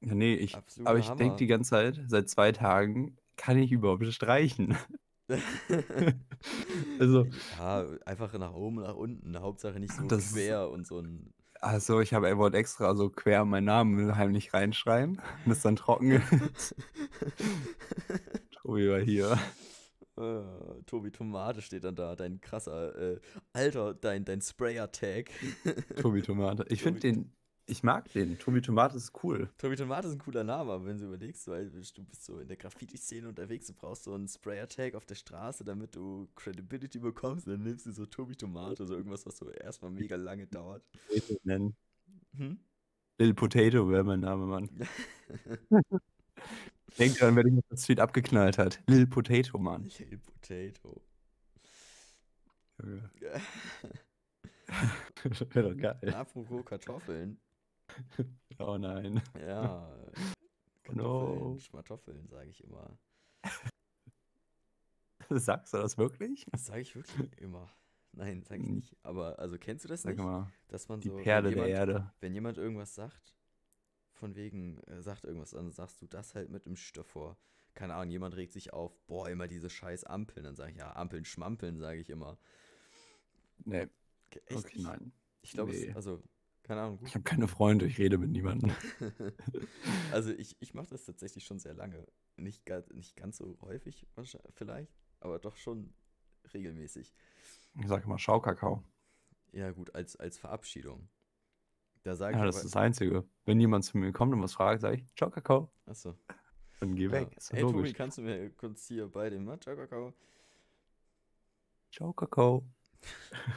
Ja, 0.02 0.16
nee, 0.16 0.36
ich. 0.36 0.56
Aber 0.86 0.98
ich 0.98 1.10
denke 1.10 1.36
die 1.38 1.48
ganze 1.48 1.72
Zeit, 1.72 2.00
seit 2.08 2.30
zwei 2.30 2.52
Tagen 2.54 3.18
kann 3.36 3.58
ich 3.58 3.72
überhaupt 3.72 4.06
streichen. 4.14 4.78
Also- 7.00 7.28
Ja, 7.58 7.86
einfach 8.06 8.34
nach 8.38 8.54
oben, 8.54 8.82
nach 8.82 8.96
unten. 8.96 9.40
Hauptsache 9.40 9.80
nicht 9.80 9.94
so 9.94 10.04
Das 10.08 10.26
ist- 10.26 10.34
quer 10.34 10.70
und 10.70 10.88
so 10.88 11.00
ein. 11.00 11.34
Also, 11.62 12.00
ich 12.00 12.14
habe 12.14 12.38
wollte 12.38 12.56
extra 12.58 12.96
so 12.96 13.10
quer 13.10 13.44
meinen 13.44 13.66
Namen 13.66 14.16
heimlich 14.16 14.54
reinschreiben. 14.54 15.20
Und 15.46 15.52
ist 15.52 15.66
dann 15.66 15.76
trocken. 15.76 16.22
Tobi 18.64 18.90
war 18.90 19.00
hier. 19.00 19.38
Äh, 20.18 20.84
Tobi 20.86 21.12
Tomate 21.12 21.62
steht 21.62 21.84
dann 21.84 21.96
da, 21.96 22.16
dein 22.16 22.40
krasser, 22.40 22.96
äh, 23.16 23.20
Alter, 23.54 23.94
dein, 23.94 24.24
dein 24.26 24.42
Sprayer-Tag. 24.42 25.32
Tobi 26.02 26.22
Tomate. 26.22 26.66
Ich 26.70 26.82
finde 26.84 27.00
den, 27.02 27.34
ich 27.70 27.84
mag 27.84 28.12
den. 28.12 28.38
Tobi 28.40 28.62
Tomate 28.62 28.98
ist 28.98 29.12
cool. 29.24 29.50
Tobi 29.58 29.76
Tomate 29.76 30.08
ist 30.08 30.14
ein 30.16 30.20
cooler 30.20 30.44
Name, 30.44 30.72
aber 30.72 30.86
wenn 30.86 30.98
du 30.98 31.06
überlegst, 31.06 31.48
weil 31.48 31.70
du 31.70 32.04
bist 32.04 32.26
so 32.26 32.40
in 32.40 32.48
der 32.48 32.58
Graffiti-Szene 32.58 33.28
unterwegs, 33.28 33.68
du 33.68 33.74
brauchst 33.74 34.04
so 34.04 34.14
einen 34.14 34.28
Sprayer-Tag 34.28 34.96
auf 34.96 35.06
der 35.06 35.16
Straße, 35.16 35.64
damit 35.64 35.96
du 35.96 36.28
Credibility 36.36 37.00
bekommst, 37.00 37.48
dann 37.48 37.64
nimmst 37.64 37.86
du 37.86 37.92
so 37.92 38.06
Tobi 38.06 38.36
Tomate, 38.36 38.86
so 38.86 38.96
irgendwas, 38.96 39.26
was 39.26 39.38
so 39.38 39.50
erstmal 39.50 39.92
mega 39.92 40.16
lange 40.16 40.48
dauert. 40.48 40.84
Nennen. 41.44 41.76
Hm? 42.36 42.60
Lil 43.18 43.34
Potato 43.34 43.90
wäre 43.90 44.04
mein 44.04 44.22
Name, 44.22 44.46
Mann. 44.46 44.70
Denk 46.98 47.18
dran, 47.18 47.36
wer 47.36 47.44
dich 47.44 47.58
auf 47.58 47.66
das 47.70 47.84
Tweet 47.84 48.00
abgeknallt 48.00 48.58
hat. 48.58 48.82
Lil 48.88 49.08
Potato, 49.08 49.58
Mann. 49.58 49.90
Lil 50.00 50.18
Potato. 50.18 51.02
wäre 55.54 55.70
doch 55.70 55.78
geil. 55.78 56.14
Apropos 56.14 56.66
Kartoffeln. 56.66 57.38
Oh 58.60 58.78
nein. 58.78 59.22
Ja. 59.40 59.90
Kartoffeln, 60.84 60.98
No. 60.98 61.58
Schmartoffeln, 61.60 62.28
sage 62.28 62.50
ich 62.50 62.64
immer. 62.64 62.98
Sagst 65.30 65.74
du 65.74 65.78
das 65.78 65.98
wirklich? 65.98 66.46
Das 66.52 66.66
sage 66.66 66.82
ich 66.82 66.96
wirklich 66.96 67.38
immer. 67.38 67.70
Nein, 68.12 68.42
sage 68.44 68.62
ich 68.62 68.68
Hm. 68.68 68.76
nicht. 68.76 68.98
Aber 69.04 69.38
also 69.40 69.58
kennst 69.58 69.86
du 69.86 69.88
das 69.90 70.02
Sag 70.02 70.16
nicht? 70.18 70.26
mal, 70.26 70.52
Dass 70.68 70.90
man 70.90 71.00
die 71.00 71.10
so, 71.10 71.16
wenn 71.18 71.24
Perle 71.24 71.50
der 71.52 71.68
jemand, 71.68 71.70
Erde. 71.72 72.14
wenn 72.20 72.34
jemand 72.34 72.58
irgendwas 72.58 72.96
sagt, 72.96 73.36
von 74.14 74.36
wegen, 74.36 74.80
äh, 74.88 75.02
sagt 75.02 75.24
irgendwas, 75.24 75.52
dann 75.52 75.72
sagst 75.72 76.02
du 76.02 76.08
das 76.08 76.36
halt 76.36 76.50
mit 76.50 76.66
dem 76.66 76.76
Sch 76.76 76.92
davor. 76.94 77.38
Keine 77.76 77.94
Ahnung, 77.94 78.10
jemand 78.12 78.36
regt 78.36 78.52
sich 78.52 78.74
auf, 78.74 78.98
boah, 79.06 79.30
immer 79.30 79.48
diese 79.48 79.70
scheiß 79.70 80.04
Ampeln. 80.06 80.44
Dann 80.44 80.56
sage 80.56 80.72
ich, 80.72 80.78
ja, 80.78 80.94
Ampeln, 80.96 81.24
Schmampeln, 81.24 81.78
sage 81.80 82.00
ich 82.02 82.10
immer. 82.10 82.38
Nee, 83.64 83.88
Echt? 84.48 84.58
okay, 84.58 84.82
nein. 84.82 85.14
Ich 85.42 85.52
glaube, 85.52 85.72
Nee. 85.72 85.94
also, 85.94 86.22
keine 86.70 86.82
Ahnung, 86.82 86.98
gut. 87.00 87.08
Ich 87.08 87.16
habe 87.16 87.24
keine 87.24 87.48
Freunde, 87.48 87.88
ich 87.88 87.98
rede 87.98 88.20
mit 88.20 88.30
niemandem. 88.30 88.72
also 90.14 90.30
ich, 90.30 90.56
ich 90.60 90.76
mache 90.76 90.86
das 90.92 91.04
tatsächlich 91.04 91.44
schon 91.44 91.58
sehr 91.58 91.74
lange. 91.74 92.06
Nicht, 92.38 92.70
nicht 92.94 93.16
ganz 93.16 93.38
so 93.38 93.58
häufig 93.64 94.06
vielleicht, 94.54 94.94
aber 95.20 95.40
doch 95.40 95.56
schon 95.58 95.92
regelmäßig. 96.54 97.12
Ich 97.80 97.88
sage 97.88 98.04
immer 98.04 98.20
Schaukakao. 98.20 98.84
Ja 99.52 99.72
gut, 99.72 99.96
als, 99.96 100.16
als 100.16 100.38
Verabschiedung. 100.38 101.10
Da 102.04 102.16
sage 102.16 102.38
Ja, 102.38 102.46
ich 102.46 102.50
das 102.50 102.58
aber, 102.58 102.66
ist 102.66 102.76
das 102.76 102.82
Einzige. 102.84 103.26
Wenn 103.46 103.60
jemand 103.60 103.84
zu 103.84 103.98
mir 103.98 104.12
kommt 104.12 104.32
und 104.36 104.44
was 104.44 104.54
fragt, 104.54 104.82
sage 104.82 104.98
ich 104.98 105.06
Schaukakao. 105.16 105.72
achso. 105.88 106.14
Dann 106.82 106.96
geh 106.96 107.06
Ja. 107.06 107.12
weg. 107.14 107.36
Ist 107.36 107.52
Hey 107.52 107.62
Tobi, 107.62 107.78
logisch. 107.78 107.94
kannst 107.96 108.20
du 108.20 108.22
mir 108.22 108.52
kurz 108.52 108.88
hier 108.88 109.08
bei 109.08 109.32
dem 109.32 109.44
Matcha 109.46 109.76
Kakao? 109.76 110.14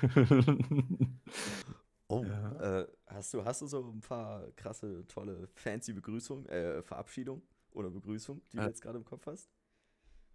Oh, 2.12 2.26
Ja. 2.26 2.80
äh, 2.82 2.86
hast 3.06 3.32
du, 3.34 3.44
hast 3.44 3.62
du 3.62 3.66
so 3.66 3.90
ein 3.90 4.00
paar 4.00 4.50
krasse, 4.52 5.06
tolle, 5.08 5.48
fancy 5.54 5.92
Begrüßungen, 5.94 6.46
äh, 6.48 6.82
Verabschiedung 6.82 7.42
oder 7.70 7.90
Begrüßung, 7.90 8.42
die 8.52 8.58
du 8.58 8.64
Äh. 8.64 8.66
jetzt 8.66 8.82
gerade 8.82 8.98
im 8.98 9.04
Kopf 9.04 9.26
hast? 9.26 9.50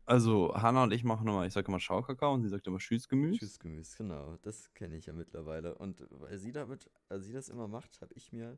Also, 0.06 0.54
Hanna 0.56 0.84
und 0.84 0.92
ich 0.94 1.04
machen 1.04 1.28
immer, 1.28 1.46
ich 1.46 1.54
sage 1.54 1.68
immer 1.68 1.80
Schaukakao 1.80 2.34
und 2.34 2.42
sie 2.42 2.50
sagt 2.50 2.66
immer 2.68 2.80
Tschüss 2.80 3.08
Gemüse. 3.10 3.40
Tschüss 3.40 3.60
Gemüse, 3.60 3.96
genau, 3.98 4.38
das 4.42 4.74
kenne 4.74 4.96
ich 4.98 5.06
ja 5.06 5.14
mittlerweile. 5.14 5.76
Und 5.76 6.06
weil 6.12 6.38
sie 6.38 6.52
damit, 6.52 6.90
als 7.10 7.26
sie 7.26 7.34
das 7.34 7.50
immer 7.50 7.68
macht, 7.68 8.02
habe 8.02 8.14
ich 8.16 8.32
mir 8.32 8.58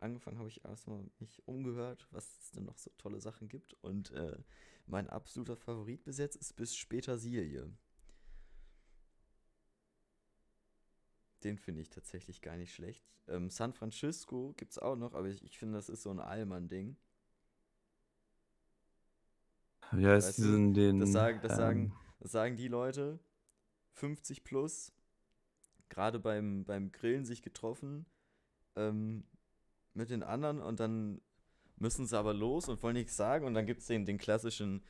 angefangen, 0.00 0.38
habe 0.38 0.48
ich 0.48 0.64
erstmal 0.64 1.04
mich 1.18 1.46
umgehört, 1.46 2.06
was 2.10 2.38
es 2.40 2.50
denn 2.52 2.64
noch 2.64 2.78
so 2.78 2.90
tolle 2.98 3.20
Sachen 3.20 3.48
gibt. 3.48 3.74
Und 3.82 4.10
äh, 4.12 4.36
mein 4.86 5.08
absoluter 5.08 5.56
Favorit 5.56 6.04
bis 6.04 6.18
jetzt 6.18 6.36
ist 6.36 6.54
bis 6.56 6.76
später 6.76 7.16
siehe 7.18 7.42
Den 11.44 11.58
finde 11.58 11.80
ich 11.82 11.90
tatsächlich 11.90 12.42
gar 12.42 12.56
nicht 12.56 12.74
schlecht. 12.74 13.04
Ähm, 13.28 13.50
San 13.50 13.72
Francisco 13.72 14.54
gibt 14.56 14.72
es 14.72 14.78
auch 14.78 14.96
noch, 14.96 15.14
aber 15.14 15.28
ich, 15.28 15.42
ich 15.44 15.58
finde, 15.58 15.76
das 15.76 15.88
ist 15.88 16.02
so 16.02 16.10
ein 16.10 16.20
Allmann-Ding. 16.20 16.96
Ja, 19.92 20.18
du, 20.18 20.26
diesen, 20.26 20.74
den. 20.74 21.00
Das 21.00 21.12
sagen, 21.12 21.40
das 21.42 21.52
ähm, 21.52 21.58
sagen, 21.58 21.92
das 22.20 22.32
sagen 22.32 22.56
die 22.56 22.68
Leute, 22.68 23.18
50 23.92 24.44
plus, 24.44 24.92
gerade 25.88 26.18
beim, 26.18 26.64
beim 26.64 26.92
Grillen 26.92 27.24
sich 27.24 27.42
getroffen 27.42 28.06
ähm, 28.76 29.24
mit 29.94 30.10
den 30.10 30.22
anderen 30.22 30.60
und 30.60 30.80
dann 30.80 31.20
müssen 31.76 32.06
sie 32.06 32.18
aber 32.18 32.34
los 32.34 32.68
und 32.68 32.82
wollen 32.82 32.94
nichts 32.94 33.16
sagen 33.16 33.46
und 33.46 33.54
dann 33.54 33.66
gibt 33.66 33.80
es 33.80 33.86
den, 33.86 34.04
den 34.04 34.18
klassischen 34.18 34.82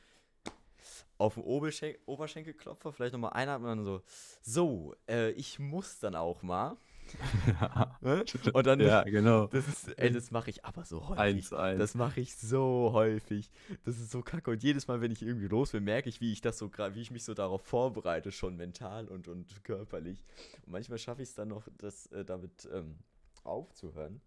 auf 1.17 1.35
den 1.35 1.43
Oberschen 1.43 1.95
Oberschenkelklopfer, 2.05 2.91
vielleicht 2.91 3.13
nochmal 3.13 3.33
einatmen 3.33 3.71
und 3.71 3.77
dann 3.77 3.85
so, 3.85 4.01
so, 4.41 4.95
äh, 5.09 5.31
ich 5.31 5.59
muss 5.59 5.99
dann 5.99 6.15
auch 6.15 6.41
mal. 6.41 6.77
Ne? 8.01 8.23
Und 8.53 8.67
dann, 8.67 8.79
ja, 8.79 9.03
genau. 9.03 9.47
das 9.47 9.67
ist, 9.67 9.97
ey, 9.97 10.11
das 10.11 10.31
mache 10.31 10.51
ich 10.51 10.63
aber 10.63 10.85
so 10.85 11.09
häufig. 11.09 11.19
Eins, 11.19 11.53
eins. 11.53 11.79
Das 11.79 11.95
mache 11.95 12.21
ich 12.21 12.35
so 12.35 12.91
häufig. 12.93 13.49
Das 13.83 13.99
ist 13.99 14.11
so 14.11 14.21
kacke. 14.21 14.51
Und 14.51 14.63
jedes 14.63 14.87
Mal, 14.87 15.01
wenn 15.01 15.11
ich 15.11 15.21
irgendwie 15.21 15.47
los 15.47 15.71
bin, 15.71 15.83
merke 15.83 16.07
ich, 16.07 16.21
wie 16.21 16.31
ich 16.31 16.41
das 16.41 16.57
so 16.57 16.69
gerade, 16.69 16.95
wie 16.95 17.01
ich 17.01 17.11
mich 17.11 17.23
so 17.23 17.33
darauf 17.33 17.63
vorbereite, 17.63 18.31
schon 18.31 18.55
mental 18.55 19.07
und, 19.07 19.27
und 19.27 19.63
körperlich. 19.63 20.23
Und 20.65 20.71
manchmal 20.71 20.97
schaffe 20.97 21.23
ich 21.23 21.29
es 21.29 21.35
dann 21.35 21.49
noch, 21.49 21.67
das 21.77 22.07
äh, 22.07 22.23
damit 22.23 22.69
ähm, 22.71 22.99
aufzuhören. 23.43 24.21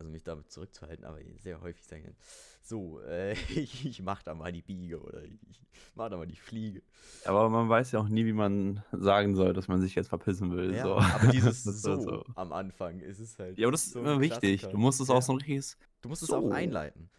Also 0.00 0.10
mich 0.10 0.24
damit 0.24 0.50
zurückzuhalten, 0.50 1.04
aber 1.04 1.18
sehr 1.38 1.60
häufig 1.60 1.84
sagen 1.84 2.16
so, 2.62 3.00
äh, 3.02 3.32
ich, 3.54 3.84
ich 3.84 4.02
mach 4.02 4.22
da 4.22 4.34
mal 4.34 4.50
die 4.50 4.62
Biege 4.62 4.98
oder 5.00 5.22
ich, 5.24 5.38
ich 5.50 5.60
mach 5.94 6.08
da 6.08 6.16
mal 6.16 6.26
die 6.26 6.36
Fliege. 6.36 6.82
Aber 7.26 7.50
man 7.50 7.68
weiß 7.68 7.92
ja 7.92 8.00
auch 8.00 8.08
nie, 8.08 8.24
wie 8.24 8.32
man 8.32 8.82
sagen 8.92 9.34
soll, 9.36 9.52
dass 9.52 9.68
man 9.68 9.80
sich 9.82 9.94
jetzt 9.94 10.08
verpissen 10.08 10.52
will. 10.56 10.74
Ja, 10.74 10.84
so. 10.84 10.94
aber 10.94 11.26
dieses 11.32 11.64
so, 11.82 11.90
halt 11.90 12.02
so. 12.02 12.24
am 12.34 12.52
Anfang 12.52 13.00
ist 13.00 13.18
es 13.18 13.38
halt. 13.38 13.58
Ja, 13.58 13.66
aber 13.66 13.72
das 13.72 13.84
ist 13.86 13.92
so 13.92 14.00
immer 14.00 14.20
wichtig. 14.20 14.62
Du 14.62 14.78
musst 14.78 15.00
es 15.00 15.08
Ja. 15.08 15.14
auch 15.16 15.22
so 15.22 15.32
ein 15.32 15.36
richtiges. 15.38 15.76
Du 16.00 16.08
musst 16.08 16.22
es 16.22 16.30
auch 16.30 16.50
einleiten. 16.50 17.10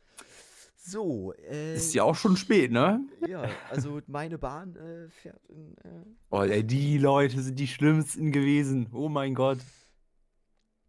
So, 0.78 1.34
äh. 1.34 1.76
Ist 1.76 1.94
ja 1.94 2.04
auch 2.04 2.16
schon 2.16 2.36
spät, 2.36 2.72
ne? 2.72 3.06
Ja, 3.28 3.48
also 3.70 4.02
meine 4.08 4.40
Bahn 4.40 4.76
äh, 4.76 5.08
fährt 5.10 5.46
in. 5.50 5.78
Äh, 5.78 6.06
Oh, 6.32 6.42
ey, 6.42 6.64
die 6.64 6.98
Leute 6.98 7.40
sind 7.42 7.60
die 7.60 7.68
schlimmsten 7.68 8.32
gewesen. 8.32 8.88
Oh 8.92 9.08
mein 9.10 9.36
Gott. 9.36 9.60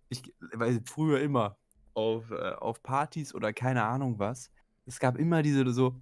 Ich 0.09 0.23
weiß 0.55 0.81
früher 0.87 1.21
immer 1.21 1.59
auf, 1.95 2.31
äh, 2.31 2.53
auf 2.53 2.83
Partys 2.83 3.35
oder 3.35 3.53
keine 3.53 3.85
Ahnung 3.85 4.19
was. 4.19 4.51
Es 4.87 4.99
gab 4.99 5.17
immer 5.19 5.43
diese 5.43 5.71
so, 5.73 5.95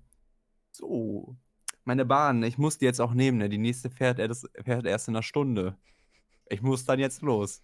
so, 0.72 1.36
meine 1.84 2.04
Bahn, 2.04 2.42
ich 2.42 2.58
muss 2.58 2.78
die 2.78 2.84
jetzt 2.84 3.00
auch 3.00 3.12
nehmen, 3.14 3.38
ne? 3.38 3.48
Die 3.48 3.58
nächste 3.58 3.90
fährt 3.90 4.18
erst, 4.18 4.48
fährt 4.64 4.86
erst 4.86 5.08
in 5.08 5.14
einer 5.16 5.22
Stunde. 5.22 5.76
Ich 6.48 6.62
muss 6.62 6.84
dann 6.84 6.98
jetzt 6.98 7.22
los. 7.22 7.62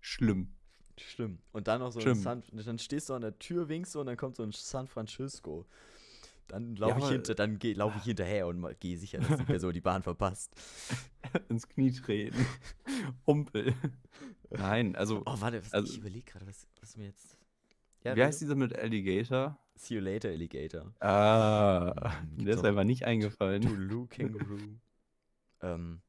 Schlimm. 0.00 0.54
schlimm. 0.98 1.38
Und 1.52 1.68
dann 1.68 1.80
noch 1.80 1.92
so 1.92 1.98
ein 1.98 2.02
Schlimm. 2.02 2.14
San, 2.16 2.42
dann 2.52 2.78
stehst 2.78 3.08
du 3.08 3.14
an 3.14 3.22
der 3.22 3.38
Tür, 3.38 3.68
winkst 3.68 3.94
du 3.94 4.00
und 4.00 4.06
dann 4.06 4.16
kommt 4.16 4.36
so 4.36 4.42
ein 4.42 4.52
San 4.52 4.86
Francisco. 4.86 5.66
Dann 6.48 6.76
laufe 6.76 6.98
ich, 6.98 7.04
aber- 7.04 7.12
hinter, 7.12 7.34
dann 7.34 7.58
geh- 7.58 7.74
lauf 7.74 7.94
ich 7.96 8.04
hinterher 8.04 8.46
und 8.46 8.64
gehe 8.80 8.96
sicher, 8.96 9.18
dass 9.18 9.38
die 9.38 9.44
Person 9.60 9.72
die 9.72 9.80
Bahn 9.80 10.02
verpasst. 10.02 10.52
Ins 11.48 11.68
Knie 11.68 11.92
treten. 11.92 12.46
Humpel. 13.26 13.74
Nein, 14.50 14.96
also, 14.96 15.22
Oh, 15.26 15.40
warte, 15.40 15.62
was, 15.64 15.72
Also- 15.74 15.92
ich 15.92 15.98
überlege 15.98 16.24
gerade, 16.30 16.46
was, 16.46 16.66
was 16.80 16.96
mir 16.96 17.06
jetzt. 17.06 17.36
Ja, 18.04 18.14
wie 18.16 18.22
heißt 18.24 18.40
dieser 18.40 18.54
mit 18.54 18.76
Alligator? 18.78 19.58
See 19.74 19.94
you 19.96 20.00
later, 20.00 20.28
Alligator. 20.30 20.92
Ah, 21.00 22.12
Mhm, 22.36 22.44
der 22.46 22.54
ist 22.54 22.64
einfach 22.64 22.84
nicht 22.84 23.04
eingefallen. 23.04 23.62
Tulu 23.62 24.06
Känguru. 24.10 24.58
ähm, 25.62 26.00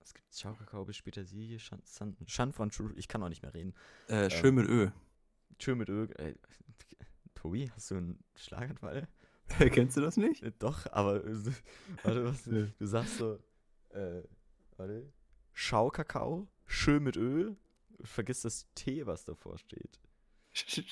was 0.00 0.14
gibt's? 0.14 0.40
Schaukakao 0.40 0.84
bis 0.84 0.96
später 0.96 1.24
San, 1.24 1.80
San, 1.84 2.16
San 2.26 2.52
Francisco. 2.52 2.90
Ich 2.96 3.08
kann 3.08 3.22
auch 3.22 3.28
nicht 3.28 3.42
mehr 3.42 3.52
reden. 3.54 3.74
Äh, 4.08 4.30
schön 4.30 4.54
mit 4.54 4.68
Ö. 4.68 4.90
Tschö 5.58 5.74
mit 5.74 5.88
Öl. 5.88 6.10
Äh, 6.18 6.34
Tobi, 7.34 7.70
hast 7.74 7.90
du 7.90 7.96
einen 7.96 8.22
Schlaganfall? 8.36 9.08
Kennst 9.72 9.96
du 9.96 10.00
das 10.02 10.16
nicht? 10.16 10.42
Äh, 10.42 10.52
Doch, 10.58 10.86
aber 10.92 11.24
äh, 11.24 11.34
warte, 12.04 12.24
was, 12.24 12.44
du 12.78 12.86
sagst 12.86 13.16
so, 13.18 13.38
äh, 13.90 14.22
warte, 14.76 15.10
Schaukakao, 15.54 16.46
schön 16.68 17.02
mit 17.02 17.16
Öl, 17.16 17.56
vergiss 18.02 18.42
das 18.42 18.68
T, 18.74 19.04
was 19.06 19.24
davor 19.24 19.58
steht. 19.58 19.98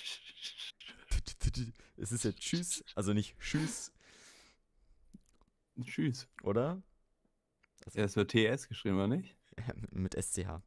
Es 1.99 2.13
ist 2.13 2.25
ja 2.25 2.33
Tschüss, 2.33 2.85
also 2.95 3.15
nicht 3.15 3.39
Tschüss, 3.39 3.91
Tschüss. 5.83 6.29
oder? 6.43 6.83
Ja, 7.95 8.05
es 8.05 8.17
wird 8.17 8.33
TS 8.33 8.69
geschrieben, 8.69 8.97
oder 8.97 9.09
nicht? 9.09 9.35
Mit 9.91 10.15
SCH. 10.15 10.61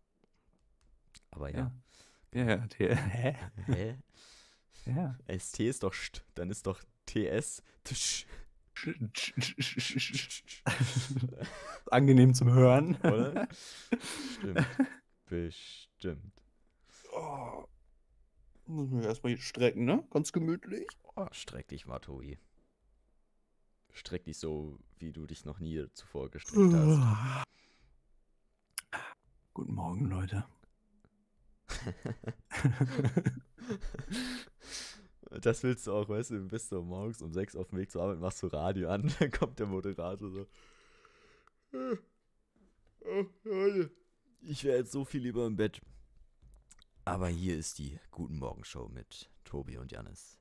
Aber 1.32 1.54
ja. 1.54 1.72
Ja, 2.34 2.44
ja, 2.46 2.68
T. 2.68 2.96
Hä? 2.96 3.36
Hä? 3.66 3.98
Ja. 4.86 5.18
ST 5.38 5.60
ist 5.60 5.84
doch 5.84 5.94
St, 5.94 6.24
dann 6.34 6.50
ist 6.50 6.66
doch 6.66 6.82
TS. 7.06 7.62
Tsch, 7.84 8.26
Angenehm 11.92 12.34
zum 12.34 12.52
Hören. 12.52 12.96
oder? 13.04 13.48
Stimmt. 14.38 14.66
Bestimmt. 15.30 16.34
Oh. 17.14 17.64
Muss 18.66 18.90
mich 18.90 19.06
erstmal 19.06 19.34
hier 19.34 19.42
strecken, 19.42 19.86
ne? 19.86 20.04
Ganz 20.10 20.32
gemütlich. 20.32 20.88
Oh, 21.16 21.28
streck 21.32 21.68
dich 21.68 21.86
mal, 21.86 22.00
Tobi. 22.00 22.40
Streck 23.92 24.24
dich 24.26 24.40
so, 24.40 24.80
wie 24.98 25.12
du 25.12 25.28
dich 25.28 25.46
noch 25.46 25.60
nie 25.60 25.86
zuvor 25.94 26.30
gestreckt 26.32 26.74
hast. 26.74 27.46
Guten 29.54 29.74
Morgen, 29.76 30.06
Leute. 30.10 30.46
Das 35.42 35.62
willst 35.62 35.86
du 35.86 35.94
auch, 35.94 36.10
weißt 36.10 36.32
du, 36.32 36.48
bist 36.48 36.72
du 36.72 36.82
morgens 36.82 37.22
um 37.22 37.32
sechs 37.32 37.56
auf 37.56 37.70
dem 37.70 37.78
Weg 37.78 37.92
zur 37.92 38.02
Arbeit, 38.02 38.20
machst 38.20 38.42
du 38.42 38.48
Radio 38.48 38.90
an, 38.90 39.14
dann 39.20 39.30
kommt 39.30 39.60
der 39.60 39.68
Moderator 39.68 40.28
so. 40.32 40.48
"Äh, 41.78 41.98
oh, 43.02 43.26
Leute, 43.44 43.92
Ich 44.42 44.64
wäre 44.64 44.78
jetzt 44.78 44.92
so 44.92 45.06
viel 45.06 45.22
lieber 45.22 45.46
im 45.46 45.56
Bett. 45.56 45.82
Aber 47.06 47.28
hier 47.28 47.58
ist 47.58 47.80
die 47.80 48.00
Guten 48.12 48.38
Morgen 48.38 48.64
Show 48.64 48.88
mit 48.94 49.30
Tobi 49.44 49.78
und 49.78 49.92
Janis. 49.92 50.38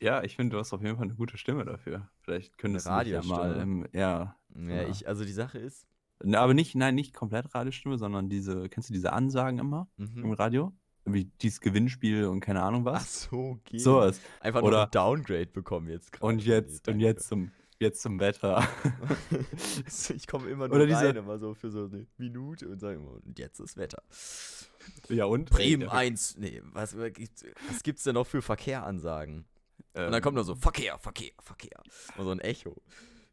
Ja, 0.00 0.22
ich 0.22 0.36
finde, 0.36 0.54
du 0.54 0.60
hast 0.60 0.72
auf 0.72 0.82
jeden 0.82 0.96
Fall 0.96 1.06
eine 1.06 1.14
gute 1.16 1.36
Stimme 1.38 1.64
dafür. 1.64 2.08
Vielleicht 2.20 2.56
könntest 2.56 2.86
du 2.86 2.90
ja 3.02 3.22
mal 3.22 3.56
im, 3.60 3.86
ja. 3.92 4.36
Ja, 4.54 4.82
Ja. 4.82 4.88
ich, 4.88 5.08
also 5.08 5.24
die 5.24 5.32
Sache 5.32 5.58
ist, 5.58 5.86
Na, 6.22 6.40
Aber 6.40 6.54
nicht, 6.54 6.74
nein, 6.74 6.94
nicht 6.94 7.14
komplett 7.14 7.54
Radiostimme, 7.54 7.98
sondern 7.98 8.28
diese, 8.28 8.68
kennst 8.68 8.88
du 8.88 8.92
diese 8.94 9.12
Ansagen 9.12 9.58
immer 9.58 9.88
im 9.98 10.22
mhm. 10.22 10.32
Radio? 10.32 10.72
Wie 11.04 11.24
dieses 11.40 11.60
Gewinnspiel 11.60 12.26
und 12.26 12.40
keine 12.40 12.62
Ahnung 12.62 12.86
ach 12.86 12.92
was. 12.94 13.22
so, 13.24 13.60
geht. 13.64 13.80
So 13.80 13.96
was. 13.96 14.20
Einfach 14.40 14.60
nur 14.60 14.68
oder- 14.68 14.84
ein 14.84 14.90
Downgrade 14.90 15.46
bekommen 15.46 15.88
jetzt 15.88 16.12
gerade. 16.12 16.26
Und 16.26 16.44
jetzt, 16.44 16.86
Nee, 16.86 16.92
und 16.92 17.00
jetzt 17.00 17.28
zum, 17.28 17.50
jetzt 17.80 18.02
zum 18.02 18.18
Wetter. 18.20 18.66
ich 20.14 20.26
komme 20.26 20.48
immer 20.50 20.68
nur 20.68 20.76
Oder 20.76 20.86
diese- 20.86 20.98
rein, 21.08 21.16
immer 21.16 21.38
so 21.38 21.54
für 21.54 21.70
so 21.70 21.84
eine 21.86 22.06
Minute 22.16 22.68
und 22.68 22.80
sage 22.80 22.96
immer, 22.96 23.12
und 23.24 23.38
jetzt 23.38 23.60
ist 23.60 23.76
Wetter. 23.76 24.02
ja, 25.08 25.24
und? 25.24 25.50
Bremen 25.50 25.82
Ey, 25.82 25.88
1, 25.88 26.36
nee, 26.38 26.60
was, 26.72 26.96
was 26.96 27.12
gibt's- 27.12 27.44
gibt's 27.82 28.02
denn 28.04 28.14
noch 28.14 28.26
für 28.26 28.42
Verkehransagen? 28.42 29.44
Und 29.94 30.02
ähm, 30.02 30.12
dann 30.12 30.22
kommt 30.22 30.34
nur 30.34 30.44
so 30.44 30.54
Verkehr, 30.54 30.98
Verkehr, 30.98 31.32
Verkehr. 31.40 31.82
Und 32.16 32.24
so 32.24 32.30
ein 32.30 32.40
Echo. 32.40 32.80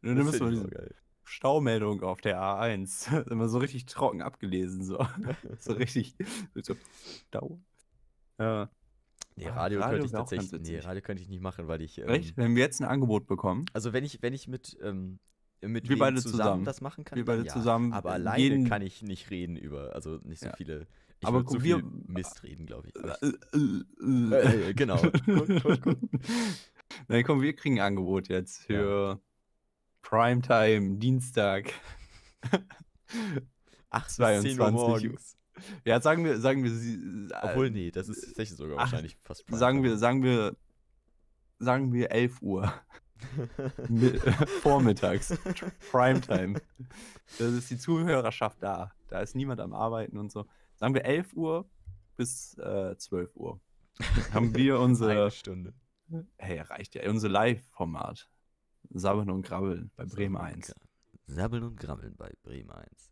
Dann 0.02 0.14
nimmst 0.14 0.40
du 0.40 0.48
diese 0.50 0.68
geil. 0.68 0.94
Staumeldung 1.24 2.02
auf 2.02 2.20
der 2.20 2.38
A1. 2.40 3.28
Immer 3.30 3.48
so 3.48 3.58
richtig 3.58 3.86
trocken 3.86 4.22
abgelesen. 4.22 4.84
So, 4.84 5.04
so 5.58 5.72
richtig. 5.72 6.14
So, 6.54 6.76
Stau. 7.28 7.58
Ja. 8.38 8.70
Nee, 9.38 9.46
Ah, 9.48 9.54
Radio, 9.54 9.80
Radio 9.80 9.98
könnte 9.98 10.06
ich 10.06 10.12
tatsächlich, 10.12 10.60
nee. 10.62 10.78
Radio 10.78 11.02
könnte 11.02 11.22
ich 11.22 11.28
nicht 11.28 11.42
machen, 11.42 11.68
weil 11.68 11.82
ich, 11.82 11.98
ähm, 11.98 12.08
Echt? 12.08 12.36
Wenn 12.38 12.54
wir 12.56 12.62
jetzt 12.62 12.80
ein 12.80 12.86
Angebot 12.88 13.26
bekommen, 13.26 13.66
also 13.74 13.92
wenn 13.92 14.02
ich, 14.02 14.22
wenn 14.22 14.32
ich 14.32 14.48
mit, 14.48 14.76
ähm, 14.82 15.18
mit 15.60 15.88
Wir 15.88 15.98
beide 15.98 16.16
zusammen, 16.16 16.38
zusammen. 16.38 16.64
das 16.64 16.80
machen 16.80 17.04
kann, 17.04 17.16
Wir 17.18 17.24
dann 17.24 17.36
beide 17.38 17.46
ja. 17.48 17.52
zusammen, 17.52 17.92
aber 17.92 18.12
alleine 18.12 18.42
jeden- 18.42 18.68
kann 18.68 18.80
ich 18.82 19.02
nicht 19.02 19.30
reden 19.30 19.56
über, 19.56 19.94
also 19.94 20.18
nicht 20.22 20.40
so 20.40 20.46
Ja. 20.46 20.56
viele, 20.56 20.86
ich 21.20 21.26
Aber 21.28 21.40
so 21.40 21.44
guck, 21.44 21.60
viel 21.62 21.76
wir- 21.76 21.84
Mist 22.06 22.42
reden, 22.44 22.64
glaube 22.66 22.88
ich. 22.88 22.94
Äh, 22.96 24.72
genau. 24.74 25.02
Gut, 25.02 25.62
gut, 25.62 25.82
gut. 25.82 25.98
Nein, 27.08 27.24
komm, 27.24 27.42
wir 27.42 27.54
kriegen 27.54 27.78
ein 27.78 27.86
Angebot 27.86 28.28
jetzt 28.28 28.62
für 28.62 29.20
Primetime, 30.02 30.96
Dienstag. 30.98 31.72
8 33.90 34.06
bis 34.06 34.16
10 34.16 34.24
Uhr 34.24 34.40
22 34.40 34.60
Uhr. 34.60 34.70
morgens. 34.70 35.35
Ja, 35.84 36.00
sagen 36.00 36.24
wir, 36.24 36.38
sagen 36.40 36.62
wir, 36.64 36.70
sie, 36.70 36.94
äh, 37.30 37.34
Obwohl, 37.42 37.70
nee, 37.70 37.90
das 37.90 38.08
ist 38.08 38.24
tatsächlich 38.24 38.56
sogar 38.58 38.76
ach, 38.76 38.80
wahrscheinlich 38.82 39.16
fast 39.22 39.44
sagen 39.48 39.82
wir, 39.82 39.96
sagen 39.96 40.22
wir, 40.22 40.56
sagen 41.58 41.92
wir 41.92 42.10
11 42.10 42.42
Uhr. 42.42 42.72
Mi- 43.88 44.18
Vormittags. 44.60 45.34
Primetime. 45.90 46.60
Da 47.38 47.46
ist 47.48 47.70
die 47.70 47.78
Zuhörerschaft 47.78 48.62
da. 48.62 48.92
Da 49.08 49.20
ist 49.20 49.34
niemand 49.34 49.60
am 49.60 49.72
Arbeiten 49.72 50.18
und 50.18 50.30
so. 50.30 50.46
Sagen 50.74 50.94
wir 50.94 51.04
11 51.04 51.32
Uhr 51.34 51.68
bis 52.16 52.56
äh, 52.58 52.94
12 52.96 53.34
Uhr. 53.36 53.60
Haben 54.34 54.54
wir 54.54 54.78
unsere, 54.78 55.10
Eine 55.12 55.30
Stunde. 55.30 55.72
hey, 56.36 56.60
reicht 56.60 56.94
ja, 56.94 57.08
unser 57.08 57.30
Live-Format. 57.30 58.28
Sabbeln 58.90 59.30
und 59.30 59.42
Grabbeln 59.46 59.90
bei 59.96 60.04
Bremen 60.04 60.36
1. 60.36 60.74
Sabbeln 61.26 61.64
und 61.64 61.80
Grammeln 61.80 62.14
bei 62.16 62.32
Bremen 62.42 62.70
1. 62.70 63.10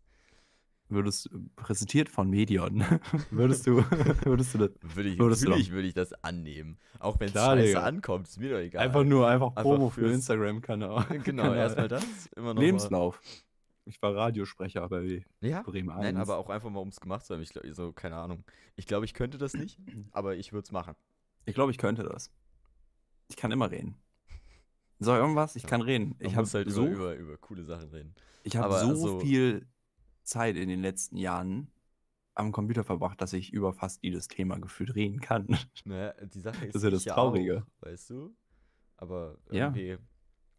Würdest, 0.89 1.31
präsentiert 1.57 2.09
von 2.11 2.29
Medion. 2.29 2.85
würdest 3.31 3.67
du, 3.67 3.77
würdest 4.25 4.55
du 4.55 4.59
das 4.59 4.71
Würde 4.83 5.09
ich, 5.09 5.19
Würdest 5.19 5.43
du 5.45 5.49
natürlich 5.49 5.71
würde 5.73 5.89
ich 5.89 5.95
das 5.95 6.13
annehmen. 6.23 6.79
Auch 6.99 7.19
wenn 7.19 7.29
es 7.29 7.33
scheiße 7.35 7.67
Digga. 7.69 7.83
ankommt, 7.83 8.29
ist 8.29 8.39
mir 8.39 8.51
doch 8.51 8.59
egal. 8.59 8.85
einfach 8.87 9.03
nur 9.05 9.27
einfach 9.27 9.49
Einfach 9.49 9.63
Promo 9.63 9.89
für 9.91 10.11
Instagram-Kanal. 10.11 11.21
Genau, 11.25 11.43
Kanal. 11.45 11.59
erstmal 11.59 11.89
das. 11.89 12.05
Immer 12.37 12.55
noch 12.55 12.61
Lebenslauf. 12.61 13.21
Ich 13.87 14.01
war 14.03 14.15
Radiosprecher 14.15 14.89
bei 14.89 15.01
Mal. 15.01 15.25
Ja, 15.51 15.63
Bremen 15.63 15.91
1. 15.91 16.03
nein, 16.03 16.17
aber 16.17 16.37
auch 16.39 16.49
einfach 16.51 16.71
mal, 16.71 16.81
um 16.81 16.89
es 16.89 17.01
gemacht 17.01 17.25
zu 17.27 17.35
haben. 17.35 17.43
Ich 17.43 17.51
glaube, 17.51 17.73
so, 17.75 17.93
keine 17.93 18.17
Ahnung. 18.17 18.45
Ich 18.77 18.87
glaube, 18.87 19.05
ich 19.05 19.15
könnte 19.15 19.39
das 19.39 19.55
nicht, 19.55 19.79
aber 20.13 20.37
ich 20.37 20.53
würde 20.53 20.65
es 20.65 20.73
machen. 20.73 20.95
Ich 21.47 21.55
glaube, 21.55 21.71
ich 21.73 21.79
könnte 21.79 22.03
das. 22.03 22.31
Ich 23.29 23.37
kann 23.37 23.53
immer 23.53 23.71
reden. 23.71 23.97
Sag 25.01 25.19
irgendwas, 25.19 25.57
ich 25.57 25.65
Ja. 25.65 25.69
kann 25.69 25.83
reden. 25.83 26.15
Ich 26.19 26.37
habe 26.37 26.49
halt 26.49 26.71
so, 26.71 26.87
über, 26.87 27.15
über, 27.15 27.15
über 27.17 27.37
coole 27.39 27.65
Sachen 27.65 27.89
reden. 27.91 28.15
ich 28.43 28.57
hab 28.57 28.67
aber 28.67 28.81
so 28.81 28.89
also- 28.89 29.21
viel 29.21 29.67
Zeit 30.25 30.57
in 30.57 30.69
den 30.69 30.81
letzten 30.83 31.17
Jahren 31.17 31.71
am 32.35 32.51
Computer 32.53 32.83
verbracht, 32.85 33.21
dass 33.21 33.33
ich 33.33 33.53
über 33.53 33.73
fast 33.73 34.03
jedes 34.03 34.27
Thema 34.29 34.59
gefühlt 34.59 34.95
reden 34.95 35.21
kann. 35.21 35.47
Naja, 35.85 36.13
die 36.25 36.41
Sache 36.41 36.67
ist, 36.67 36.75
Das 36.75 36.83
ist 36.83 36.85
ja 36.85 36.91
das 36.91 37.05
Traurige. 37.05 37.65
Auch, 37.81 37.87
weißt 37.87 38.11
du? 38.11 38.35
Aber 38.97 39.39
Ja. 39.51 39.67
irgendwie 39.67 39.99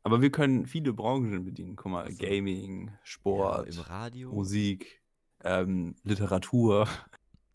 Aber 0.04 0.22
wir 0.22 0.32
können 0.32 0.68
viele 0.68 0.94
Branchen 0.94 1.44
bedienen. 1.44 1.76
Guck 1.76 1.92
mal, 1.92 2.06
Also, 2.06 2.18
Gaming, 2.24 2.88
ja, 2.90 3.00
Sport, 3.04 3.68
im 3.76 3.82
Radio. 3.82 4.32
Musik, 4.32 5.02
ähm, 5.44 5.96
Literatur. 6.04 6.88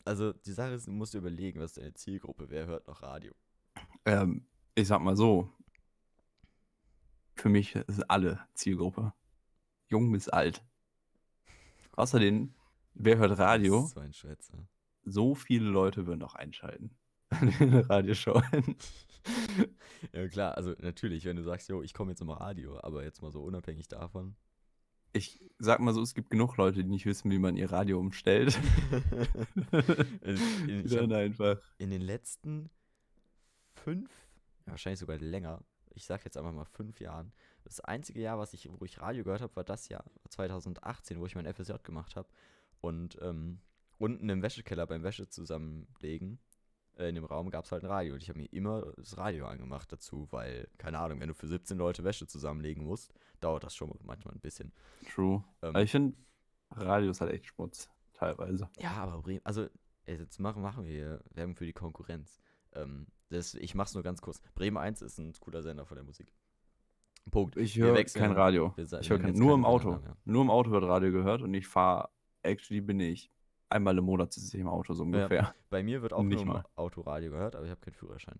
Also 0.05 0.33
die 0.33 0.51
Sache 0.51 0.73
ist, 0.73 0.87
du 0.87 0.91
musst 0.91 1.13
dir 1.13 1.19
überlegen, 1.19 1.59
was 1.59 1.71
ist 1.71 1.77
deine 1.77 1.93
Zielgruppe, 1.93 2.49
wer 2.49 2.65
hört 2.67 2.87
noch 2.87 3.01
Radio? 3.01 3.33
Ähm, 4.05 4.45
ich 4.75 4.87
sag 4.87 4.99
mal 5.01 5.15
so, 5.15 5.49
für 7.35 7.49
mich 7.49 7.75
ist 7.75 8.09
alle 8.09 8.39
Zielgruppe. 8.53 9.13
Jung 9.87 10.11
bis 10.11 10.27
alt. 10.29 10.63
Außerdem, 11.93 12.53
wer 12.93 13.17
hört 13.17 13.37
Radio? 13.37 13.85
So 13.87 13.99
ein 13.99 14.13
Schwätzer. 14.13 14.67
So 15.03 15.35
viele 15.35 15.69
Leute 15.69 16.07
würden 16.07 16.23
auch 16.23 16.35
einschalten. 16.35 16.91
Eine 17.29 17.89
Radioshow. 17.89 18.41
Ja 20.13 20.27
klar, 20.27 20.57
also 20.57 20.73
natürlich, 20.79 21.25
wenn 21.25 21.35
du 21.35 21.43
sagst, 21.43 21.69
jo, 21.69 21.83
ich 21.83 21.93
komme 21.93 22.11
jetzt 22.11 22.21
immer 22.21 22.41
Radio, 22.41 22.79
aber 22.81 23.03
jetzt 23.03 23.21
mal 23.21 23.31
so 23.31 23.43
unabhängig 23.43 23.87
davon. 23.87 24.35
Ich 25.13 25.39
sag 25.59 25.79
mal 25.79 25.93
so, 25.93 26.01
es 26.01 26.15
gibt 26.15 26.31
genug 26.31 26.57
Leute, 26.57 26.83
die 26.83 26.89
nicht 26.89 27.05
wissen, 27.05 27.29
wie 27.29 27.37
man 27.37 27.55
ihr 27.55 27.71
Radio 27.71 27.99
umstellt. 27.99 28.57
in, 30.23 30.69
in, 30.69 30.87
Dann 30.87 31.11
hab, 31.11 31.19
einfach. 31.19 31.61
in 31.77 31.91
den 31.91 32.01
letzten 32.01 32.71
fünf, 33.75 34.09
wahrscheinlich 34.65 34.99
sogar 34.99 35.17
länger, 35.19 35.63
ich 35.93 36.05
sag 36.05 36.25
jetzt 36.25 36.37
einfach 36.37 36.53
mal 36.53 36.65
fünf 36.65 36.99
Jahren, 36.99 37.31
das 37.63 37.79
einzige 37.79 38.21
Jahr, 38.21 38.37
was 38.37 38.53
ich, 38.53 38.69
wo 38.71 38.85
ich 38.85 38.99
Radio 38.99 39.23
gehört 39.23 39.41
habe, 39.41 39.55
war 39.55 39.63
das 39.63 39.89
Jahr, 39.89 40.03
2018, 40.29 41.19
wo 41.19 41.25
ich 41.25 41.35
mein 41.35 41.51
FSJ 41.51 41.73
gemacht 41.83 42.15
habe. 42.15 42.27
Und 42.79 43.17
ähm, 43.21 43.59
unten 43.97 44.29
im 44.29 44.41
Wäschekeller 44.41 44.87
beim 44.87 45.03
Wäsche 45.03 45.29
zusammenlegen, 45.29 46.39
äh, 46.97 47.09
in 47.09 47.15
dem 47.15 47.25
Raum 47.25 47.49
gab 47.49 47.65
es 47.65 47.71
halt 47.71 47.83
ein 47.83 47.89
Radio. 47.89 48.13
Und 48.13 48.23
ich 48.23 48.29
habe 48.29 48.39
mir 48.39 48.51
immer 48.51 48.93
das 48.97 49.17
Radio 49.17 49.45
angemacht 49.47 49.91
dazu, 49.91 50.27
weil, 50.31 50.67
keine 50.77 50.99
Ahnung, 50.99 51.19
wenn 51.19 51.27
du 51.27 51.33
für 51.33 51.47
17 51.47 51.77
Leute 51.77 52.03
Wäsche 52.03 52.27
zusammenlegen 52.27 52.85
musst, 52.85 53.13
dauert 53.39 53.63
das 53.63 53.75
schon 53.75 53.93
manchmal 54.03 54.33
ein 54.33 54.39
bisschen. 54.39 54.71
True. 55.13 55.43
Ähm, 55.61 55.75
ich 55.77 55.91
finde, 55.91 56.17
Radio 56.71 57.11
ist 57.11 57.21
halt 57.21 57.31
echt 57.31 57.47
Schmutz. 57.47 57.89
Teilweise. 58.13 58.69
Ja, 58.79 58.91
aber 58.91 59.21
Bremen, 59.21 59.41
also 59.43 59.67
jetzt 60.05 60.39
machen, 60.39 60.61
machen 60.61 60.85
wir 60.85 60.91
hier 60.91 61.23
Werbung 61.31 61.55
für 61.55 61.65
die 61.65 61.73
Konkurrenz. 61.73 62.39
Ähm, 62.73 63.07
das, 63.29 63.53
ich 63.55 63.75
mach's 63.75 63.93
nur 63.93 64.03
ganz 64.03 64.21
kurz. 64.21 64.41
Bremen 64.55 64.77
1 64.77 65.01
ist 65.01 65.17
ein 65.17 65.33
cooler 65.39 65.63
Sender 65.63 65.85
von 65.85 65.95
der 65.95 66.03
Musik. 66.03 66.33
Punkt. 67.29 67.55
Ich 67.57 67.77
höre 67.77 68.03
kein 68.03 68.31
Radio. 68.31 68.73
Ich 68.77 69.09
höre 69.09 69.19
kein, 69.19 69.33
nur 69.35 69.53
im 69.53 69.63
Auto. 69.65 69.91
Namen, 69.91 70.03
ja. 70.05 70.15
Nur 70.25 70.41
im 70.41 70.49
Auto 70.49 70.71
wird 70.71 70.83
Radio 70.83 71.11
gehört 71.11 71.41
und 71.41 71.53
ich 71.53 71.67
fahre, 71.67 72.09
actually 72.41 72.81
bin 72.81 72.99
ich 72.99 73.29
einmal 73.69 73.97
im 73.97 74.03
Monat 74.05 74.33
sitze 74.33 74.57
ich 74.57 74.61
im 74.61 74.67
Auto 74.67 74.93
so 74.93 75.03
ungefähr. 75.03 75.53
Bei 75.69 75.81
mir 75.83 76.01
wird 76.01 76.13
auch 76.13 76.23
Nicht 76.23 76.35
nur 76.35 76.41
im 76.41 76.47
mal. 76.61 76.65
Autoradio 76.75 77.31
gehört, 77.31 77.55
aber 77.55 77.65
ich 77.65 77.71
habe 77.71 77.79
keinen 77.79 77.93
Führerschein. 77.93 78.39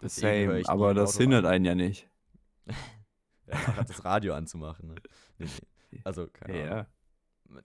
Höre 0.00 0.08
Same, 0.08 0.62
aber 0.66 0.94
das 0.94 1.16
hindert 1.16 1.44
einen 1.46 1.64
ja 1.64 1.74
nicht. 1.74 2.08
Ja, 3.46 3.82
das 3.82 4.04
Radio 4.04 4.34
anzumachen. 4.34 4.90
Ne? 4.90 4.94
Nee, 5.38 5.46
nee. 5.90 6.00
Also, 6.04 6.28
keine 6.28 6.58
Ja, 6.64 6.70
Ahnung. 6.70 6.86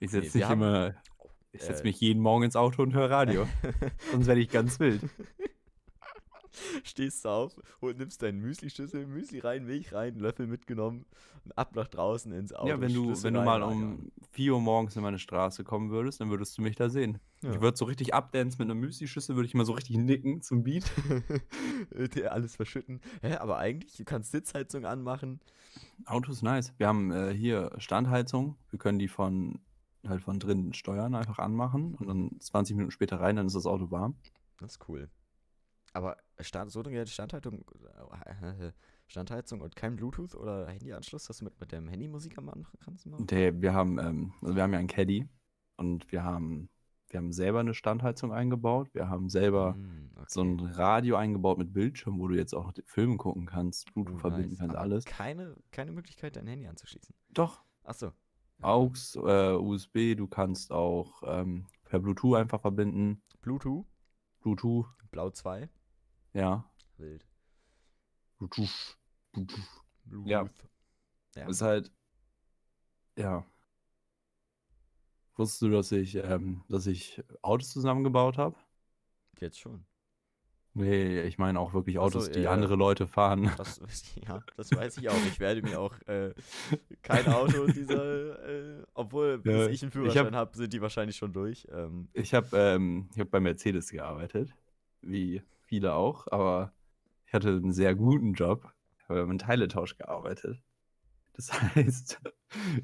Nee, 0.00 0.06
setze 0.08 0.34
wir 0.34 0.40
mich 0.40 0.48
haben- 0.48 0.60
immer, 0.62 0.94
ich 1.52 1.62
setze 1.62 1.82
äh, 1.82 1.86
mich 1.86 2.00
jeden 2.00 2.20
Morgen 2.20 2.42
ins 2.42 2.56
Auto 2.56 2.82
und 2.82 2.92
höre 2.92 3.08
Radio. 3.08 3.46
Sonst 4.10 4.26
werde 4.26 4.40
ich 4.40 4.48
ganz 4.48 4.80
wild. 4.80 5.02
Stehst 6.84 7.24
du 7.24 7.28
auf 7.28 7.56
und 7.80 7.98
nimmst 7.98 8.22
deinen 8.22 8.40
Müsli-Schlüssel, 8.40 9.06
Müsli 9.06 9.40
rein, 9.40 9.64
Milch 9.64 9.92
rein, 9.92 10.18
Löffel 10.18 10.46
mitgenommen 10.46 11.06
und 11.44 11.56
ab 11.56 11.74
nach 11.74 11.88
draußen 11.88 12.32
ins 12.32 12.52
Auto. 12.52 12.68
ja, 12.68 12.80
wenn 12.80 12.92
du, 12.92 13.04
Schlüssel 13.04 13.24
wenn 13.24 13.34
du 13.34 13.42
mal 13.42 13.62
um 13.62 14.10
4 14.32 14.54
Uhr 14.54 14.60
morgens 14.60 14.96
in 14.96 15.02
meine 15.02 15.18
Straße 15.18 15.64
kommen 15.64 15.90
würdest, 15.90 16.20
dann 16.20 16.30
würdest 16.30 16.56
du 16.58 16.62
mich 16.62 16.76
da 16.76 16.88
sehen. 16.88 17.18
Ja. 17.42 17.52
Ich 17.52 17.60
würde 17.60 17.76
so 17.76 17.84
richtig 17.84 18.14
abdancen 18.14 18.58
mit 18.58 18.70
einer 18.70 18.80
Müsli-Schüssel, 18.80 19.36
würde 19.36 19.46
ich 19.46 19.54
mal 19.54 19.66
so 19.66 19.72
richtig 19.72 19.96
nicken 19.98 20.42
zum 20.42 20.62
Beat. 20.62 20.84
alles 22.30 22.56
verschütten. 22.56 23.00
Hä, 23.22 23.36
aber 23.36 23.58
eigentlich, 23.58 23.96
du 23.96 24.04
kannst 24.04 24.32
Sitzheizung 24.32 24.84
anmachen. 24.84 25.40
Auto 26.06 26.32
ist 26.32 26.42
nice. 26.42 26.72
Wir 26.78 26.88
haben 26.88 27.10
äh, 27.12 27.32
hier 27.32 27.70
Standheizung. 27.78 28.56
Wir 28.70 28.78
können 28.78 28.98
die 28.98 29.08
von 29.08 29.60
halt 30.08 30.22
von 30.22 30.38
drinnen 30.38 30.74
steuern, 30.74 31.14
einfach 31.14 31.38
anmachen 31.38 31.94
und 31.94 32.06
dann 32.06 32.30
20 32.38 32.76
Minuten 32.76 32.92
später 32.92 33.20
rein, 33.20 33.36
dann 33.36 33.46
ist 33.46 33.56
das 33.56 33.66
Auto 33.66 33.90
warm. 33.90 34.14
Das 34.58 34.72
ist 34.72 34.88
cool. 34.88 35.08
Aber 35.96 36.16
Stand, 36.40 36.70
so 36.70 36.82
eine 36.82 37.06
Standheizung, 37.06 37.64
äh, 38.42 38.72
Standheizung 39.06 39.60
und 39.62 39.76
kein 39.76 39.96
Bluetooth 39.96 40.34
oder 40.34 40.66
Handyanschluss, 40.68 41.24
dass 41.24 41.38
du 41.38 41.44
mit, 41.44 41.58
mit 41.58 41.72
dem 41.72 41.88
Handy 41.88 42.06
Musik 42.08 42.40
machen 42.42 42.66
kannst? 42.84 43.06
Immer? 43.06 43.18
Und 43.18 43.30
der, 43.30 43.60
wir 43.62 43.72
haben, 43.72 43.98
ähm, 43.98 44.32
also 44.42 44.54
wir 44.56 44.62
haben 44.62 44.72
ja 44.72 44.78
einen 44.78 44.88
Caddy 44.88 45.26
und 45.76 46.10
wir 46.12 46.22
haben, 46.22 46.68
wir 47.08 47.18
haben 47.18 47.32
selber 47.32 47.60
eine 47.60 47.72
Standheizung 47.72 48.32
eingebaut. 48.32 48.92
Wir 48.92 49.08
haben 49.08 49.28
selber 49.30 49.74
Mm, 49.74 50.10
okay. 50.16 50.24
so 50.28 50.42
ein 50.42 50.60
Radio 50.60 51.16
eingebaut 51.16 51.56
mit 51.56 51.72
Bildschirm, 51.72 52.18
wo 52.18 52.28
du 52.28 52.34
jetzt 52.34 52.52
auch 52.54 52.72
Filme 52.84 53.16
gucken 53.16 53.46
kannst, 53.46 53.92
Bluetooth 53.94 54.16
Oh, 54.16 54.18
verbinden 54.18 54.50
nice. 54.50 54.58
kannst, 54.58 54.74
Aber 54.74 54.82
alles. 54.82 55.04
Keine, 55.04 55.56
keine 55.70 55.92
Möglichkeit, 55.92 56.36
dein 56.36 56.46
Handy 56.46 56.66
anzuschließen. 56.66 57.14
Doch, 57.30 57.62
Achso. 57.84 58.12
AUX, 58.60 59.14
äh, 59.16 59.52
USB, 59.54 60.14
du 60.16 60.26
kannst 60.26 60.72
auch 60.72 61.22
ähm, 61.26 61.66
per 61.84 62.00
Bluetooth 62.00 62.36
einfach 62.36 62.60
verbinden. 62.60 63.22
Bluetooth, 63.40 63.86
Bluetooth, 64.40 64.86
Blau 65.10 65.30
2. 65.30 65.68
ja. 66.36 66.64
Wild. 66.98 67.26
Bluetooth. 68.38 68.96
Bluetooth. 69.32 69.82
Bluetooth. 70.04 70.28
Ja. 70.28 70.48
ja. 71.36 71.48
Ist 71.48 71.62
halt, 71.62 71.90
ja. 73.18 73.44
Wusstest 75.36 75.62
du, 75.62 75.70
dass 75.70 75.92
ich, 75.92 76.14
ähm, 76.14 76.62
dass 76.68 76.86
ich 76.86 77.22
Autos 77.42 77.70
zusammengebaut 77.70 78.38
habe? 78.38 78.56
Jetzt 79.38 79.58
schon. 79.58 79.84
Nee, 80.72 81.22
ich 81.22 81.38
meine 81.38 81.58
auch 81.58 81.72
wirklich 81.72 81.98
Autos, 81.98 82.30
die 82.30 82.40
ja. 82.40 82.50
andere 82.50 82.76
Leute 82.76 83.06
fahren. 83.06 83.50
Das, 83.56 83.80
ja, 84.26 84.42
das 84.56 84.70
weiß 84.72 84.98
ich 84.98 85.08
auch. 85.08 85.26
Ich 85.26 85.40
werde 85.40 85.62
mir 85.62 85.80
auch 85.80 85.98
äh, 86.06 86.34
kein 87.02 87.26
Auto 87.28 87.66
dieser, 87.66 88.46
äh, 88.46 88.82
obwohl 88.92 89.38
bis 89.38 89.54
Ja, 89.54 89.66
ich 89.68 89.82
einen 89.82 89.90
Führerschein 89.92 90.26
hab- 90.26 90.34
habe, 90.34 90.56
sind 90.56 90.72
die 90.74 90.82
wahrscheinlich 90.82 91.16
schon 91.16 91.32
durch. 91.32 91.66
Ähm, 91.70 92.08
Ich 92.12 92.34
habe 92.34 92.48
ähm, 92.52 93.08
ich 93.14 93.20
hab 93.20 93.30
bei 93.30 93.40
Mercedes 93.40 93.90
gearbeitet, 93.90 94.54
wie 95.00 95.42
viele 95.66 95.94
auch, 95.94 96.26
aber 96.30 96.72
ich 97.26 97.34
hatte 97.34 97.48
einen 97.48 97.72
sehr 97.72 97.94
guten 97.94 98.34
Job. 98.34 98.72
Ich 98.98 99.08
habe 99.08 99.20
im 99.20 99.38
Teiletausch 99.38 99.96
gearbeitet. 99.96 100.62
Das 101.34 101.52
heißt, 101.76 102.20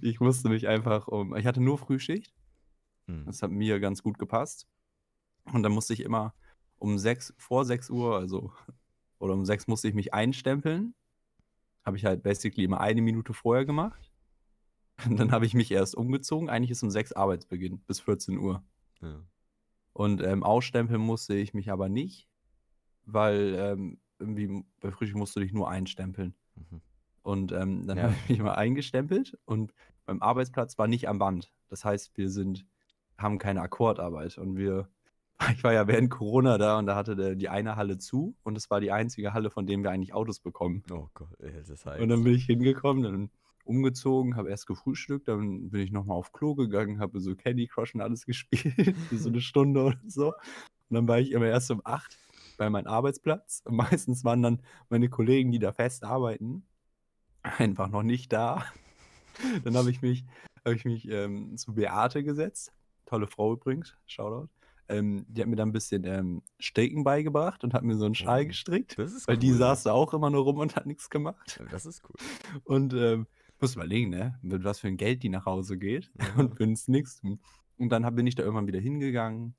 ich 0.00 0.20
musste 0.20 0.48
mich 0.48 0.68
einfach 0.68 1.08
um. 1.08 1.34
Ich 1.36 1.46
hatte 1.46 1.60
nur 1.60 1.78
Frühschicht. 1.78 2.34
hm. 3.06 3.24
Das 3.26 3.42
hat 3.42 3.50
mir 3.50 3.80
ganz 3.80 4.02
gut 4.02 4.18
gepasst. 4.18 4.68
Und 5.44 5.62
dann 5.62 5.72
musste 5.72 5.92
ich 5.92 6.00
immer 6.00 6.34
um 6.76 6.98
sechs, 6.98 7.32
vor 7.38 7.64
6 7.64 7.90
Uhr, 7.90 8.16
also, 8.16 8.52
oder 9.18 9.34
um 9.34 9.44
6 9.44 9.66
musste 9.68 9.88
ich 9.88 9.94
mich 9.94 10.12
einstempeln. 10.14 10.94
Habe 11.84 11.96
ich 11.96 12.04
halt 12.04 12.22
basically 12.22 12.64
immer 12.64 12.80
eine 12.80 13.02
Minute 13.02 13.34
vorher 13.34 13.64
gemacht. 13.64 14.12
Und 15.04 15.18
dann 15.18 15.32
habe 15.32 15.46
ich 15.46 15.54
mich 15.54 15.70
erst 15.70 15.96
umgezogen. 15.96 16.48
Eigentlich 16.48 16.70
ist 16.72 16.82
um 16.82 16.90
6 16.90 17.12
Arbeitsbeginn 17.12 17.80
bis 17.80 18.00
14 18.00 18.38
Uhr. 18.38 18.64
ja. 19.00 19.24
Und 19.94 20.22
ähm, 20.22 20.42
ausstempeln 20.42 21.00
musste 21.00 21.34
ich 21.34 21.52
mich 21.52 21.70
aber 21.70 21.88
nicht, 21.90 22.26
weil 23.12 23.54
ähm, 23.58 23.98
irgendwie 24.18 24.64
bei 24.80 24.90
Frühstück 24.90 25.18
musst 25.18 25.34
du 25.36 25.40
dich 25.40 25.52
nur 25.52 25.68
einstempeln. 25.68 26.34
Mhm. 26.56 26.80
Und 27.22 27.52
ähm, 27.52 27.86
dann 27.86 27.98
Ja. 27.98 28.04
habe 28.04 28.14
ich 28.24 28.28
mich 28.30 28.40
mal 28.40 28.54
eingestempelt 28.54 29.38
und 29.44 29.72
beim 30.06 30.20
Arbeitsplatz 30.20 30.78
war 30.78 30.88
nicht 30.88 31.08
am 31.08 31.18
Band. 31.18 31.52
Das 31.68 31.84
heißt, 31.84 32.16
wir 32.16 32.28
sind 32.30 32.66
haben 33.18 33.38
keine 33.38 33.62
Akkordarbeit. 33.62 34.38
Und 34.38 34.56
wir, 34.56 34.88
ich 35.56 35.64
war 35.64 35.72
ja 35.72 35.86
während 35.86 36.10
Corona 36.10 36.58
da 36.58 36.78
und 36.78 36.86
da 36.86 36.96
hatte 36.96 37.16
der, 37.16 37.34
die 37.34 37.48
eine 37.48 37.76
Halle 37.76 37.98
zu 37.98 38.36
und 38.42 38.56
es 38.56 38.70
war 38.70 38.80
die 38.80 38.92
einzige 38.92 39.32
Halle, 39.32 39.50
von 39.50 39.66
dem 39.66 39.82
wir 39.82 39.90
eigentlich 39.90 40.14
Autos 40.14 40.40
bekommen. 40.40 40.82
Oh 40.90 41.08
Gott, 41.14 41.36
das 41.68 41.86
heißt. 41.86 42.00
Und 42.02 42.08
dann 42.08 42.24
bin 42.24 42.34
ich 42.34 42.44
hingekommen, 42.46 43.02
dann 43.02 43.30
umgezogen, 43.64 44.34
habe 44.36 44.50
erst 44.50 44.66
gefrühstückt, 44.66 45.28
dann 45.28 45.70
bin 45.70 45.80
ich 45.82 45.92
nochmal 45.92 46.16
auf 46.16 46.32
Klo 46.32 46.56
gegangen, 46.56 46.98
habe 46.98 47.20
so 47.20 47.36
Candy 47.36 47.68
Crush 47.68 47.94
und 47.94 48.00
alles 48.00 48.26
gespielt, 48.26 48.96
so 49.12 49.28
eine 49.28 49.40
Stunde 49.40 49.84
oder 49.84 50.00
so. 50.06 50.28
Und 50.88 50.96
dann 50.96 51.08
war 51.08 51.20
ich 51.20 51.30
immer 51.30 51.46
erst 51.46 51.70
um 51.70 51.80
8 51.84 52.18
bei 52.62 52.70
meinem 52.70 52.86
Arbeitsplatz. 52.86 53.62
Meistens 53.68 54.24
waren 54.24 54.42
dann 54.42 54.62
meine 54.88 55.08
Kollegen, 55.08 55.50
die 55.50 55.58
da 55.58 55.72
fest 55.72 56.04
arbeiten, 56.04 56.64
einfach 57.42 57.88
noch 57.88 58.04
nicht 58.04 58.32
da. 58.32 58.64
Dann 59.64 59.76
habe 59.76 59.90
ich 59.90 60.02
mich, 60.02 60.24
hab 60.64 60.74
ich 60.74 60.84
mich 60.84 61.08
ähm, 61.08 61.56
zu 61.56 61.74
Beate 61.74 62.22
gesetzt. 62.22 62.70
Tolle 63.06 63.26
Frau 63.26 63.54
übrigens, 63.54 63.96
Shoutout. 64.06 64.48
Ähm, 64.88 65.24
die 65.28 65.40
hat 65.40 65.48
mir 65.48 65.56
dann 65.56 65.70
ein 65.70 65.72
bisschen 65.72 66.04
ähm, 66.04 66.42
Stecken 66.60 67.02
beigebracht 67.02 67.64
und 67.64 67.72
hat 67.72 67.82
mir 67.82 67.96
so 67.96 68.04
einen 68.04 68.14
Schal 68.14 68.42
Oh, 68.42 68.46
gestrickt. 68.46 68.98
das 68.98 69.12
ist 69.14 69.26
Weil 69.26 69.38
die 69.38 69.50
cool. 69.52 69.56
saß 69.56 69.84
da 69.84 69.92
auch 69.92 70.12
immer 70.12 70.28
nur 70.28 70.42
rum 70.44 70.58
und 70.58 70.76
hat 70.76 70.86
nichts 70.86 71.08
gemacht. 71.08 71.56
Ja, 71.58 71.66
Das 71.70 71.86
ist 71.86 72.02
cool. 72.04 72.60
Und 72.64 72.92
ähm, 72.94 73.26
muss 73.60 73.74
überlegen, 73.74 74.10
ne? 74.10 74.38
Mit 74.42 74.64
was 74.64 74.80
für 74.80 74.88
ein 74.88 74.96
Geld 74.98 75.22
die 75.22 75.30
nach 75.30 75.46
Hause 75.46 75.78
geht 75.78 76.10
Ja. 76.20 76.34
und 76.36 76.54
für 76.56 76.64
uns 76.64 76.86
nichts 76.88 77.16
tun. 77.20 77.40
Und 77.78 77.88
dann 77.88 78.04
hab, 78.04 78.14
bin 78.16 78.26
ich 78.26 78.34
da 78.34 78.42
irgendwann 78.42 78.66
wieder 78.66 78.80
hingegangen, 78.80 79.54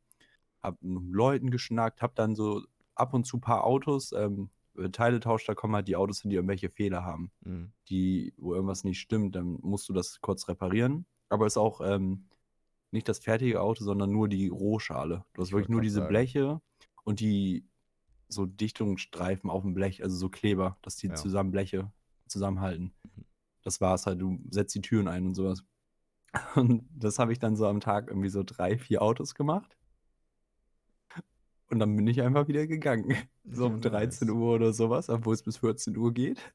hab 0.62 0.80
mit 0.82 1.12
Leuten 1.12 1.50
geschnackt, 1.50 2.02
hab 2.02 2.16
dann 2.16 2.36
so 2.36 2.62
ab 2.96 3.14
und 3.14 3.26
zu 3.26 3.38
ein 3.38 3.42
paar 3.42 3.64
Autos, 3.66 4.12
ähm, 4.14 4.50
äh, 4.78 4.90
Teile 4.90 5.20
tauscht, 5.20 5.48
da 5.50 5.56
kommen 5.56 5.76
halt 5.76 5.88
die 5.88 5.96
Autos 5.96 6.22
hin, 6.22 6.30
die 6.30 6.36
irgendwelche 6.36 6.70
Fehler 6.70 7.04
haben, 7.04 7.32
Mhm. 7.42 7.72
die, 7.90 8.34
wo 8.38 8.54
irgendwas 8.54 8.84
nicht 8.84 9.00
stimmt, 9.00 9.36
dann 9.36 9.60
musst 9.62 9.88
du 9.90 9.94
das 9.94 10.20
kurz 10.22 10.48
reparieren. 10.48 11.06
Aber 11.30 11.46
es 11.46 11.54
ist 11.54 11.58
auch 11.58 11.82
ähm, 11.84 12.26
nicht 12.92 13.08
das 13.10 13.20
fertige 13.20 13.62
Auto, 13.62 13.84
sondern 13.84 14.12
nur 14.12 14.28
die 14.30 14.48
Rohschale. 14.50 15.26
Du 15.34 15.42
hast 15.42 15.50
Ich 15.50 15.54
wirklich 15.54 15.70
nur 15.70 15.82
diese 15.82 16.00
sagen. 16.00 16.10
Bleche 16.10 16.62
und 17.04 17.20
die 17.20 17.68
so 18.30 18.46
Dichtungsstreifen 18.46 19.50
auf 19.50 19.62
dem 19.64 19.74
Blech, 19.74 20.04
also 20.04 20.16
so 20.16 20.30
Kleber, 20.30 20.78
dass 20.82 20.96
die 20.96 21.08
Ja. 21.08 21.16
zusammen 21.16 21.52
Bleche 21.52 21.92
zusammenhalten. 22.28 22.94
Mhm. 23.04 23.26
Das 23.64 23.80
war's 23.82 24.06
halt, 24.06 24.22
du 24.22 24.40
setzt 24.50 24.76
die 24.76 24.82
Türen 24.82 25.08
ein 25.08 25.26
und 25.28 25.36
sowas. 25.36 25.64
Und 26.56 26.90
das 26.96 27.20
habe 27.20 27.32
ich 27.32 27.38
dann 27.38 27.56
so 27.56 27.68
am 27.68 27.80
Tag 27.80 28.08
irgendwie 28.08 28.30
so 28.30 28.42
drei, 28.44 28.78
vier 28.80 29.04
Autos 29.04 29.36
gemacht. 29.36 29.78
Und 31.74 31.80
dann 31.80 31.96
bin 31.96 32.06
ich 32.08 32.22
einfach 32.22 32.48
wieder 32.48 32.68
gegangen. 32.68 33.16
So 33.46 33.66
um 33.68 33.82
Ja, 33.82 33.90
13 33.90 34.28
nice. 34.28 34.30
Uhr 34.30 34.56
oder 34.56 34.74
sowas, 34.74 35.10
obwohl 35.10 35.34
es 35.34 35.44
bis 35.44 35.58
14 35.58 35.98
Uhr 35.98 36.14
geht. 36.14 36.54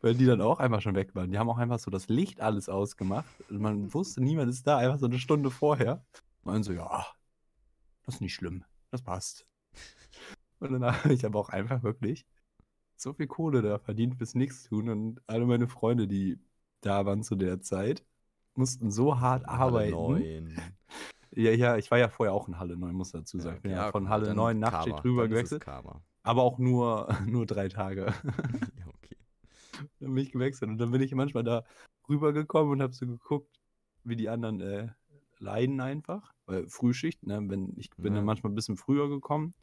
Weil 0.00 0.14
die 0.16 0.26
dann 0.26 0.40
auch 0.40 0.58
einfach 0.58 0.82
schon 0.82 0.96
weg 0.96 1.14
waren. 1.14 1.30
Die 1.30 1.38
haben 1.38 1.48
auch 1.48 1.58
einfach 1.58 1.78
so 1.78 1.90
das 1.90 2.08
Licht 2.08 2.40
alles 2.40 2.68
ausgemacht. 2.68 3.40
Und 3.48 3.60
man 3.60 3.94
wusste, 3.94 4.20
niemand 4.22 4.50
ist 4.50 4.66
da, 4.66 4.78
einfach 4.78 4.98
so 4.98 5.06
eine 5.06 5.18
Stunde 5.18 5.50
vorher. 5.50 6.04
Und 6.42 6.54
dann 6.54 6.62
so, 6.64 6.72
ja, 6.72 7.06
das 8.04 8.16
ist 8.16 8.20
nicht 8.20 8.34
schlimm. 8.34 8.64
Das 8.90 9.02
passt. 9.02 9.46
Und 10.58 10.72
dann 10.72 10.84
habe 11.04 11.12
ich 11.14 11.24
aber 11.24 11.38
auch 11.38 11.50
einfach 11.50 11.82
wirklich 11.84 12.26
so 12.96 13.12
viel 13.14 13.28
Kohle 13.28 13.62
da 13.62 13.78
verdient 13.78 14.18
bis 14.18 14.34
nichts 14.34 14.64
tun. 14.64 14.88
Und 14.88 15.22
alle 15.28 15.46
meine 15.46 15.68
Freunde, 15.68 16.08
die 16.08 16.40
da 16.80 17.06
waren 17.06 17.22
zu 17.22 17.36
der 17.36 17.60
Zeit, 17.60 18.04
mussten 18.54 18.90
so 18.90 19.20
hart 19.20 19.48
arbeiten. 19.48 20.56
9. 21.34 21.44
Ja, 21.44 21.50
ja, 21.52 21.76
ich 21.76 21.90
war 21.90 21.98
ja 21.98 22.08
vorher 22.08 22.32
auch 22.34 22.48
in 22.48 22.58
Halle 22.58 22.76
9, 22.76 22.94
muss 22.94 23.12
dazu 23.12 23.38
sagen. 23.38 23.60
Ja, 23.64 23.70
ich 23.70 23.76
ja 23.76 23.90
von 23.90 24.08
Halle 24.08 24.26
dann 24.26 24.36
9 24.36 24.58
Nachtschicht 24.58 25.04
rüber 25.04 25.24
es 25.24 25.30
gewechselt. 25.30 25.66
Aber 26.22 26.42
auch 26.42 26.58
nur, 26.58 27.08
nur 27.26 27.46
drei 27.46 27.68
Tage. 27.68 28.06
ja, 28.78 28.86
okay. 28.86 29.16
Dann 30.00 30.14
bin 30.14 30.18
ich 30.18 30.32
gewechselt 30.32 30.70
und 30.70 30.78
dann 30.78 30.90
bin 30.90 31.00
ich 31.02 31.14
manchmal 31.14 31.44
da 31.44 31.64
rübergekommen 32.08 32.72
und 32.72 32.82
habe 32.82 32.92
so 32.92 33.06
geguckt, 33.06 33.60
wie 34.04 34.16
die 34.16 34.28
anderen 34.28 34.60
äh, 34.60 34.88
leiden 35.38 35.80
einfach. 35.80 36.32
Weil 36.46 36.68
Frühschicht, 36.68 37.26
ne? 37.26 37.40
Wenn, 37.48 37.72
ich 37.76 37.90
bin 37.90 38.12
Ja. 38.12 38.18
dann 38.18 38.24
manchmal 38.24 38.52
ein 38.52 38.56
bisschen 38.56 38.76
früher 38.76 39.08
gekommen 39.08 39.54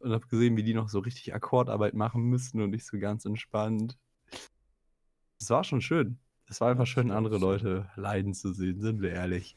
und 0.00 0.12
habe 0.12 0.26
gesehen, 0.26 0.56
wie 0.56 0.62
die 0.62 0.74
noch 0.74 0.88
so 0.88 0.98
richtig 1.00 1.34
Akkordarbeit 1.34 1.94
machen 1.94 2.22
müssen 2.24 2.60
und 2.60 2.70
nicht 2.70 2.86
so 2.86 2.98
ganz 2.98 3.24
entspannt. 3.24 3.98
Das 5.38 5.50
war 5.50 5.64
schon 5.64 5.80
schön. 5.80 6.18
Es 6.46 6.60
war 6.60 6.70
einfach 6.70 6.86
schön, 6.86 7.10
andere 7.10 7.36
ich. 7.36 7.40
Leute 7.40 7.90
leiden 7.96 8.34
zu 8.34 8.52
sehen, 8.52 8.80
sind 8.80 9.00
wir 9.00 9.10
ehrlich. 9.10 9.56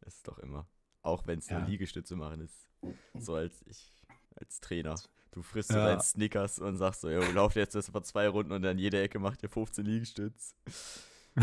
Das 0.00 0.16
ist 0.16 0.26
doch 0.28 0.38
immer. 0.38 0.68
Auch 1.02 1.26
wenn 1.26 1.38
es 1.38 1.50
nur 1.50 1.60
Ja. 1.60 1.66
Liegestütze 1.66 2.16
machen 2.16 2.40
ist. 2.40 2.68
So 3.14 3.34
als 3.34 3.62
ich, 3.66 4.02
als 4.36 4.60
Trainer. 4.60 4.94
Du 5.32 5.42
frisst 5.42 5.68
so 5.70 5.76
Ja. 5.76 5.84
deinen 5.84 6.00
Snickers 6.00 6.58
und 6.58 6.76
sagst 6.76 7.02
so, 7.02 7.10
jo, 7.10 7.20
lauf 7.32 7.54
jetzt 7.54 7.74
erstmal 7.74 8.02
zwei 8.04 8.28
Runden 8.28 8.52
und 8.52 8.62
dann 8.62 8.78
jede 8.78 9.00
Ecke 9.00 9.18
macht 9.18 9.42
dir 9.42 9.48
15 9.48 9.84
Liegestütz. 9.86 10.54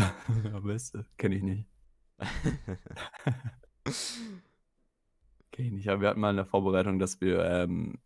ja, 0.44 0.60
beste. 0.60 1.06
Kenne 1.16 1.36
ich 1.36 1.42
nicht. 1.42 1.66
Kenn 5.52 5.66
ich 5.66 5.72
nicht. 5.72 5.88
Aber 5.88 6.00
wir 6.02 6.08
hatten 6.08 6.20
mal 6.20 6.30
in 6.30 6.36
der 6.36 6.44
Vorbereitung, 6.46 6.98
dass 6.98 7.20
wir, 7.20 7.44
ähm, 7.44 7.98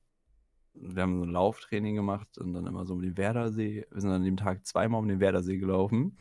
wir 0.74 1.02
haben 1.02 1.18
so 1.18 1.24
ein 1.24 1.30
Lauftraining 1.30 1.96
gemacht 1.96 2.38
und 2.38 2.52
dann 2.54 2.66
immer 2.66 2.84
so 2.86 2.94
um 2.94 3.02
den 3.02 3.16
Werdersee. 3.16 3.84
Wir 3.90 4.00
sind 4.00 4.10
an 4.10 4.22
dem 4.24 4.36
Tag 4.36 4.64
zweimal 4.66 5.00
um 5.00 5.08
den 5.08 5.20
Werdersee 5.20 5.58
gelaufen. 5.58 6.16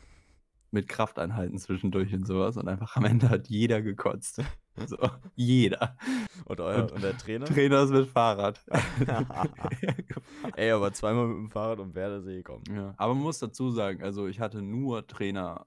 Mit 0.72 0.88
Krafteinheiten 0.88 1.58
zwischendurch 1.58 2.12
und 2.14 2.26
sowas. 2.26 2.56
Und 2.56 2.66
einfach 2.66 2.96
am 2.96 3.04
Ende 3.04 3.28
hat 3.28 3.48
jeder 3.48 3.82
gekotzt. 3.82 4.40
So, 4.86 4.96
jeder. 5.34 5.98
Und, 6.46 6.60
euer, 6.60 6.84
Und 6.84 6.92
und 6.92 7.02
der 7.04 7.16
Trainer? 7.16 7.44
Trainer 7.44 7.82
ist 7.82 7.90
mit 7.90 8.08
Fahrrad. 8.08 8.64
Ey, 10.56 10.70
aber 10.70 10.92
zweimal 10.94 11.26
mit 11.26 11.36
dem 11.36 11.50
Fahrrad 11.50 11.78
um 11.78 11.94
Werdersee 11.94 12.36
gekommen. 12.36 12.64
Ja, 12.74 12.94
aber 12.96 13.14
man 13.14 13.22
muss 13.22 13.38
dazu 13.38 13.70
sagen, 13.70 14.02
also 14.02 14.26
ich 14.26 14.40
hatte 14.40 14.62
nur 14.62 15.06
Trainer, 15.06 15.66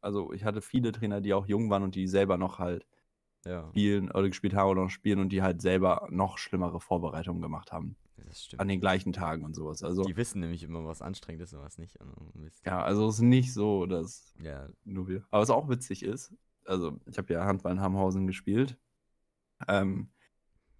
also 0.00 0.32
ich 0.32 0.44
hatte 0.44 0.60
viele 0.62 0.90
Trainer, 0.92 1.20
die 1.20 1.32
auch 1.32 1.46
jung 1.46 1.70
waren 1.70 1.84
und 1.84 1.94
die 1.94 2.08
selber 2.08 2.36
noch 2.36 2.58
halt 2.58 2.86
Ja, 3.46 3.68
spielen 3.70 4.10
oder 4.10 4.28
gespielt 4.28 4.54
haben 4.54 4.68
oder 4.68 4.82
noch 4.82 4.90
spielen 4.90 5.20
und 5.20 5.30
die 5.30 5.42
halt 5.42 5.62
selber 5.62 6.08
noch 6.10 6.36
schlimmere 6.38 6.80
Vorbereitungen 6.80 7.40
gemacht 7.40 7.70
haben. 7.72 7.96
Das 8.26 8.44
stimmt. 8.44 8.60
An 8.60 8.68
den 8.68 8.80
gleichen 8.80 9.12
Tagen 9.12 9.44
und 9.44 9.54
sowas. 9.54 9.82
Also, 9.82 10.04
Die 10.04 10.16
wissen 10.16 10.40
nämlich 10.40 10.62
immer, 10.62 10.84
was 10.86 11.02
anstrengend 11.02 11.42
ist 11.42 11.52
und 11.52 11.60
was 11.60 11.78
nicht. 11.78 12.00
Also, 12.00 12.14
ja, 12.64 12.82
also 12.82 13.08
es 13.08 13.16
ist 13.16 13.22
nicht 13.22 13.52
so, 13.52 13.86
dass 13.86 14.34
ja, 14.42 14.68
nur 14.84 15.08
wir. 15.08 15.24
Aber 15.30 15.42
was 15.42 15.50
auch 15.50 15.68
witzig 15.68 16.02
ist, 16.02 16.32
also 16.64 16.98
ich 17.06 17.18
habe 17.18 17.32
ja 17.32 17.44
Handball 17.44 17.72
in 17.72 17.80
Hamhausen 17.80 18.26
gespielt. 18.26 18.78
Ähm, 19.68 20.10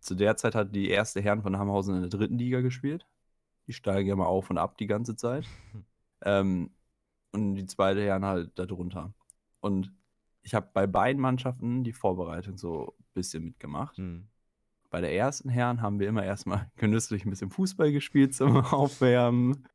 zu 0.01 0.15
der 0.15 0.37
Zeit 0.37 0.55
hat 0.55 0.75
die 0.75 0.89
erste 0.89 1.21
Herren 1.21 1.43
von 1.43 1.59
Hamhausen 1.59 1.97
in 1.97 2.01
der 2.03 2.11
dritten 2.11 2.39
Liga 2.39 2.61
gespielt. 2.61 3.07
Die 3.67 3.73
steigen 3.73 4.09
ja 4.09 4.17
mal 4.17 4.27
auf 4.27 4.51
und 4.51 4.59
ab 4.59 4.79
die 4.79 4.87
ganze 4.87 5.17
Zeit. 5.17 5.47
Ähm, 6.23 6.75
und 7.33 7.55
die 7.55 7.65
zweite 7.65 8.03
Herren 8.03 8.27
halt 8.27 8.59
darunter. 8.59 9.15
Und 9.61 9.91
ich 10.43 10.53
habe 10.53 10.69
bei 10.75 10.87
beiden 10.87 11.21
Mannschaften 11.21 11.83
die 11.83 11.95
Vorbereitung 11.95 12.59
so 12.59 12.95
ein 12.99 13.05
bisschen 13.15 13.45
mitgemacht. 13.45 13.97
Hm. 13.97 14.29
Bei 14.91 15.01
der 15.01 15.15
ersten 15.15 15.49
Herren 15.49 15.83
haben 15.83 16.01
wir 16.01 16.09
immer 16.09 16.25
erstmal 16.25 16.71
genüsslich 16.77 17.25
ein 17.25 17.31
bisschen 17.31 17.51
Fußball 17.51 17.93
gespielt 17.93 18.35
zum 18.35 18.57
Aufwärmen. 18.65 19.67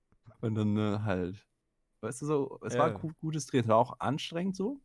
Und 0.42 0.56
dann 0.56 0.78
äh, 0.78 1.00
halt, 1.00 1.48
weißt 2.02 2.22
du 2.22 2.26
so, 2.26 2.60
es 2.66 2.78
war 2.78 2.90
Ja. 2.90 2.94
gu 2.98 3.12
gutes 3.22 3.46
Training. 3.46 3.64
Es 3.64 3.70
war 3.70 3.78
auch 3.78 4.00
anstrengend 4.00 4.56
so, 4.56 4.82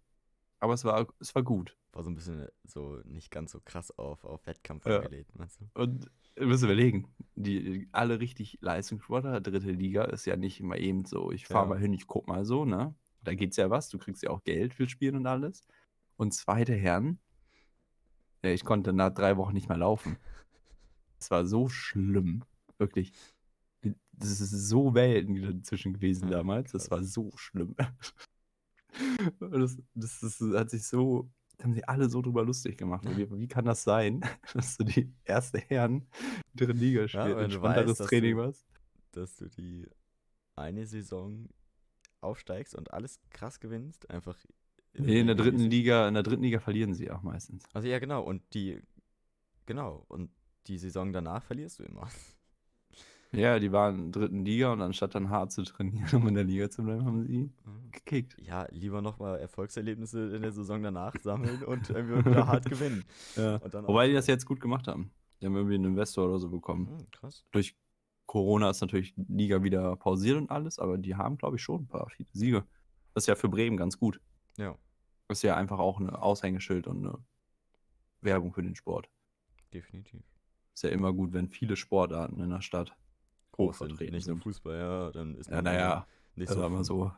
aber 0.61 0.75
es 0.75 0.85
war, 0.85 1.07
es 1.19 1.35
war 1.35 1.43
gut. 1.43 1.77
War 1.93 2.05
so 2.05 2.11
ein 2.11 2.15
bisschen 2.15 2.47
so 2.65 3.01
nicht 3.05 3.31
ganz 3.33 3.51
so 3.51 3.61
krass 3.61 3.91
auf, 3.99 4.25
auf 4.25 4.47
Wettkampf 4.47 4.87
Ja. 4.87 5.01
angelegt, 5.01 5.37
meinst 5.37 5.61
du? 5.61 5.69
Und 5.75 6.09
ihr 6.37 6.47
müsst 6.47 6.63
überlegen, 6.63 7.13
die, 7.35 7.89
alle 7.91 8.21
richtig 8.21 8.59
Leistungssportler, 8.61 9.41
dritte 9.41 9.73
Liga 9.73 10.05
ist 10.05 10.25
ja 10.27 10.37
nicht 10.37 10.61
immer 10.61 10.77
eben 10.79 11.05
so, 11.05 11.33
ich 11.33 11.47
fahre 11.49 11.65
Ja. 11.65 11.71
mal 11.71 11.79
hin, 11.81 11.93
ich 11.93 12.07
guck 12.07 12.29
mal 12.29 12.45
so, 12.45 12.65
ne? 12.65 12.95
Da 13.23 13.35
geht's 13.35 13.57
ja 13.57 13.69
was, 13.69 13.89
du 13.89 13.99
kriegst 13.99 14.23
ja 14.23 14.31
auch 14.31 14.45
Geld 14.45 14.73
fürs 14.75 14.91
Spielen 14.93 15.17
und 15.17 15.27
alles. 15.27 15.67
Und 16.17 16.33
zweite 16.33 16.75
Herren, 16.75 17.19
ich 18.43 18.65
konnte 18.65 18.93
nach 18.93 19.11
drei 19.11 19.37
Wochen 19.37 19.55
nicht 19.55 19.69
mehr 19.69 19.79
laufen. 19.79 20.17
Es 21.19 21.31
war 21.31 21.47
so 21.47 21.69
schlimm, 21.69 22.45
wirklich. 22.79 23.13
Das 24.13 24.41
ist 24.41 24.51
so 24.51 24.95
Welten 24.95 25.41
dazwischen 25.41 25.95
gewesen 25.95 26.29
Ja, 26.29 26.39
damals, 26.39 26.73
das 26.73 26.91
war 26.91 27.03
so 27.03 27.31
schlimm. 27.37 27.75
Das, 29.39 29.79
das, 29.95 30.21
das 30.21 30.41
hat 30.41 30.71
sich 30.71 30.87
so, 30.87 31.31
da 31.57 31.65
haben 31.65 31.75
sie 31.75 31.85
alle 31.85 32.09
so 32.09 32.21
drüber 32.23 32.45
lustig 32.45 32.77
gemacht. 32.77 33.05
Wie, 33.17 33.31
wie 33.31 33.49
kann 33.49 33.65
das 33.65 33.83
sein, 33.83 34.21
dass 34.55 34.77
du 34.77 34.85
die 34.85 35.13
erste 35.25 35.59
Herren 35.59 36.07
dritte 36.55 36.73
Liga 36.73 37.07
spielst, 37.07 37.39
entspannteres 37.39 37.91
weißt, 37.91 38.01
dass 38.01 38.09
Training 38.09 38.37
was? 38.37 38.67
Dass 39.13 39.37
du 39.37 39.49
die 39.49 39.89
eine 40.57 40.87
Saison 40.87 41.49
aufsteigst 42.21 42.75
und 42.75 42.93
alles 42.93 43.21
krass 43.31 43.61
gewinnst, 43.61 44.11
einfach. 44.11 44.37
Nee, 44.95 45.21
in 45.21 45.27
der 45.27 45.37
dritten. 45.37 45.59
Liga, 45.59 46.09
in 46.09 46.15
der 46.15 46.23
dritten 46.23 46.43
Liga 46.43 46.59
verlieren 46.59 46.95
sie 46.95 47.11
auch 47.11 47.23
meistens. 47.23 47.65
Also 47.73 47.89
ja, 47.89 47.99
genau. 47.99 48.23
Und 48.23 48.43
die, 48.55 48.81
genau. 49.67 50.05
Und 50.09 50.31
die 50.67 50.79
Saison 50.79 51.13
danach 51.13 51.43
verlierst 51.43 51.79
du 51.79 51.85
immer. 51.85 52.09
Ja, 53.33 53.61
die 53.61 53.71
waren 53.71 53.95
in 53.95 54.13
der 54.13 54.23
dritten 54.23 54.45
Liga 54.45 54.73
und 54.73 54.83
anstatt 54.83 55.15
dann 55.15 55.31
hart 55.31 55.53
zu 55.53 55.63
trainieren, 55.63 56.09
um 56.15 56.27
in 56.27 56.35
der 56.35 56.45
Liga 56.45 56.69
zu 56.69 56.83
bleiben, 56.83 57.05
haben 57.05 57.23
sie 57.23 57.51
gekickt. 57.93 58.37
Ja, 58.41 58.67
lieber 58.71 59.03
nochmal 59.03 59.39
Erfolgserlebnisse 59.39 60.35
in 60.35 60.43
der 60.43 60.53
Saison 60.53 60.83
danach 60.83 61.15
sammeln 61.23 61.63
und 61.63 61.91
irgendwie 61.91 62.25
wieder 62.25 62.47
hart 62.47 62.69
gewinnen. 62.69 63.05
Ja. 63.37 63.61
Wobei 63.87 64.09
die 64.09 64.15
das 64.15 64.27
jetzt 64.27 64.45
gut 64.45 64.61
gemacht 64.61 64.89
haben. 64.89 65.13
Die 65.41 65.47
haben 65.47 65.55
irgendwie 65.55 65.77
einen 65.77 65.85
Investor 65.85 66.27
oder 66.27 66.39
so 66.39 66.51
bekommen. 66.51 66.89
Hm, 66.89 67.11
krass. 67.13 67.45
Durch 67.53 67.77
Corona 68.27 68.71
ist 68.71 68.81
natürlich 68.81 69.15
die 69.17 69.33
Liga 69.33 69.63
wieder 69.63 69.97
pausiert 69.97 70.37
und 70.37 70.51
alles, 70.51 70.79
aber 70.79 70.99
die 70.99 71.15
haben, 71.15 71.39
glaube 71.39 71.57
ich, 71.57 71.63
schon 71.63 71.83
ein 71.83 71.89
paar 71.89 72.09
viele 72.11 72.29
Siege. 72.33 72.65
Das 73.15 73.25
ist 73.25 73.29
ja 73.29 73.37
für 73.37 73.49
Bremen 73.49 73.77
ganz 73.77 73.99
gut. 73.99 74.21
Ja. 74.57 74.79
Ist 75.29 75.43
ja 75.43 75.57
einfach 75.57 75.79
auch 75.79 75.99
ein 76.01 76.11
Aushängeschild 76.11 76.87
und 76.87 77.07
eine 77.07 77.19
Werbung 78.23 78.53
für 78.53 78.63
den 78.63 78.75
Sport. 78.75 79.11
Definitiv. 79.73 80.23
Ist 80.75 80.83
ja 80.83 80.91
immer 80.91 81.13
gut, 81.13 81.33
wenn 81.33 81.49
viele 81.49 81.77
Sportarten 81.77 82.41
in 82.41 82.51
der 82.51 82.61
Stadt 82.61 82.97
Groß 83.53 83.79
sind, 83.79 83.89
vertreten 83.91 84.15
nicht 84.17 84.27
nur. 84.27 84.39
Fußball, 84.39 84.77
ja, 84.79 85.11
dann 85.13 85.35
ist 85.37 85.49
Ja, 85.49 85.57
man 85.57 85.65
naja, 85.65 86.07
nicht 86.35 86.49
also 86.49 86.63
so 86.83 86.83
so. 86.83 87.13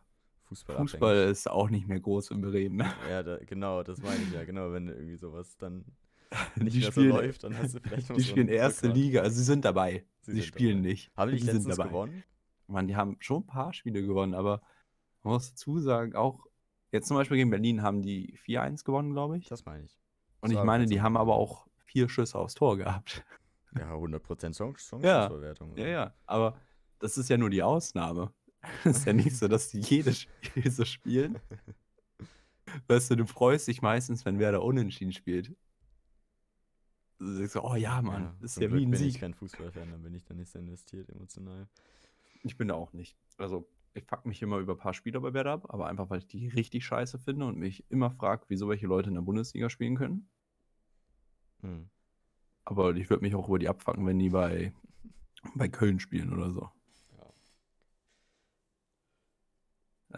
Fußball, 0.45 0.77
Fußball 0.77 1.17
ist 1.31 1.49
auch 1.51 1.71
nicht 1.71 1.87
mehr 1.89 2.01
groß 2.01 2.31
in 2.33 2.41
Bremen. 2.41 2.87
Ja, 3.09 3.23
da, 3.23 3.39
genau, 3.39 3.83
das 3.83 4.03
meine 4.03 4.25
ich 4.25 4.31
ja, 4.33 4.45
genau, 4.45 4.73
wenn 4.73 4.89
irgendwie 4.89 5.17
sowas 5.17 5.57
dann 5.59 5.85
Die 6.57 6.65
nicht 6.65 6.81
mehr 6.81 6.93
spielen, 6.93 7.11
so 7.13 7.17
läuft, 7.17 7.45
dann 7.45 7.57
hast 7.59 7.75
du 7.75 7.81
vielleicht 7.83 8.11
noch 8.11 8.17
die 8.17 8.21
so 8.21 8.29
spielen 8.31 8.49
erste 8.49 8.89
Rückgrat. 8.89 8.95
Liga, 8.95 9.21
also 9.23 9.37
sie 9.37 9.45
sind 9.45 9.65
dabei. 9.65 10.07
Sie 10.23 10.33
Sie, 10.33 10.37
sind 10.37 10.45
spielen 10.45 10.83
dabei. 10.83 10.83
nicht. 10.83 11.13
Haben 11.17 11.33
die 11.33 11.37
nicht 11.37 11.47
sind 11.49 11.65
letztens 11.65 11.77
dabei. 11.77 11.85
gewonnen? 11.85 12.25
Mann, 12.67 12.89
die 12.89 12.97
haben 12.97 13.17
schon 13.21 13.43
ein 13.43 13.47
paar 13.47 13.73
Spiele 13.73 14.03
gewonnen, 14.03 14.35
aber 14.35 14.63
man 15.23 15.35
muss 15.35 15.51
dazu 15.51 15.79
sagen, 15.81 16.15
auch 16.15 16.47
jetzt 16.93 17.09
zum 17.09 17.17
Beispiel 17.17 17.39
gegen 17.39 17.51
Berlin 17.51 17.83
haben 17.83 18.03
die 18.03 18.39
4-1 18.47 18.85
gewonnen, 18.85 19.13
glaube 19.13 19.39
ich. 19.39 19.49
Das 19.49 19.65
meine 19.65 19.85
ich. 19.85 19.99
Und 20.41 20.51
ich 20.51 20.63
meine, 20.63 20.87
die 20.87 21.01
haben 21.01 21.17
aber 21.17 21.35
auch 21.35 21.67
vier 21.85 22.09
Schüsse 22.09 22.39
aufs 22.39 22.55
Tor 22.55 22.77
gehabt. 22.77 23.25
Ja, 23.75 23.95
100% 23.95 24.55
Chance, 24.55 24.87
Chance 24.87 25.07
Ja. 25.07 25.31
Ja, 25.77 25.87
ja, 25.87 26.15
aber 26.27 26.61
das 26.99 27.17
ist 27.17 27.31
ja 27.31 27.39
nur 27.39 27.49
die 27.49 27.63
Ausnahme. 27.63 28.31
Es 28.85 28.99
ist 28.99 29.07
ja 29.07 29.15
nicht 29.15 29.35
so, 29.35 29.49
dass 29.49 29.71
die 29.71 29.81
jedes 29.81 30.21
Spiel 30.21 30.71
so 30.71 30.85
spielen. 30.85 31.39
Weißt 32.87 33.11
du, 33.11 33.17
du 33.17 33.25
freust 33.27 33.69
dich 33.69 33.81
meistens, 33.81 34.27
wenn 34.27 34.39
Werder 34.39 34.63
unentschieden 34.63 35.13
spielt. 35.13 35.55
Du 37.19 37.33
sagst 37.35 37.55
so, 37.55 37.63
oh 37.65 37.75
ja, 37.77 38.03
Mann, 38.03 38.25
Ja, 38.25 38.37
das 38.43 38.51
ist 38.53 38.61
ja 38.61 38.69
Glück 38.69 38.81
wie 38.81 38.85
ein 38.87 38.91
bin 38.91 39.01
ich 39.03 39.13
Sieg. 39.15 39.21
kein 39.23 39.33
Fußballfan, 39.33 39.91
dann 39.91 40.03
bin 40.03 40.15
ich 40.15 40.25
da 40.25 40.35
nicht 40.35 40.51
so 40.51 40.59
investiert 40.59 41.09
emotional. 41.09 41.67
Ich 42.43 42.59
bin 42.59 42.69
da 42.69 42.75
auch 42.75 42.93
nicht. 42.93 43.17
Also, 43.39 43.67
ich 43.95 44.05
fuck 44.05 44.25
mich 44.25 44.41
immer 44.43 44.59
über 44.59 44.75
ein 44.75 44.79
paar 44.79 44.95
Spieler 44.95 45.21
bei 45.21 45.35
Werder 45.35 45.53
ab, 45.53 45.67
aber 45.69 45.87
einfach, 45.87 46.09
weil 46.11 46.19
ich 46.19 46.27
die 46.27 46.49
richtig 46.49 46.85
scheiße 46.85 47.19
finde 47.19 47.47
und 47.47 47.59
mich 47.59 47.85
immer 47.91 48.11
frage, 48.11 48.45
wieso 48.49 48.69
welche 48.69 48.87
Leute 48.87 49.09
in 49.09 49.15
der 49.15 49.23
Bundesliga 49.23 49.69
spielen 49.69 49.97
können. 49.97 50.29
Hm. 51.61 51.89
Aber 52.65 52.95
ich 52.95 53.11
würde 53.11 53.23
mich 53.23 53.35
auch 53.35 53.49
über 53.49 53.59
die 53.59 53.69
abfacken, 53.69 54.07
wenn 54.07 54.19
die 54.19 54.31
bei, 54.31 54.73
bei 55.55 55.69
Köln 55.69 56.01
spielen 56.01 56.33
oder 56.33 56.51
so. 56.51 56.71
Ja. 57.17 57.35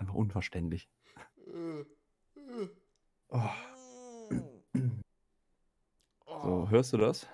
Einfach 0.00 0.14
unverständlich. 0.14 0.88
Oh, 3.28 3.50
so, 6.42 6.68
hörst 6.70 6.92
du 6.92 6.98
das? 6.98 7.26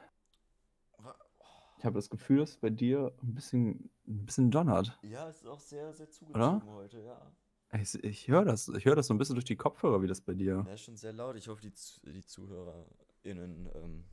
Ich 1.80 1.86
habe 1.86 1.94
das 1.94 2.10
Gefühl, 2.10 2.40
dass 2.40 2.50
es 2.50 2.56
bei 2.58 2.68
dir 2.68 3.10
ein 3.22 3.34
bisschen, 3.34 3.90
ein 4.06 4.26
bisschen 4.26 4.50
donnert. 4.50 4.98
Ja, 5.00 5.30
es 5.30 5.36
ist 5.36 5.46
auch 5.46 5.60
sehr, 5.60 5.94
sehr 5.94 6.10
zugezogen 6.10 6.70
heute, 6.74 7.00
ja. 7.00 7.32
Ich, 7.72 7.94
ich 8.04 8.28
höre 8.28 8.44
das. 8.44 8.68
Ich 8.68 8.84
höre 8.84 8.96
das 8.96 9.06
so 9.06 9.14
ein 9.14 9.18
bisschen 9.18 9.34
durch 9.34 9.46
die 9.46 9.56
Kopfhörer, 9.56 10.02
wie 10.02 10.06
das 10.06 10.20
bei 10.20 10.34
dir. 10.34 10.62
Ja, 10.66 10.74
ist 10.74 10.82
schon 10.82 10.98
sehr 10.98 11.14
laut. 11.14 11.36
Ich 11.36 11.48
hoffe, 11.48 11.62
die, 11.62 11.72
die 12.02 12.22
ZuhörerInnen 12.22 13.70
ähm, 13.74 14.04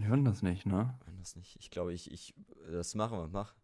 hören 0.00 0.24
das 0.24 0.40
nicht, 0.40 0.64
ne? 0.64 0.98
hören 1.04 1.18
das 1.18 1.36
nicht. 1.36 1.56
Ich 1.60 1.70
glaube, 1.70 1.92
ich, 1.92 2.10
ich, 2.10 2.34
das 2.70 2.94
machen 2.94 3.18
wir. 3.18 3.28
Mach. 3.28 3.54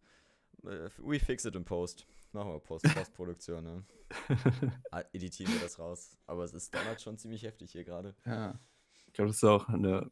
Äh, 0.65 0.91
We 0.99 1.19
fix 1.19 1.47
it 1.47 1.57
in 1.57 1.65
Post. 1.65 2.07
Machen 2.33 2.53
wir 2.53 2.61
Post, 2.61 2.95
Postproduktion, 2.95 3.65
ne? 3.65 3.85
Ah, 4.91 5.03
Editieren 5.15 5.51
wir 5.55 5.61
das 5.61 5.79
raus. 5.79 6.19
Aber 6.27 6.45
es 6.45 6.53
ist 6.53 6.75
damals 6.75 7.03
schon 7.03 7.17
ziemlich 7.17 7.43
heftig 7.43 7.73
hier 7.73 7.85
gerade. 7.85 8.15
Ja. 8.27 8.61
Ich 9.07 9.15
glaube, 9.15 9.29
das 9.29 9.39
ist 9.39 9.45
auch 9.45 9.67
eine 9.69 10.11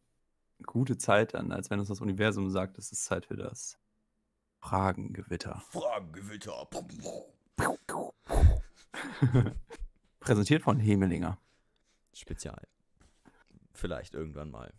gute 0.64 0.96
Zeit 0.98 1.34
dann, 1.34 1.52
als 1.52 1.70
wenn 1.70 1.78
uns 1.78 1.88
das 1.88 2.00
Universum 2.00 2.50
sagt, 2.50 2.78
es 2.78 2.92
ist 2.92 3.04
Zeit 3.04 3.26
für 3.26 3.36
das 3.36 3.78
Fragengewitter. 4.61 5.62
Fragengewitter. 5.70 6.68
Präsentiert 10.20 10.62
von 10.62 10.78
Hemelinger. 10.80 11.38
Spezial. 12.12 12.66
Vielleicht 13.72 14.14
irgendwann 14.14 14.50
mal. 14.50 14.72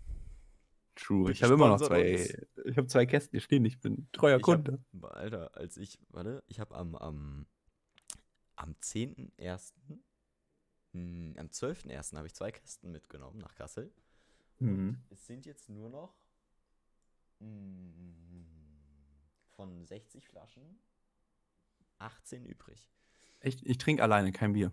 True. 0.96 1.32
Ich 1.32 1.44
habe 1.44 1.54
immer 1.54 1.68
noch 1.70 1.80
zwei. 1.80 2.28
Ich 2.66 2.78
habe 2.78 2.88
zwei 2.88 3.06
Kästen 3.06 3.32
hier 3.32 3.42
stehen. 3.42 3.64
Ich 3.66 3.80
bin 3.80 4.08
treuer 4.12 4.38
Ich 4.38 4.44
hab- 4.48 4.66
Kunde. 4.66 4.80
Alter, 5.02 5.56
als 5.56 5.78
ich, 5.78 6.00
warte, 6.10 6.44
ich 6.48 6.60
habe 6.60 6.76
am, 6.76 6.96
am, 6.96 7.46
am 8.56 8.72
10.01., 8.82 9.74
hm, 10.94 11.36
am 11.38 11.48
12.01. 11.48 12.18
habe 12.18 12.26
ich 12.26 12.34
zwei 12.34 12.52
Kästen 12.52 12.92
mitgenommen 12.92 13.38
nach 13.38 13.54
Kassel. 13.54 13.94
Mhm. 14.60 14.98
Es 15.10 15.26
sind 15.28 15.46
jetzt 15.46 15.70
nur 15.70 15.90
noch 15.90 16.16
hm, 17.40 18.46
von 19.56 19.86
60 19.86 20.28
Flaschen 20.28 20.80
18 22.00 22.46
übrig. 22.46 22.90
Ich, 23.42 23.66
ich 23.66 23.78
trinke 23.78 24.04
alleine 24.04 24.32
kein 24.32 24.54
Bier. 24.54 24.72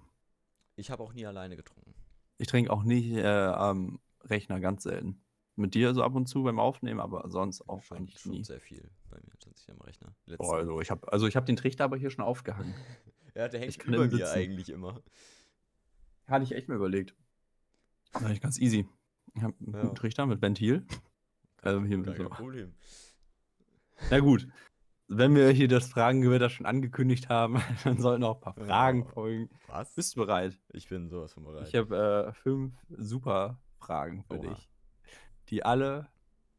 Ich 0.77 0.91
habe 0.91 1.03
auch 1.03 1.13
nie 1.13 1.27
alleine 1.27 1.57
getrunken. 1.57 1.95
Ich 2.39 2.49
trinke 2.49 2.71
auch 2.73 2.83
nicht 2.83 3.13
äh, 3.13 3.27
am 3.27 4.01
Rechner 4.23 4.61
ganz 4.61 4.83
selten. 4.83 5.21
Mit 5.57 5.75
dir 5.75 5.95
so 5.95 6.03
ab 6.03 6.15
und 6.17 6.27
zu 6.27 6.43
beim 6.43 6.59
Aufnehmen, 6.59 6.99
aber 6.99 7.31
sonst 7.31 7.69
auch 7.69 7.83
schon, 7.85 7.99
eigentlich 7.99 8.19
schon 8.19 8.33
nie. 8.33 8.45
sehr 8.45 8.61
viel 8.61 8.91
bei 9.09 9.19
mir 9.21 9.31
tatsächlich 9.39 9.71
am 9.71 9.81
Rechner. 9.83 10.15
Letzten- 10.27 10.45
Boah, 10.45 10.57
also 10.57 10.81
ich 10.81 10.91
habe 10.91 11.11
also 11.13 11.29
ich 11.29 11.37
hab 11.37 11.47
den 11.47 11.55
Trichter 11.57 11.85
aber 11.85 11.97
hier 11.97 12.11
schon 12.11 12.25
aufgehangen. 12.25 12.75
ja, 13.37 13.47
der 13.49 13.61
hängt 13.61 13.71
ich 13.77 13.83
über 13.85 13.99
mir 13.99 14.11
Sitzen. 14.11 14.25
eigentlich 14.27 14.71
immer. 14.71 15.01
Hatte 16.27 16.43
ich 16.45 16.53
echt 16.53 16.69
mal 16.69 16.75
überlegt. 16.75 17.15
Das 18.13 18.23
ist 18.23 18.27
eigentlich 18.27 18.41
ganz 18.41 18.59
easy. 18.59 18.89
Ich 19.35 19.43
habe 19.43 19.55
einen 19.61 19.75
Ja. 19.75 19.83
guten 19.83 19.95
Trichter 19.97 20.27
mit 20.27 20.41
Ventil. 20.43 20.87
Also 21.63 21.85
hier 21.85 22.03
Gar 22.03 22.15
so. 22.17 22.23
kein 22.25 22.31
Problem. 22.33 22.75
Na 24.11 24.21
gut. 24.21 24.49
Wenn 25.07 25.35
wir 25.35 25.51
hier 25.51 25.69
das 25.69 25.89
Fragengewitter 25.89 26.49
schon 26.49 26.65
angekündigt 26.67 27.29
haben, 27.29 27.57
dann 27.85 27.99
sollten 27.99 28.25
auch 28.25 28.37
ein 28.37 28.41
paar 28.41 28.59
Ja. 28.59 28.65
Fragen 28.65 29.05
folgen. 29.07 29.51
Was? 29.67 29.95
Bist 29.95 30.17
du 30.17 30.21
bereit? 30.21 30.59
Ich 30.73 30.89
bin 30.89 31.09
sowas 31.11 31.33
von 31.35 31.45
bereit. 31.45 31.69
Ich 31.69 31.75
habe 31.75 32.27
äh, 32.29 32.33
fünf 32.33 32.75
super 32.89 33.61
Fragen 33.79 34.25
für 34.25 34.39
Oha. 34.39 34.55
dich, 34.55 34.71
die 35.51 35.65
alle 35.65 36.09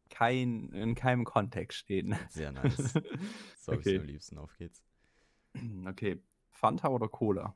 kein, 0.10 0.70
in 0.74 0.94
keinem 0.96 1.26
Kontext 1.26 1.78
stehen. 1.80 2.16
Sehr 2.30 2.52
nice. 2.52 2.94
So 3.58 3.72
Okay. 3.72 3.98
am 3.98 4.06
liebsten. 4.06 4.38
Auf 4.38 4.56
geht's. 4.58 4.84
Okay. 5.88 6.22
Fanta 6.52 6.90
oder 6.90 7.08
Cola? 7.08 7.56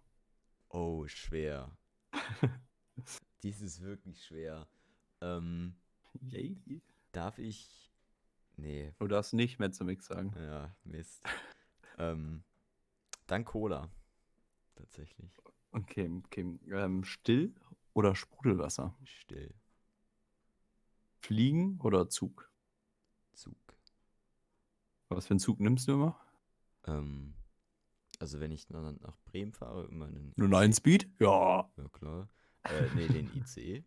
Oh, 0.70 1.06
schwer. 1.08 1.72
Dies 3.44 3.62
ist 3.62 3.82
wirklich 3.82 4.24
schwer. 4.26 4.68
Ähm, 5.22 5.76
Yay. 6.22 6.58
darf 7.12 7.38
ich. 7.40 7.92
Nee, 8.58 8.94
Du 9.00 9.08
darfst 9.08 9.34
nicht 9.34 9.60
mehr 9.60 9.72
zum 9.72 9.88
Mix 9.88 10.06
sagen. 10.08 10.34
ja, 10.38 10.76
Mist. 10.84 11.24
ähm, 11.98 12.44
dann 13.28 13.46
Cola. 13.46 13.90
Tatsächlich. 14.76 15.32
Okay, 15.72 16.10
okay. 16.26 16.60
Ähm, 16.72 17.04
still 17.04 17.54
oder 17.94 18.16
Sprudelwasser? 18.16 18.96
Still. 19.04 19.54
Fliegen 21.22 21.80
oder 21.82 22.10
Zug? 22.10 22.50
Zug. 23.34 23.56
Was 25.10 25.28
für 25.28 25.32
einen 25.32 25.40
Zug 25.40 25.60
nimmst 25.60 25.88
du 25.88 25.94
immer? 25.94 26.20
Ähm, 26.86 27.34
also 28.20 28.40
wenn 28.40 28.52
ich 28.52 28.70
nach 28.70 29.18
Bremen 29.26 29.54
fahre, 29.54 29.86
immer 29.88 30.06
einen. 30.08 30.34
Nur 30.36 30.48
9 30.50 30.74
Speed? 30.74 31.10
Ja. 31.20 31.72
Ja, 31.78 31.90
klar. 31.90 32.28
Äh, 32.64 32.88
nee, 32.96 33.08
den 33.08 33.30
ICE. 33.36 33.84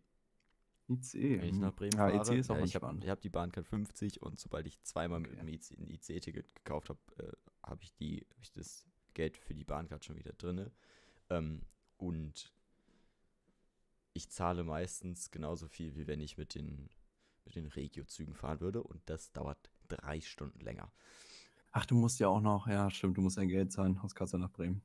ICE. 0.89 1.39
Wenn 1.39 1.49
ich 1.49 1.55
hm. 1.55 1.61
nach 1.61 1.73
Bremen 1.75 1.93
ja, 1.93 2.09
fahre. 2.09 2.21
ICE 2.21 2.39
ist 2.39 2.51
auch 2.51 2.57
ja, 2.57 2.63
ich 2.63 2.75
habe 2.75 3.09
hab 3.09 3.21
die 3.21 3.29
Bahncard 3.29 3.67
50 3.67 4.21
und 4.21 4.39
sobald 4.39 4.67
ich 4.67 4.81
zweimal 4.83 5.19
mit 5.19 5.31
Okay. 5.31 5.39
dem 5.39 5.47
IC, 5.47 5.77
ein 5.79 5.89
IC-Ticket 5.89 6.55
gekauft 6.55 6.89
habe, 6.89 6.99
äh, 7.17 7.31
habe 7.67 7.83
ich, 7.83 7.93
die- 7.95 8.25
hab 8.31 8.41
ich 8.41 8.51
das 8.51 8.85
Geld 9.13 9.37
für 9.37 9.53
die 9.53 9.63
Bahncard 9.63 10.03
schon 10.03 10.17
wieder 10.17 10.33
drin. 10.33 10.69
Ähm, 11.29 11.61
und 11.97 12.53
ich 14.13 14.29
zahle 14.29 14.63
meistens 14.63 15.31
genauso 15.31 15.67
viel, 15.67 15.95
wie 15.95 16.07
wenn 16.07 16.19
ich 16.19 16.37
mit 16.37 16.55
den, 16.55 16.89
mit 17.45 17.55
den 17.55 17.65
Regio-Zügen 17.65 18.35
fahren 18.35 18.59
würde. 18.59 18.83
Und 18.83 19.01
das 19.05 19.31
dauert 19.31 19.71
drei 19.87 20.21
Stunden 20.21 20.59
länger. 20.59 20.91
Ach, 21.71 21.85
du 21.85 21.95
musst 21.95 22.19
ja 22.19 22.27
auch 22.27 22.41
noch, 22.41 22.67
ja, 22.67 22.89
stimmt, 22.91 23.17
du 23.17 23.21
musst 23.21 23.37
dein 23.37 23.47
Geld 23.47 23.71
zahlen 23.71 23.97
aus 23.99 24.13
Kassel 24.13 24.39
nach 24.39 24.51
Bremen. 24.51 24.83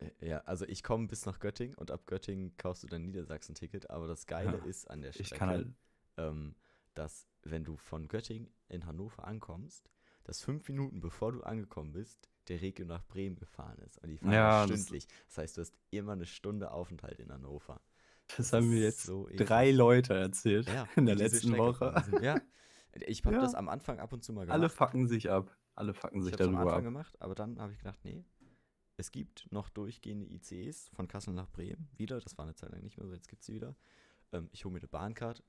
Äh, 0.00 0.10
Ja, 0.28 0.38
also 0.46 0.64
ich 0.66 0.82
komme 0.82 1.06
bis 1.08 1.26
nach 1.26 1.38
Göttingen 1.40 1.74
und 1.76 1.90
ab 1.90 2.06
Göttingen 2.06 2.56
kaufst 2.56 2.82
du 2.82 2.86
dein 2.86 3.02
Niedersachsen-Ticket. 3.02 3.90
Aber 3.90 4.06
das 4.06 4.26
Geile 4.26 4.58
Ja, 4.58 4.64
ist 4.64 4.90
an 4.90 5.02
der 5.02 5.12
Strecke, 5.12 5.34
Ich 5.34 5.40
halt. 5.40 5.68
ähm, 6.16 6.54
dass 6.94 7.26
wenn 7.42 7.64
du 7.64 7.76
von 7.76 8.08
Göttingen 8.08 8.50
in 8.68 8.86
Hannover 8.86 9.24
ankommst, 9.26 9.88
dass 10.24 10.42
fünf 10.42 10.68
Minuten 10.68 11.00
bevor 11.00 11.32
du 11.32 11.42
angekommen 11.42 11.92
bist, 11.92 12.28
der 12.48 12.60
Regio 12.60 12.84
nach 12.84 13.04
Bremen 13.06 13.36
gefahren 13.36 13.78
ist. 13.78 13.98
Und 14.02 14.08
die 14.10 14.18
fahren 14.18 14.32
Ja, 14.32 14.60
ja, 14.62 14.66
das- 14.66 14.80
stündlich. 14.82 15.06
Das, 15.28 15.38
heißt, 15.38 15.56
du 15.56 15.60
hast 15.62 15.74
immer 15.90 16.12
eine 16.12 16.26
Stunde 16.26 16.70
Aufenthalt 16.72 17.18
in 17.20 17.32
Hannover. 17.32 17.80
Das 18.36 18.52
haben 18.52 18.68
mir 18.68 18.80
jetzt 18.80 19.02
so 19.02 19.28
drei 19.36 19.64
eklig. 19.66 19.76
Leute 19.78 20.14
erzählt 20.14 20.68
Ja, 20.68 20.86
in 20.96 21.06
der 21.06 21.16
letzten 21.16 21.56
Woche. 21.56 21.94
Ja, 22.22 22.40
ich 23.06 23.24
habe 23.24 23.36
Ja. 23.36 23.42
das 23.42 23.54
am 23.54 23.68
Anfang 23.68 23.98
ab 23.98 24.12
und 24.12 24.22
zu 24.24 24.32
mal 24.32 24.42
gemacht. 24.42 24.54
Alle 24.54 24.68
fucken 24.68 25.08
sich 25.08 25.30
ab. 25.30 25.56
Alle 25.74 25.94
fucken 25.94 26.18
Ich 26.18 26.24
sich 26.24 26.32
habe 26.34 26.42
es 26.44 26.48
am 26.48 26.54
darüber 26.54 26.70
Anfang 26.72 26.86
ab. 26.86 26.92
gemacht, 26.92 27.20
aber 27.22 27.34
dann 27.34 27.58
habe 27.60 27.72
ich 27.72 27.78
gedacht, 27.78 27.98
nee, 28.04 28.24
es 29.00 29.10
gibt 29.12 29.50
noch 29.50 29.68
durchgehende 29.70 30.26
ICEs 30.26 30.88
von 30.90 31.08
Kassel 31.08 31.32
nach 31.34 31.48
Bremen 31.50 31.88
wieder. 31.96 32.20
Das 32.20 32.36
war 32.38 32.44
eine 32.44 32.54
Zeit 32.54 32.70
lang 32.70 32.82
nicht 32.82 32.96
mehr 32.98 33.06
so, 33.06 33.14
jetzt 33.14 33.28
gibt 33.28 33.40
es 33.42 33.46
sie 33.46 33.54
wieder. 33.54 33.74
Ähm, 34.32 34.48
ich 34.52 34.64
hole 34.64 34.72
mir 34.72 34.78
eine 34.80 34.88
Bahncard. 34.88 35.42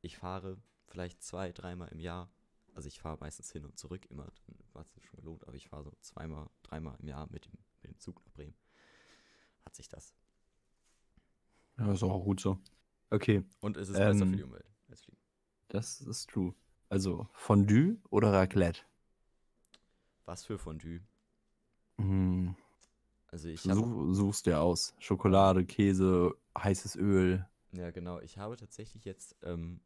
Ich 0.00 0.16
fahre 0.18 0.56
vielleicht 0.86 1.22
zwei, 1.22 1.52
dreimal 1.52 1.88
im 1.88 2.00
Jahr. 2.00 2.30
Also 2.74 2.88
ich 2.88 3.00
fahre 3.00 3.18
meistens 3.20 3.50
hin 3.52 3.64
und 3.64 3.78
zurück 3.78 4.06
immer. 4.10 4.24
Dann 4.46 4.56
war 4.72 4.82
es 4.82 5.04
schon 5.04 5.16
gelohnt, 5.18 5.46
aber 5.46 5.56
ich 5.56 5.68
fahre 5.68 5.84
so 5.84 5.92
zweimal, 6.00 6.48
dreimal 6.62 6.96
im 7.00 7.08
Jahr 7.08 7.28
mit 7.30 7.44
dem, 7.46 7.52
mit 7.82 7.92
dem 7.92 7.98
Zug 7.98 8.24
nach 8.24 8.32
Bremen. 8.32 8.54
Hat 9.64 9.74
sich 9.74 9.88
das. 9.88 10.14
Ja, 11.78 11.92
ist 11.92 12.02
auch 12.02 12.24
gut 12.24 12.40
so. 12.40 12.58
Okay, 13.10 13.44
Und 13.60 13.76
es 13.76 13.88
ist 13.88 13.96
besser 13.96 14.26
für 14.26 14.32
die 14.32 14.40
Ähm, 14.40 14.44
Umwelt 14.48 14.70
als 14.88 15.02
Fliegen. 15.02 15.20
das 15.68 16.00
ist 16.00 16.28
true. 16.30 16.54
Also 16.88 17.28
Fondue 17.32 17.98
oder 18.10 18.32
Raclette? 18.32 18.82
Was 20.24 20.44
für 20.44 20.58
Fondue? 20.58 21.00
Hm, 21.98 22.54
Also 23.28 23.48
ich 23.48 23.60
such, 23.62 24.14
suchst 24.14 24.46
dir 24.46 24.60
aus. 24.60 24.94
Schokolade, 24.98 25.64
Käse, 25.64 26.34
heißes 26.56 26.96
Öl. 26.96 27.46
ja 27.72 27.90
genau, 27.90 28.20
ich 28.20 28.38
habe 28.38 28.56
tatsächlich 28.56 29.04
jetzt 29.04 29.36
ähm, 29.42 29.80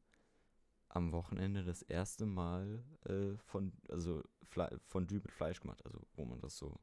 am 0.88 1.12
Wochenende 1.12 1.64
das 1.64 1.82
erste 1.82 2.26
Mal 2.26 2.84
äh, 3.04 3.36
von, 3.46 3.72
also 3.88 4.22
Fle 4.48 4.78
Fondue 4.86 5.18
mit 5.20 5.32
Fleisch 5.32 5.60
gemacht, 5.60 5.84
also 5.84 5.98
wo 6.14 6.24
man 6.24 6.40
das 6.40 6.56
so 6.56 6.78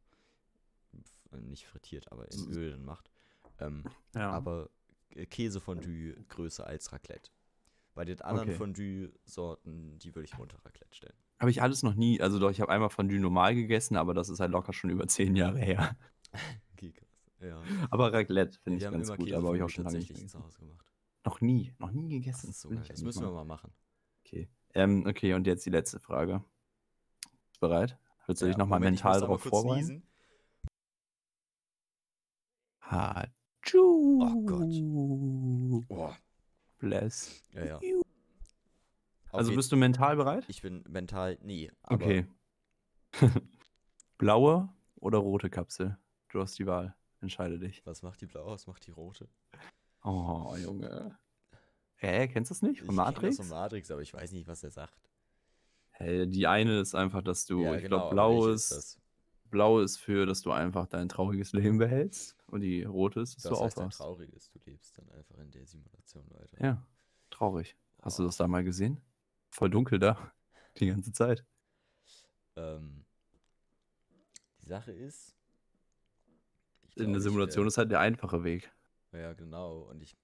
nicht 1.32 1.66
frittiert, 1.68 2.12
aber 2.12 2.30
in 2.32 2.52
Öl 2.52 2.72
dann 2.72 2.84
macht. 2.84 3.12
Ähm, 3.60 3.84
Ja. 4.16 4.32
aber 4.32 4.70
äh, 5.16 5.26
Käsefondue 5.26 6.16
größer 6.28 6.66
als 6.66 6.92
Raclette. 6.92 7.30
Bei 7.94 8.06
den 8.06 8.20
anderen 8.22 8.50
Okay. 8.50 8.58
Fondue-Sorten, 8.58 10.00
die 10.00 10.16
würde 10.16 10.26
ich 10.26 10.38
unter 10.40 10.58
Raclette 10.66 10.96
stellen. 10.96 11.16
Habe 11.40 11.52
ich 11.52 11.62
alles 11.62 11.84
noch 11.84 11.94
nie, 11.96 12.20
also 12.22 12.40
doch, 12.40 12.50
ich 12.50 12.60
habe 12.62 12.72
einmal 12.72 12.90
Fondue 12.90 13.20
normal 13.20 13.56
gegessen, 13.56 13.96
aber 13.96 14.14
das 14.14 14.30
ist 14.30 14.40
halt 14.40 14.52
locker 14.52 14.74
schon 14.74 14.90
über 14.90 15.08
zehn 15.08 15.36
Jahre 15.36 15.60
her. 15.60 15.96
Ja. 17.42 17.62
Aber 17.90 18.12
Raclette 18.12 18.60
finde 18.60 18.80
ich 18.80 18.86
haben 18.86 18.94
ganz 18.96 19.08
immer 19.08 19.16
gut, 19.18 19.32
aber 19.32 19.48
habe 19.48 19.56
ich 19.58 19.64
auch 19.64 19.70
schon 19.70 19.86
lange 19.86 19.98
nicht 20.00 20.10
tatsächlich 20.10 20.30
zu. 20.30 20.44
Hause 20.44 20.60
gemacht. 20.60 20.92
Noch 21.24 21.40
nie, 21.40 21.74
noch 21.80 21.92
nie 21.92 22.04
Das 22.10 22.10
gegessen. 22.10 22.50
ist 22.50 22.60
so 22.60 22.70
Will 22.70 22.76
geil. 22.76 22.84
ich 22.84 22.90
Das 22.90 23.02
müssen 23.02 23.22
wir 23.22 23.28
mal. 23.30 23.46
mal 23.46 23.46
machen. 23.46 23.72
Okay. 24.26 24.50
Ähm, 24.74 25.06
okay, 25.08 25.34
und 25.34 25.48
jetzt 25.48 25.66
die 25.66 25.70
letzte 25.70 26.02
Frage. 26.02 26.44
Bist 27.22 27.56
du 27.56 27.60
bereit? 27.62 27.98
Willst 28.28 28.42
du 28.42 28.46
dich 28.46 28.58
nochmal 28.58 28.80
Moment, 28.80 28.98
ich 28.98 29.04
mental 29.06 29.20
muss 29.22 29.24
aber 29.24 29.28
darauf 29.38 29.42
kurz 29.44 29.52
vorbereiten? 29.52 29.80
niesen. 29.80 30.04
Hatschu. 32.82 34.22
Oh 34.22 34.42
Gott. 34.46 35.88
Oh, 35.90 36.14
Bless. 36.80 37.42
ja, 37.54 37.66
ja. 37.66 37.80
you. 37.82 38.02
Auf 39.30 39.34
Also 39.40 39.52
jeden- 39.52 39.58
bist 39.60 39.72
du 39.72 39.78
mental 39.78 40.16
bereit? 40.16 40.44
Ich 40.48 40.62
bin 40.62 40.84
mental 40.90 41.38
nie. 41.42 41.72
Aber 41.84 41.96
Okay. 42.04 42.26
Blaue 44.18 44.70
oder 44.96 45.20
rote 45.20 45.50
Kapsel? 45.50 45.98
Du 46.30 46.40
hast 46.42 46.58
die 46.60 46.66
Wahl. 46.66 46.96
Entscheide 47.22 47.60
dich. 47.60 47.86
Was 47.86 48.02
macht 48.02 48.22
die 48.22 48.26
blaue, 48.28 48.52
was 48.52 48.68
macht 48.68 48.86
die 48.88 48.92
rote? 48.92 49.28
Oh, 50.04 50.56
Junge. 50.58 51.18
Hä, 51.96 52.28
kennst 52.30 52.50
du 52.50 52.54
das 52.54 52.62
nicht? 52.62 52.76
Ich 52.76 52.80
Von 52.80 52.88
kenn 52.88 52.96
Matrix? 52.96 53.38
Das 53.38 53.48
von 53.48 53.58
Matrix, 53.58 53.92
aber 53.92 54.02
ich 54.02 54.14
weiß 54.14 54.32
nicht, 54.32 54.48
was 54.48 54.64
er 54.64 54.72
sagt. 54.72 54.98
Hey, 55.92 56.28
die 56.30 56.48
eine 56.48 56.80
ist 56.80 56.96
einfach, 56.96 57.22
dass 57.22 57.46
du, 57.46 57.64
ja, 57.64 57.76
ich 57.76 57.82
genau, 57.84 57.98
glaube, 58.10 58.16
blau 58.16 58.48
ist, 58.48 58.72
das? 58.72 59.00
blau 59.50 59.80
ist 59.82 59.98
für, 59.98 60.26
dass 60.26 60.42
du 60.42 60.52
einfach 60.52 60.88
dein 60.88 61.10
trauriges 61.10 61.52
Leben 61.52 61.78
behältst. 61.78 62.38
Und 62.48 62.62
die 62.62 62.84
rote 62.84 63.20
ist, 63.20 63.36
dass 63.36 63.44
Das 63.44 63.58
du 63.60 63.66
heißt 63.66 63.78
ein 63.78 63.82
aufwachst. 63.84 63.98
trauriges. 64.00 64.50
Du 64.52 64.60
lebst 64.66 64.98
dann 64.98 65.10
einfach 65.12 65.38
in 65.40 65.52
der 65.52 65.66
Simulation 65.66 66.24
weiter. 66.30 66.64
Ja, 66.64 66.88
traurig. 67.32 67.76
Hast 68.02 68.18
du 68.20 68.24
Oh. 68.24 68.28
das 68.28 68.38
da 68.38 68.48
mal 68.48 68.64
gesehen? 68.64 69.02
Voll 69.50 69.70
dunkel 69.70 70.00
da. 70.00 70.32
Die 70.80 70.88
ganze 70.88 71.12
Zeit. 71.12 71.44
Ähm, 72.56 73.04
die 74.62 74.68
Sache 74.68 74.94
ist. 74.94 75.36
In 77.00 77.14
der 77.14 77.22
Simulation 77.22 77.68
ist 77.68 77.78
halt 77.78 77.92
der 77.92 78.00
einfache 78.00 78.44
Weg. 78.44 78.72
Ja, 79.12 79.34
genau. 79.34 79.80
Und 79.84 80.02
ich 80.02 80.18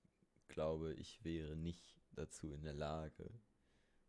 glaube, 0.48 0.94
ich 0.94 1.24
wäre 1.24 1.56
nicht 1.56 1.98
dazu 2.14 2.54
in 2.54 2.64
der 2.64 2.74
Lage, 2.74 3.30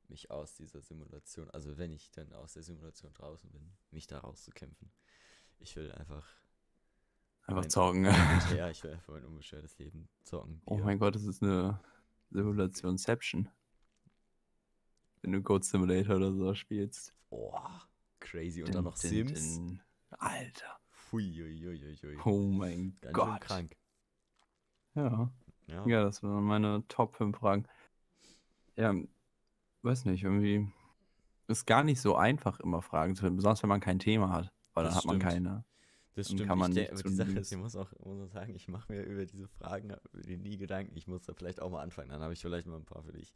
mich 0.09 0.31
aus 0.31 0.55
dieser 0.55 0.81
Simulation, 0.83 1.51
also 1.51 1.79
wenn 1.79 1.93
ich 1.93 2.11
dann 2.13 2.33
aus 2.33 2.53
der 2.53 2.63
Simulation 2.63 3.13
draußen 3.13 3.51
bin, 3.51 3.73
mich 3.91 4.07
da 4.07 4.19
rauszukämpfen. 4.19 4.93
Ich 5.59 5.75
will 5.75 5.91
einfach, 5.93 6.29
Einfach 7.47 7.67
zocken. 7.67 8.05
ja, 8.57 8.71
ich 8.71 8.83
will 8.83 8.93
einfach 8.93 9.13
mein 9.13 9.25
unbeschwertes 9.25 9.79
Leben 9.79 10.09
zocken. 10.25 10.61
Oh 10.65 10.79
mein 10.79 10.99
Gott, 10.99 11.15
das 11.15 11.25
ist 11.25 11.43
eine 11.43 11.81
Simulationception. 12.31 13.49
Wenn 15.23 15.33
du 15.33 15.43
Code 15.43 15.65
Simulator 15.65 16.17
oder 16.17 16.33
so 16.33 16.55
spielst. 16.55 17.15
Oh, 17.31 17.57
crazy. 18.19 18.63
Und 18.63 18.75
dann 18.75 18.85
noch 18.85 18.99
Din, 18.99 19.27
din, 19.29 19.81
Sims. 21.11 21.35
din. 21.35 21.81
Alter. 22.11 22.25
Hui, 22.25 22.33
Oh 22.33 22.51
mein 22.53 22.97
Ganz 23.01 23.05
schön 23.05 23.13
Gott. 23.13 23.41
krank. 23.41 23.77
Ja. 24.95 25.31
Ja. 25.69 25.87
ja, 25.87 26.03
das 26.05 26.23
waren 26.23 26.45
meine 26.45 26.85
Top 26.89 27.17
5 27.17 27.37
Fragen. 27.37 27.67
Ja, 28.77 28.95
weiß 29.83 30.05
nicht, 30.05 30.23
irgendwie 30.23 30.69
ist 31.49 31.67
gar 31.67 31.83
nicht 31.85 32.01
so 32.01 32.17
einfach, 32.17 32.61
immer 32.61 32.83
Fragen 32.83 33.15
zu 33.17 33.23
finden, 33.23 33.37
besonders 33.37 33.63
wenn 33.63 33.69
man 33.69 33.81
kein 33.81 33.99
Thema 33.99 34.31
hat. 34.31 34.53
Weil 34.75 34.85
dann 34.85 34.93
Das 34.93 34.99
hat 34.99 35.05
man 35.07 35.17
stimmt. 35.17 35.33
keine. 35.33 35.65
Das 36.15 36.29
stimmt. 36.29 36.47
kann 36.47 36.59
man 36.59 36.71
ich 36.73 36.79
nicht 36.79 36.93
aber 36.93 37.03
die 37.03 37.15
Sache 37.15 37.39
ist, 37.39 37.53
ich 37.53 37.59
muss 37.59 37.77
auch, 37.77 37.93
muss 38.05 38.21
auch 38.29 38.33
sagen, 38.33 38.55
ich 38.55 38.69
mache 38.69 38.91
mir 38.93 39.03
über 39.03 39.27
diese 39.27 39.49
Fragen 39.49 39.91
über 40.13 40.23
die 40.23 40.37
nie 40.39 40.57
Gedanken. 40.57 40.97
Ich 40.97 41.07
muss 41.07 41.25
da 41.25 41.35
vielleicht 41.35 41.61
auch 41.61 41.71
mal 41.71 41.83
anfangen. 41.83 42.09
Dann 42.09 42.23
habe 42.23 42.33
ich 42.33 42.41
vielleicht 42.41 42.67
mal 42.67 42.77
ein 42.77 42.85
paar 42.85 43.03
für 43.03 43.13
dich. 43.13 43.35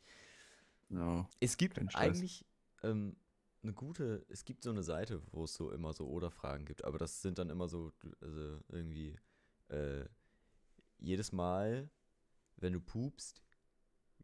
Ja. 0.89 1.29
Es 1.41 1.57
gibt 1.57 1.79
eigentlich 1.95 2.45
ähm, 2.83 3.17
eine 3.63 3.73
gute, 3.73 4.25
es 4.29 4.45
gibt 4.45 4.63
so 4.63 4.71
eine 4.71 4.83
Seite, 4.83 5.23
wo 5.33 5.45
es 5.45 5.55
so 5.55 5.71
immer 5.71 5.93
so 5.93 6.09
Oder-Fragen 6.09 6.65
gibt, 6.65 6.85
aber 6.85 6.99
das 6.99 7.21
sind 7.23 7.39
dann 7.39 7.51
immer 7.51 7.69
so, 7.69 7.93
also 8.21 8.61
irgendwie, 8.69 9.19
äh, 9.69 10.05
jedes 10.99 11.33
Mal, 11.33 11.91
wenn 12.57 12.73
du 12.73 12.81
pupst, 12.81 13.43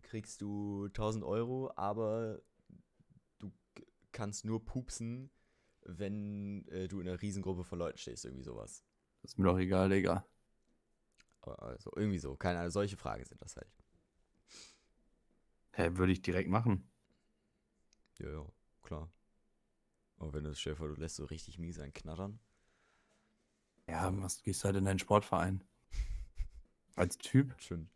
kriegst 0.03 0.41
du 0.41 0.87
1000 0.87 1.25
Euro, 1.25 1.73
aber 1.77 2.41
du 3.39 3.53
kannst 4.13 4.45
nur 4.45 4.65
pupsen, 4.65 5.31
wenn 5.83 6.67
äh, 6.69 6.89
du 6.89 7.01
in 7.01 7.09
einer 7.09 7.21
Riesengruppe 7.21 7.65
von 7.65 7.79
Leuten 7.79 7.99
stehst, 7.99 8.25
irgendwie 8.25 8.45
sowas. 8.45 8.85
Das 9.23 9.33
ist 9.33 9.39
mir 9.39 9.45
doch 9.45 9.59
egal, 9.59 9.89
Digga. 9.89 10.27
Also 11.43 11.93
irgendwie 11.95 12.19
so, 12.19 12.37
keine 12.37 12.59
Ahnung, 12.59 12.71
solche 12.71 12.97
Fragen 12.97 13.25
sind 13.25 13.41
das 13.41 13.57
halt. 13.57 13.71
Hä, 15.73 15.91
würde 15.93 16.13
ich 16.13 16.23
direkt 16.23 16.49
machen. 16.49 16.91
Ja, 18.19 18.31
ja, 18.31 18.47
klar. 18.83 19.11
Aber 20.19 20.33
wenn 20.33 20.45
du 20.45 20.51
es 20.51 20.61
Schäfer, 20.61 20.89
du 20.89 20.95
lässt 20.95 21.17
so 21.17 21.25
richtig 21.27 21.59
mies 21.59 21.79
einen 21.79 21.93
knattern. 21.93 22.39
Ja, 23.89 24.11
was 24.23 24.43
gehst 24.43 24.63
du 24.63 24.67
halt 24.67 24.77
in 24.77 24.85
deinen 24.85 24.99
Sportverein. 24.99 25.63
Als 26.97 27.19
Typ. 27.19 27.55
Schön. 27.61 27.89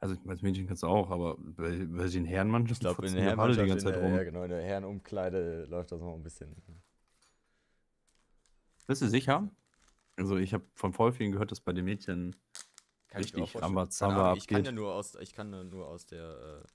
Also 0.00 0.16
als 0.28 0.42
Mädchen 0.42 0.66
kannst 0.66 0.82
du 0.82 0.86
auch, 0.86 1.08
aber 1.10 1.36
bei, 1.38 1.86
bei 1.86 2.06
den 2.08 2.26
Herrenmannschaften 2.26 2.86
Ich 2.88 2.94
glaube, 2.94 3.06
in 3.08 3.14
der 3.14 3.38
alle 3.38 3.54
die 3.54 3.60
Herrenmannschaft, 3.62 3.68
ganze 3.68 3.84
Zeit 3.86 3.96
rum. 4.02 4.14
ja 4.16 4.24
genau, 4.24 4.42
in 4.42 4.50
der 4.50 4.62
Herrenumkleide 4.62 5.64
läuft 5.64 5.92
das 5.92 6.00
noch 6.02 6.14
ein 6.14 6.22
bisschen. 6.22 6.54
Bist 8.86 9.00
du 9.00 9.08
sicher? 9.08 9.48
Also 10.16 10.36
ich 10.36 10.52
habe 10.52 10.64
von 10.74 10.92
voll 10.92 11.12
vielen 11.12 11.32
gehört, 11.32 11.52
dass 11.52 11.60
bei 11.60 11.72
den 11.72 11.86
Mädchen 11.86 12.36
Kann 13.08 13.22
Richtig. 13.22 13.54
Rambazamba 13.56 14.24
Ahnung, 14.26 14.36
Ich 14.36 14.46
kann 14.46 14.56
abgeht. 14.56 14.66
ja 14.66 14.72
nur 14.72 14.92
aus, 14.94 15.14
ich 15.14 15.32
kann 15.32 15.52
ja 15.52 15.64
nur 15.64 15.88
aus 15.88 16.04
der, 16.04 16.62
äh, 16.62 16.68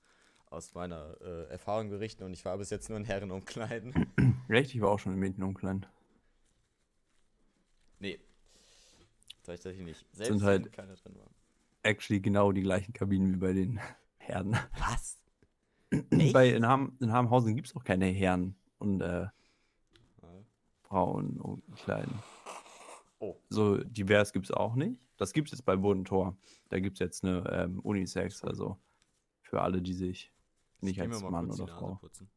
aus 0.50 0.74
meiner 0.74 1.16
äh, 1.20 1.44
Erfahrung 1.50 1.88
berichten 1.90 2.24
und 2.24 2.32
ich 2.32 2.44
war 2.44 2.58
bis 2.58 2.70
jetzt 2.70 2.88
nur 2.88 2.98
in 2.98 3.04
Herrenumkleiden. 3.04 3.94
Recht, 4.48 4.74
ich 4.74 4.80
war 4.80 4.90
auch 4.90 4.98
schon 4.98 5.12
in 5.14 5.18
Mädchenumkleiden. 5.18 5.86
nee. 8.00 8.18
Tatsächlich 9.42 9.84
nicht. 9.84 10.06
Selbst 10.12 10.28
Sind 10.28 10.42
halt- 10.42 10.72
keiner 10.72 10.94
drin 10.96 11.14
war. 11.16 11.30
Actually 11.82 12.20
genau 12.20 12.52
die 12.52 12.60
gleichen 12.60 12.92
Kabinen 12.92 13.32
wie 13.32 13.36
bei 13.38 13.52
den 13.54 13.80
Herren. 14.18 14.56
Was? 14.78 15.18
Bei 16.32 16.50
in, 16.50 16.64
Ham, 16.66 16.96
in 17.00 17.10
Hamhausen 17.10 17.56
gibt 17.56 17.66
es 17.66 17.74
auch 17.74 17.82
keine 17.82 18.06
Herren 18.06 18.54
und 18.78 19.00
äh. 19.00 19.26
Frauen 20.82 21.40
umkleiden. 21.40 22.18
Oh. 23.20 23.36
So 23.48 23.76
divers 23.78 24.32
gibt 24.32 24.46
es 24.46 24.50
auch 24.52 24.74
nicht. 24.74 25.00
Das 25.16 25.32
gibt 25.32 25.48
es 25.48 25.52
jetzt 25.52 25.64
bei 25.64 25.76
Bodentor. 25.76 26.36
Da 26.68 26.80
gibt 26.80 26.94
es 26.96 26.98
jetzt 27.00 27.24
eine 27.24 27.44
ähm, 27.50 27.78
Unisex, 27.80 28.42
also 28.44 28.76
für 29.42 29.62
alle, 29.62 29.80
die 29.82 29.92
sich 29.94 30.32
nicht 30.82 30.98
Ich 30.98 31.02
als 31.02 31.22
Mann 31.22 31.50
oder 31.50 31.66
Frau. 31.68 31.94
putzen. 31.96 32.30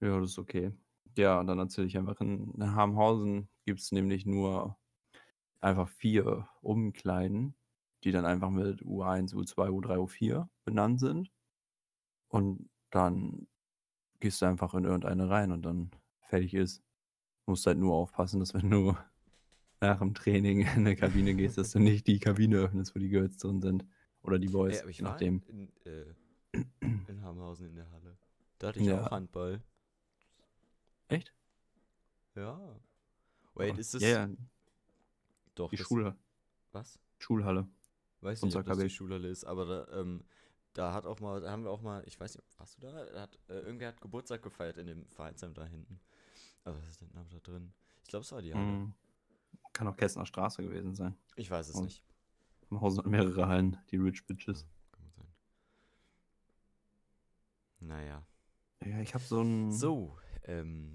Ja, 0.00 0.18
das 0.20 0.30
ist 0.30 0.38
okay. 0.38 0.72
Ja, 1.16 1.40
und 1.40 1.46
dann 1.46 1.58
erzähle 1.58 1.86
ich 1.86 1.98
einfach, 1.98 2.20
in, 2.20 2.54
Hamhausen 2.58 3.48
gibt 3.66 3.80
es 3.80 3.92
nämlich 3.92 4.26
nur 4.26 4.78
einfach 5.60 5.88
vier 5.88 6.48
Umkleiden, 6.62 7.54
die 8.04 8.12
dann 8.12 8.24
einfach 8.24 8.50
mit 8.50 8.82
U1, 8.82 9.34
U2, 9.34 9.68
U3, 9.68 9.96
U4 9.98 10.48
benannt 10.64 11.00
sind. 11.00 11.30
Und 12.28 12.70
dann 12.90 13.46
gehst 14.20 14.40
du 14.40 14.46
einfach 14.46 14.74
in 14.74 14.84
irgendeine 14.84 15.28
rein 15.28 15.52
und 15.52 15.62
dann 15.62 15.90
fertig 16.28 16.54
ist. 16.54 16.82
Musst 17.46 17.66
halt 17.66 17.78
nur 17.78 17.94
aufpassen, 17.94 18.40
dass 18.40 18.54
wenn 18.54 18.70
du 18.70 18.96
nach 19.80 19.98
dem 19.98 20.14
Training 20.14 20.60
in 20.60 20.68
eine 20.68 20.96
Kabine 20.96 21.34
gehst, 21.34 21.58
dass 21.58 21.72
du 21.72 21.78
nicht 21.80 22.06
die 22.06 22.20
Kabine 22.20 22.58
öffnest, 22.58 22.94
wo 22.94 22.98
die 23.00 23.08
Girls 23.08 23.36
drin 23.38 23.60
sind. 23.60 23.84
Oder 24.22 24.38
die 24.38 24.48
Boys, 24.48 24.84
ich 24.86 24.98
je 24.98 25.04
war 25.04 25.12
nachdem. 25.12 25.42
in, 25.48 25.68
äh, 25.84 26.14
in 26.52 27.22
Hamhausen 27.22 27.66
in 27.68 27.74
der 27.76 27.90
Halle. 27.90 28.16
Da 28.58 28.68
hatte 28.68 28.80
ich 28.80 28.86
Ja. 28.86 29.04
auch 29.06 29.10
Handball. 29.10 29.62
Echt? 31.08 31.32
Ja. 32.34 32.60
Wait, 33.54 33.78
ist 33.78 33.94
das. 33.94 34.02
Ja, 34.02 34.08
ja, 34.08 34.28
Doch. 35.54 35.70
die 35.70 35.76
das, 35.76 35.86
Schule, 35.86 36.16
Was? 36.72 36.98
Schulhalle. 37.18 37.66
Weiß 38.20 38.42
nicht, 38.42 38.54
ob 38.56 38.64
das 38.66 38.78
die. 38.78 38.90
Schulhalle 38.90 39.28
ist, 39.28 39.44
aber 39.44 39.64
da, 39.66 40.00
ähm, 40.00 40.24
da 40.74 40.92
hat 40.92 41.06
auch 41.06 41.20
mal, 41.20 41.40
da 41.40 41.50
haben 41.50 41.64
wir 41.64 41.70
auch 41.70 41.82
mal, 41.82 42.02
ich 42.06 42.18
weiß 42.20 42.36
nicht, 42.36 42.58
warst 42.58 42.76
du 42.76 42.80
da? 42.82 43.04
Da 43.06 43.22
hat, 43.22 43.38
äh, 43.48 43.60
irgendwer 43.60 43.88
hat 43.88 44.00
Geburtstag 44.00 44.42
gefeiert 44.42 44.76
in 44.78 44.86
dem 44.86 45.06
Vereinsheim 45.10 45.52
da 45.54 45.64
hinten. 45.64 45.98
Also 46.64 46.78
was 46.80 46.88
ist 46.90 47.00
denn 47.00 47.10
da 47.12 47.24
drin? 47.42 47.72
Ich 48.02 48.08
glaube, 48.08 48.24
es 48.24 48.32
war 48.32 48.42
die 48.42 48.54
Halle. 48.54 48.64
Mhm. 48.64 48.94
Kann 49.72 49.88
auch 49.88 49.96
Kästner 49.96 50.26
Straße 50.26 50.62
gewesen 50.62 50.94
sein. 50.94 51.16
Ich 51.36 51.50
weiß 51.50 51.68
es 51.70 51.74
Und- 51.76 51.84
nicht. 51.84 52.04
Hausen 52.70 52.98
hat 52.98 53.06
mehrere 53.06 53.48
Hallen, 53.48 53.76
die 53.90 53.96
Rich 53.96 54.24
Bitches. 54.26 54.64
Kann 54.92 55.02
gut 55.04 55.14
sein. 55.16 55.26
Naja. 57.90 58.24
Ja, 58.84 59.00
ich 59.00 59.14
habe 59.14 59.24
so 59.24 59.42
ein 59.42 59.72
So, 59.72 60.16
ähm. 60.44 60.92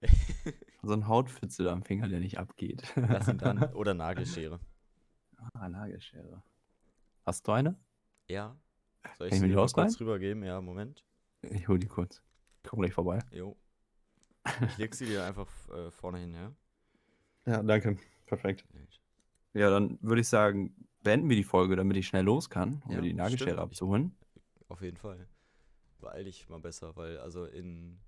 so 0.82 0.94
ein 0.94 1.06
Hautfitzel 1.06 1.68
am 1.68 1.82
Finger, 1.82 2.08
der 2.08 2.20
nicht 2.20 2.38
abgeht. 2.38 2.82
Lass 2.96 3.28
ihn 3.28 3.36
dann. 3.36 3.62
Oder 3.74 3.92
Nagelschere. 3.92 4.58
ah, 5.52 5.68
Nagelschere. 5.68 6.42
Hast 7.26 7.46
du 7.46 7.52
eine? 7.52 7.76
Ja. 8.26 8.56
Soll 9.18 9.26
ich 9.26 9.32
Kann 9.32 9.36
ich 9.36 9.42
mir 9.42 9.48
sie 9.48 9.52
die 9.52 9.56
ausleihen? 9.58 9.88
kurz 9.88 10.00
rübergeben? 10.00 10.42
Ja, 10.44 10.62
Moment. 10.62 11.04
Ich 11.42 11.68
hol 11.68 11.78
die 11.78 11.88
kurz. 11.88 12.22
Komm 12.66 12.80
gleich 12.80 12.94
vorbei. 12.94 13.18
Jo. 13.30 13.54
Ich 14.66 14.78
leg 14.78 14.94
sie 14.94 15.04
dir 15.04 15.24
einfach 15.26 15.46
äh, 15.68 15.90
vorne 15.90 16.20
hin, 16.20 16.32
ja? 16.32 16.52
Ja, 17.44 17.62
danke. 17.62 17.98
Perfekt. 18.24 18.64
Ja, 19.52 19.68
dann 19.68 19.98
würde 20.00 20.22
ich 20.22 20.28
sagen, 20.28 20.74
beenden 21.02 21.28
wir 21.28 21.36
die 21.36 21.44
Folge, 21.44 21.76
damit 21.76 21.98
ich 21.98 22.06
schnell 22.06 22.24
los 22.24 22.48
kann, 22.48 22.82
um 22.86 22.92
Ja, 22.92 23.00
die 23.02 23.12
Nagelschere 23.12 23.60
abzuholen. 23.60 24.16
Auf 24.68 24.82
jeden 24.82 24.96
Fall. 24.96 25.28
Beeil 25.98 26.24
dich 26.24 26.48
mal 26.48 26.60
besser, 26.60 26.94
weil 26.96 27.18
also 27.18 27.44
in 27.46 27.98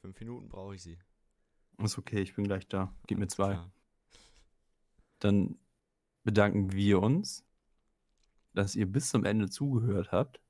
fünf 0.00 0.18
Minuten 0.20 0.48
brauche 0.48 0.74
ich 0.74 0.82
sie. 0.82 0.98
Ist 1.78 1.98
okay, 1.98 2.20
ich 2.20 2.34
bin 2.34 2.44
gleich 2.44 2.66
da. 2.68 2.94
Gib 3.06 3.18
mir 3.18 3.28
zwei. 3.28 3.54
klar. 3.54 3.72
Dann 5.18 5.58
bedanken 6.24 6.72
wir 6.72 7.00
uns, 7.00 7.44
dass 8.54 8.74
ihr 8.74 8.86
bis 8.86 9.10
zum 9.10 9.24
Ende 9.24 9.48
zugehört 9.48 10.12
habt 10.12 10.40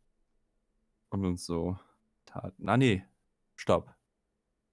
und 1.10 1.24
uns 1.24 1.44
so 1.44 1.78
taten. 2.24 2.68
Ah, 2.68 2.76
nee. 2.76 3.04
Stopp. 3.56 3.94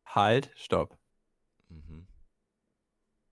Halt, 0.05 0.51
stopp. 0.55 0.97
Mhm. 1.69 2.07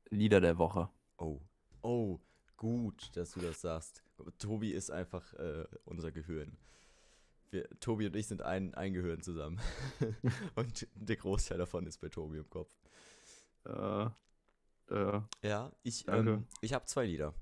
Lieder 0.09 0.41
der 0.41 0.57
Woche. 0.57 0.89
Oh. 1.17 1.41
Oh, 1.81 2.19
gut, 2.57 3.15
dass 3.15 3.31
du 3.31 3.39
das 3.41 3.61
sagst. 3.61 4.03
Tobi 4.39 4.71
ist 4.71 4.89
einfach 4.89 5.33
äh, 5.33 5.65
unser 5.85 6.11
Gehirn. 6.11 6.57
Wir, 7.51 7.69
Tobi 7.79 8.07
und 8.07 8.15
ich 8.15 8.27
sind 8.27 8.41
ein, 8.41 8.73
ein 8.75 8.93
Gehirn 8.93 9.21
zusammen. 9.21 9.59
und 10.55 10.87
der 10.95 11.15
Großteil 11.15 11.57
davon 11.57 11.85
ist 11.85 11.99
bei 11.99 12.09
Tobi 12.09 12.37
im 12.37 12.49
Kopf. 12.49 12.69
Äh, 13.65 14.05
äh, 14.89 15.21
Ja, 15.43 15.71
ich, 15.83 16.05
ähm, 16.07 16.45
ich 16.61 16.73
habe 16.73 16.85
zwei 16.85 17.05
Lieder. 17.05 17.33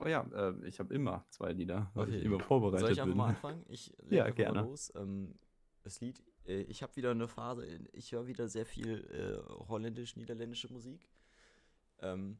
oh 0.00 0.06
ja, 0.06 0.22
äh, 0.32 0.66
ich 0.66 0.78
habe 0.80 0.92
immer 0.94 1.24
zwei 1.30 1.52
Lieder, 1.52 1.90
weil 1.94 2.08
Okay. 2.08 2.18
ich 2.18 2.24
immer 2.24 2.40
vorbereitet 2.40 2.80
Soll 2.80 2.92
ich 2.92 3.00
einfach 3.00 3.10
bin. 3.10 3.16
mal 3.16 3.28
anfangen? 3.28 3.64
Ich 3.68 3.92
leg 4.02 4.12
Ja, 4.12 4.30
gerne. 4.30 4.60
Mal 4.62 4.68
los. 4.68 4.92
Ähm, 4.96 5.34
das 5.82 6.00
Lied, 6.00 6.22
äh, 6.46 6.62
ich 6.62 6.82
habe 6.82 6.94
wieder 6.96 7.12
eine 7.12 7.28
Phase, 7.28 7.64
ich 7.92 8.12
höre 8.12 8.26
wieder 8.26 8.48
sehr 8.48 8.66
viel 8.66 9.04
äh, 9.10 9.66
holländisch-niederländische 9.68 10.70
Musik. 10.72 11.08
Ähm, 12.00 12.38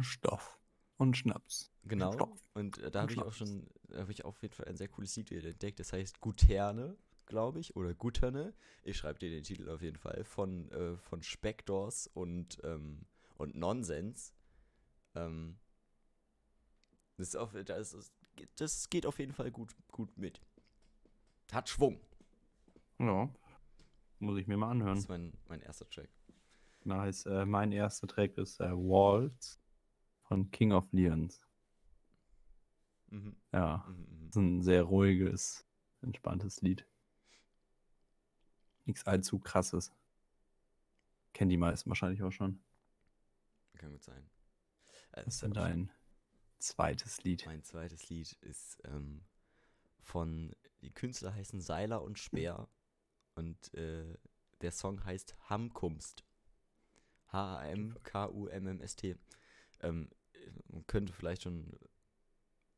Stoff 0.00 0.58
und 0.98 1.16
Schnaps. 1.16 1.70
genau. 1.84 2.12
Stoff. 2.12 2.42
Und 2.54 2.78
äh, 2.78 2.90
da 2.90 3.02
habe 3.02 3.12
ich 3.12 3.18
auch 3.18 3.32
schon, 3.32 3.66
da 3.88 4.00
habe 4.00 4.12
ich 4.12 4.24
auf 4.24 4.40
jeden 4.42 4.54
Fall 4.54 4.66
ein 4.66 4.76
sehr 4.76 4.88
cooles 4.88 5.14
Lied 5.16 5.30
entdeckt. 5.32 5.78
Das 5.80 5.92
heißt 5.92 6.20
Guterne, 6.20 6.96
glaube 7.26 7.60
ich, 7.60 7.76
oder 7.76 7.94
Gutterne. 7.94 8.54
Ich 8.82 8.96
schreibe 8.96 9.18
dir 9.18 9.30
den 9.30 9.42
Titel 9.42 9.68
auf 9.68 9.82
jeden 9.82 9.98
Fall. 9.98 10.24
Von, 10.24 10.70
äh, 10.70 10.96
von 10.96 11.22
Speckdors 11.22 12.06
und, 12.08 12.58
ähm, 12.64 13.06
und 13.36 13.54
Nonsens. 13.56 14.34
Ähm, 15.14 15.58
das, 17.16 17.28
ist 17.28 17.36
auf, 17.36 17.52
das, 17.52 17.92
ist, 17.92 18.12
das 18.56 18.88
geht 18.88 19.06
auf 19.06 19.18
jeden 19.18 19.32
Fall 19.32 19.50
gut, 19.50 19.74
gut 19.92 20.16
mit. 20.16 20.40
Hat 21.52 21.68
Schwung. 21.68 22.00
Ja. 22.98 23.28
Muss 24.18 24.38
ich 24.38 24.46
mir 24.46 24.56
mal 24.56 24.68
Das 24.68 24.72
anhören. 24.80 24.98
ist 24.98 25.08
mein, 25.08 25.32
mein 25.48 25.60
erster 25.60 25.88
Track. 25.90 26.08
Nice. 26.84 27.26
Äh, 27.26 27.44
mein 27.44 27.72
erster 27.72 28.06
Track 28.06 28.38
ist 28.38 28.60
äh, 28.60 28.70
Waltz 28.72 29.58
von 30.28 30.50
King 30.50 30.72
of 30.72 30.92
Leons. 30.92 31.40
Mhm. 33.08 33.36
Ja. 33.52 33.84
Mhm, 33.88 33.94
mhm. 33.94 34.28
ist 34.28 34.36
ein 34.36 34.62
sehr 34.62 34.82
ruhiges, 34.82 35.64
entspanntes 36.02 36.60
Lied. 36.62 36.86
Nichts 38.84 39.06
allzu 39.06 39.38
krasses. 39.38 39.92
Kennen 41.32 41.50
die 41.50 41.56
meisten 41.56 41.90
wahrscheinlich 41.90 42.22
auch 42.22 42.32
schon. 42.32 42.60
Kann 43.74 43.90
gut 43.90 44.04
sein. 44.04 44.28
Äh, 45.12 45.22
Was 45.26 45.34
ist 45.34 45.42
denn 45.42 45.52
dein 45.52 45.92
zweites 46.58 47.22
Lied? 47.24 47.44
Mein 47.46 47.62
zweites 47.62 48.08
Lied 48.08 48.32
ist 48.40 48.78
ähm, 48.84 49.24
von, 50.00 50.54
die 50.80 50.90
Künstler 50.90 51.34
heißen 51.34 51.60
Seiler 51.60 52.02
und 52.02 52.18
Speer 52.18 52.68
und 53.34 53.74
äh, 53.74 54.16
der 54.62 54.72
Song 54.72 55.04
heißt 55.04 55.36
Hamkumst. 55.50 56.24
H-A-M-K-U-M-M-S-T. 57.32 59.16
Ähm, 59.86 60.08
man 60.68 60.86
könnte 60.86 61.12
vielleicht 61.12 61.42
schon 61.42 61.72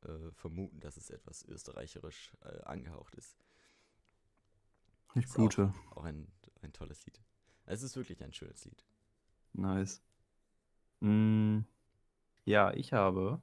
äh, 0.03 0.31
vermuten, 0.33 0.81
dass 0.81 0.97
es 0.97 1.11
etwas 1.11 1.45
österreicherisch 1.45 2.33
äh, 2.45 2.63
angehaucht 2.63 3.15
ist. 3.15 3.37
Ich 5.15 5.25
Ist 5.25 5.35
blute. 5.35 5.73
Auch 5.91 6.05
ein, 6.05 6.29
ein 6.63 6.73
tolles 6.73 7.05
Lied. 7.07 7.21
Es 7.65 7.83
ist 7.83 7.97
wirklich 7.97 8.23
ein 8.23 8.33
schönes 8.33 8.65
Lied. 8.65 8.85
Nice. 9.53 10.03
Mm, 11.01 11.61
ja, 12.45 12.73
ich 12.75 12.93
habe 12.93 13.41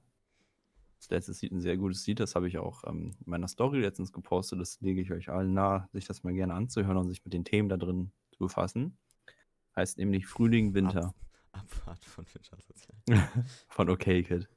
das 0.99 1.09
letzte 1.09 1.33
Lied 1.45 1.51
ein 1.51 1.61
sehr 1.61 1.77
gutes 1.77 2.05
Lied. 2.07 2.19
Das 2.19 2.35
habe 2.35 2.47
ich 2.47 2.57
auch 2.57 2.83
ähm, 2.85 3.15
in 3.19 3.29
meiner 3.29 3.47
Story 3.47 3.81
letztens 3.81 4.13
gepostet. 4.13 4.59
Das 4.59 4.79
lege 4.81 5.01
ich 5.01 5.11
euch 5.11 5.29
allen 5.29 5.53
nahe, 5.53 5.89
sich 5.91 6.05
das 6.05 6.23
mal 6.23 6.33
gerne 6.33 6.53
anzuhören 6.53 6.97
und 6.97 7.07
sich 7.07 7.23
mit 7.23 7.33
den 7.33 7.45
Themen 7.45 7.69
da 7.69 7.77
drin 7.77 8.11
zu 8.31 8.39
befassen. 8.39 8.97
Heißt 9.75 9.97
nämlich 9.97 10.27
Frühling, 10.27 10.73
Winter. 10.73 11.13
Abfahrt 11.55 12.03
von 12.05 12.25
Finchersozial. 12.25 12.97
von 13.67 13.89
OK 13.89 14.03
Kid. 14.03 14.49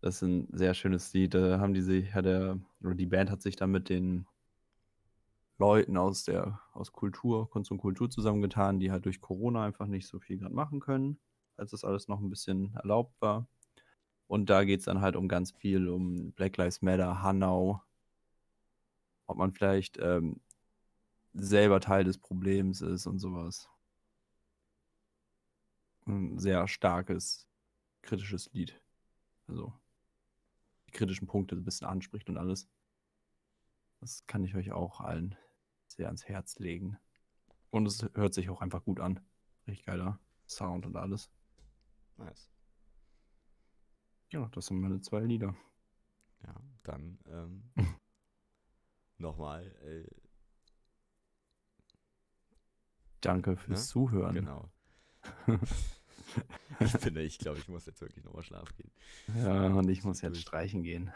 Das 0.00 0.16
ist 0.16 0.22
ein 0.22 0.48
sehr 0.52 0.74
schönes 0.74 1.12
Lied. 1.12 1.34
Da 1.34 1.58
haben 1.58 1.74
die 1.74 1.82
sich, 1.82 2.14
hat 2.14 2.24
der, 2.24 2.58
oder 2.82 2.94
die 2.94 3.06
Band 3.06 3.30
hat 3.30 3.42
sich 3.42 3.56
da 3.56 3.66
mit 3.66 3.88
den 3.88 4.26
Leuten 5.58 5.96
aus 5.96 6.24
der, 6.24 6.60
aus 6.72 6.92
Kultur, 6.92 7.48
Kunst 7.48 7.70
und 7.70 7.78
Kultur 7.78 8.10
zusammengetan, 8.10 8.78
die 8.78 8.90
halt 8.90 9.06
durch 9.06 9.20
Corona 9.20 9.64
einfach 9.64 9.86
nicht 9.86 10.06
so 10.06 10.18
viel 10.18 10.38
gerade 10.38 10.54
machen 10.54 10.80
können, 10.80 11.18
als 11.56 11.70
das 11.70 11.84
alles 11.84 12.08
noch 12.08 12.20
ein 12.20 12.28
bisschen 12.28 12.74
erlaubt 12.74 13.14
war. 13.20 13.48
Und 14.26 14.50
da 14.50 14.64
geht 14.64 14.80
es 14.80 14.86
dann 14.86 15.00
halt 15.00 15.16
um 15.16 15.28
ganz 15.28 15.52
viel, 15.52 15.88
um 15.88 16.32
Black 16.32 16.56
Lives 16.56 16.82
Matter, 16.82 17.22
Hanau, 17.22 17.82
ob 19.26 19.38
man 19.38 19.52
vielleicht 19.52 19.98
ähm, 20.00 20.40
selber 21.32 21.80
Teil 21.80 22.04
des 22.04 22.18
Problems 22.18 22.80
ist 22.80 23.06
und 23.06 23.18
sowas. 23.18 23.68
Ein 26.06 26.38
sehr 26.38 26.66
starkes, 26.68 27.48
kritisches 28.02 28.52
Lied. 28.52 28.80
Also 29.48 29.72
die 30.88 30.92
kritischen 30.92 31.26
Punkte 31.26 31.56
ein 31.56 31.64
bisschen 31.64 31.86
anspricht 31.86 32.28
und 32.28 32.36
alles. 32.36 32.68
Das 34.00 34.26
kann 34.26 34.44
ich 34.44 34.54
euch 34.54 34.72
auch 34.72 35.00
allen 35.00 35.36
sehr 35.88 36.06
ans 36.06 36.26
Herz 36.28 36.58
legen. 36.58 36.96
Und 37.70 37.86
es 37.86 38.06
hört 38.14 38.34
sich 38.34 38.48
auch 38.50 38.60
einfach 38.60 38.84
gut 38.84 39.00
an. 39.00 39.20
Richtig 39.66 39.86
geiler 39.86 40.20
Sound 40.48 40.86
und 40.86 40.96
alles. 40.96 41.30
Nice. 42.16 42.48
Ja, 44.30 44.48
das 44.52 44.66
sind 44.66 44.80
meine 44.80 45.00
zwei 45.00 45.20
Lieder. 45.20 45.56
Ja, 46.44 46.54
dann 46.84 47.18
ähm, 47.26 47.72
nochmal. 49.18 49.66
Äh, 49.82 50.08
Danke 53.20 53.56
fürs 53.56 53.80
Ne? 53.80 53.86
Zuhören. 53.86 54.34
genau. 54.34 54.70
ich 56.80 56.92
finde, 56.92 57.22
ich 57.22 57.38
glaube, 57.38 57.58
ich 57.58 57.68
muss 57.68 57.86
jetzt 57.86 58.00
wirklich 58.00 58.24
nochmal 58.24 58.42
schlafen 58.42 58.74
gehen. 58.76 58.90
Ja, 59.42 59.66
und 59.66 59.88
ich 59.88 60.04
muss 60.04 60.20
jetzt 60.20 60.40
streichen 60.40 60.82
gehen. 60.82 61.12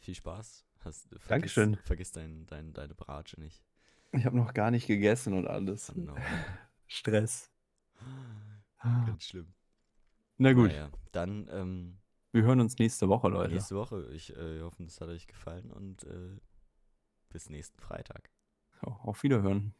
Viel 0.00 0.14
Spaß. 0.14 0.64
Hast, 0.84 1.08
vergiss, 1.08 1.28
Dankeschön. 1.28 1.76
Vergiss 1.76 2.12
dein, 2.12 2.46
dein, 2.46 2.72
deine 2.72 2.94
Bratsche 2.94 3.40
nicht. 3.40 3.62
Ich 4.12 4.24
habe 4.26 4.36
noch 4.36 4.52
gar 4.52 4.70
nicht 4.70 4.86
gegessen 4.86 5.32
und 5.34 5.46
alles. 5.46 5.90
Oh 5.94 5.98
no. 5.98 6.14
Stress. 6.86 7.50
Ganz 8.82 9.24
schlimm. 9.24 9.54
Na 10.38 10.52
gut, 10.52 10.70
Naja, 10.70 10.90
dann 11.12 11.48
ähm, 11.52 11.98
wir 12.32 12.42
hören 12.42 12.60
uns 12.60 12.78
nächste 12.78 13.08
Woche, 13.08 13.28
Leute. 13.28 13.54
nächste 13.54 13.76
Woche. 13.76 14.08
Ich 14.12 14.36
äh, 14.36 14.60
hoffe, 14.60 14.82
es 14.84 15.00
hat 15.00 15.08
euch 15.08 15.26
gefallen 15.26 15.70
und 15.70 16.02
äh, 16.04 16.36
bis 17.28 17.48
nächsten 17.48 17.78
Freitag. 17.78 18.30
Auf 18.80 19.22
Wiederhören. 19.22 19.74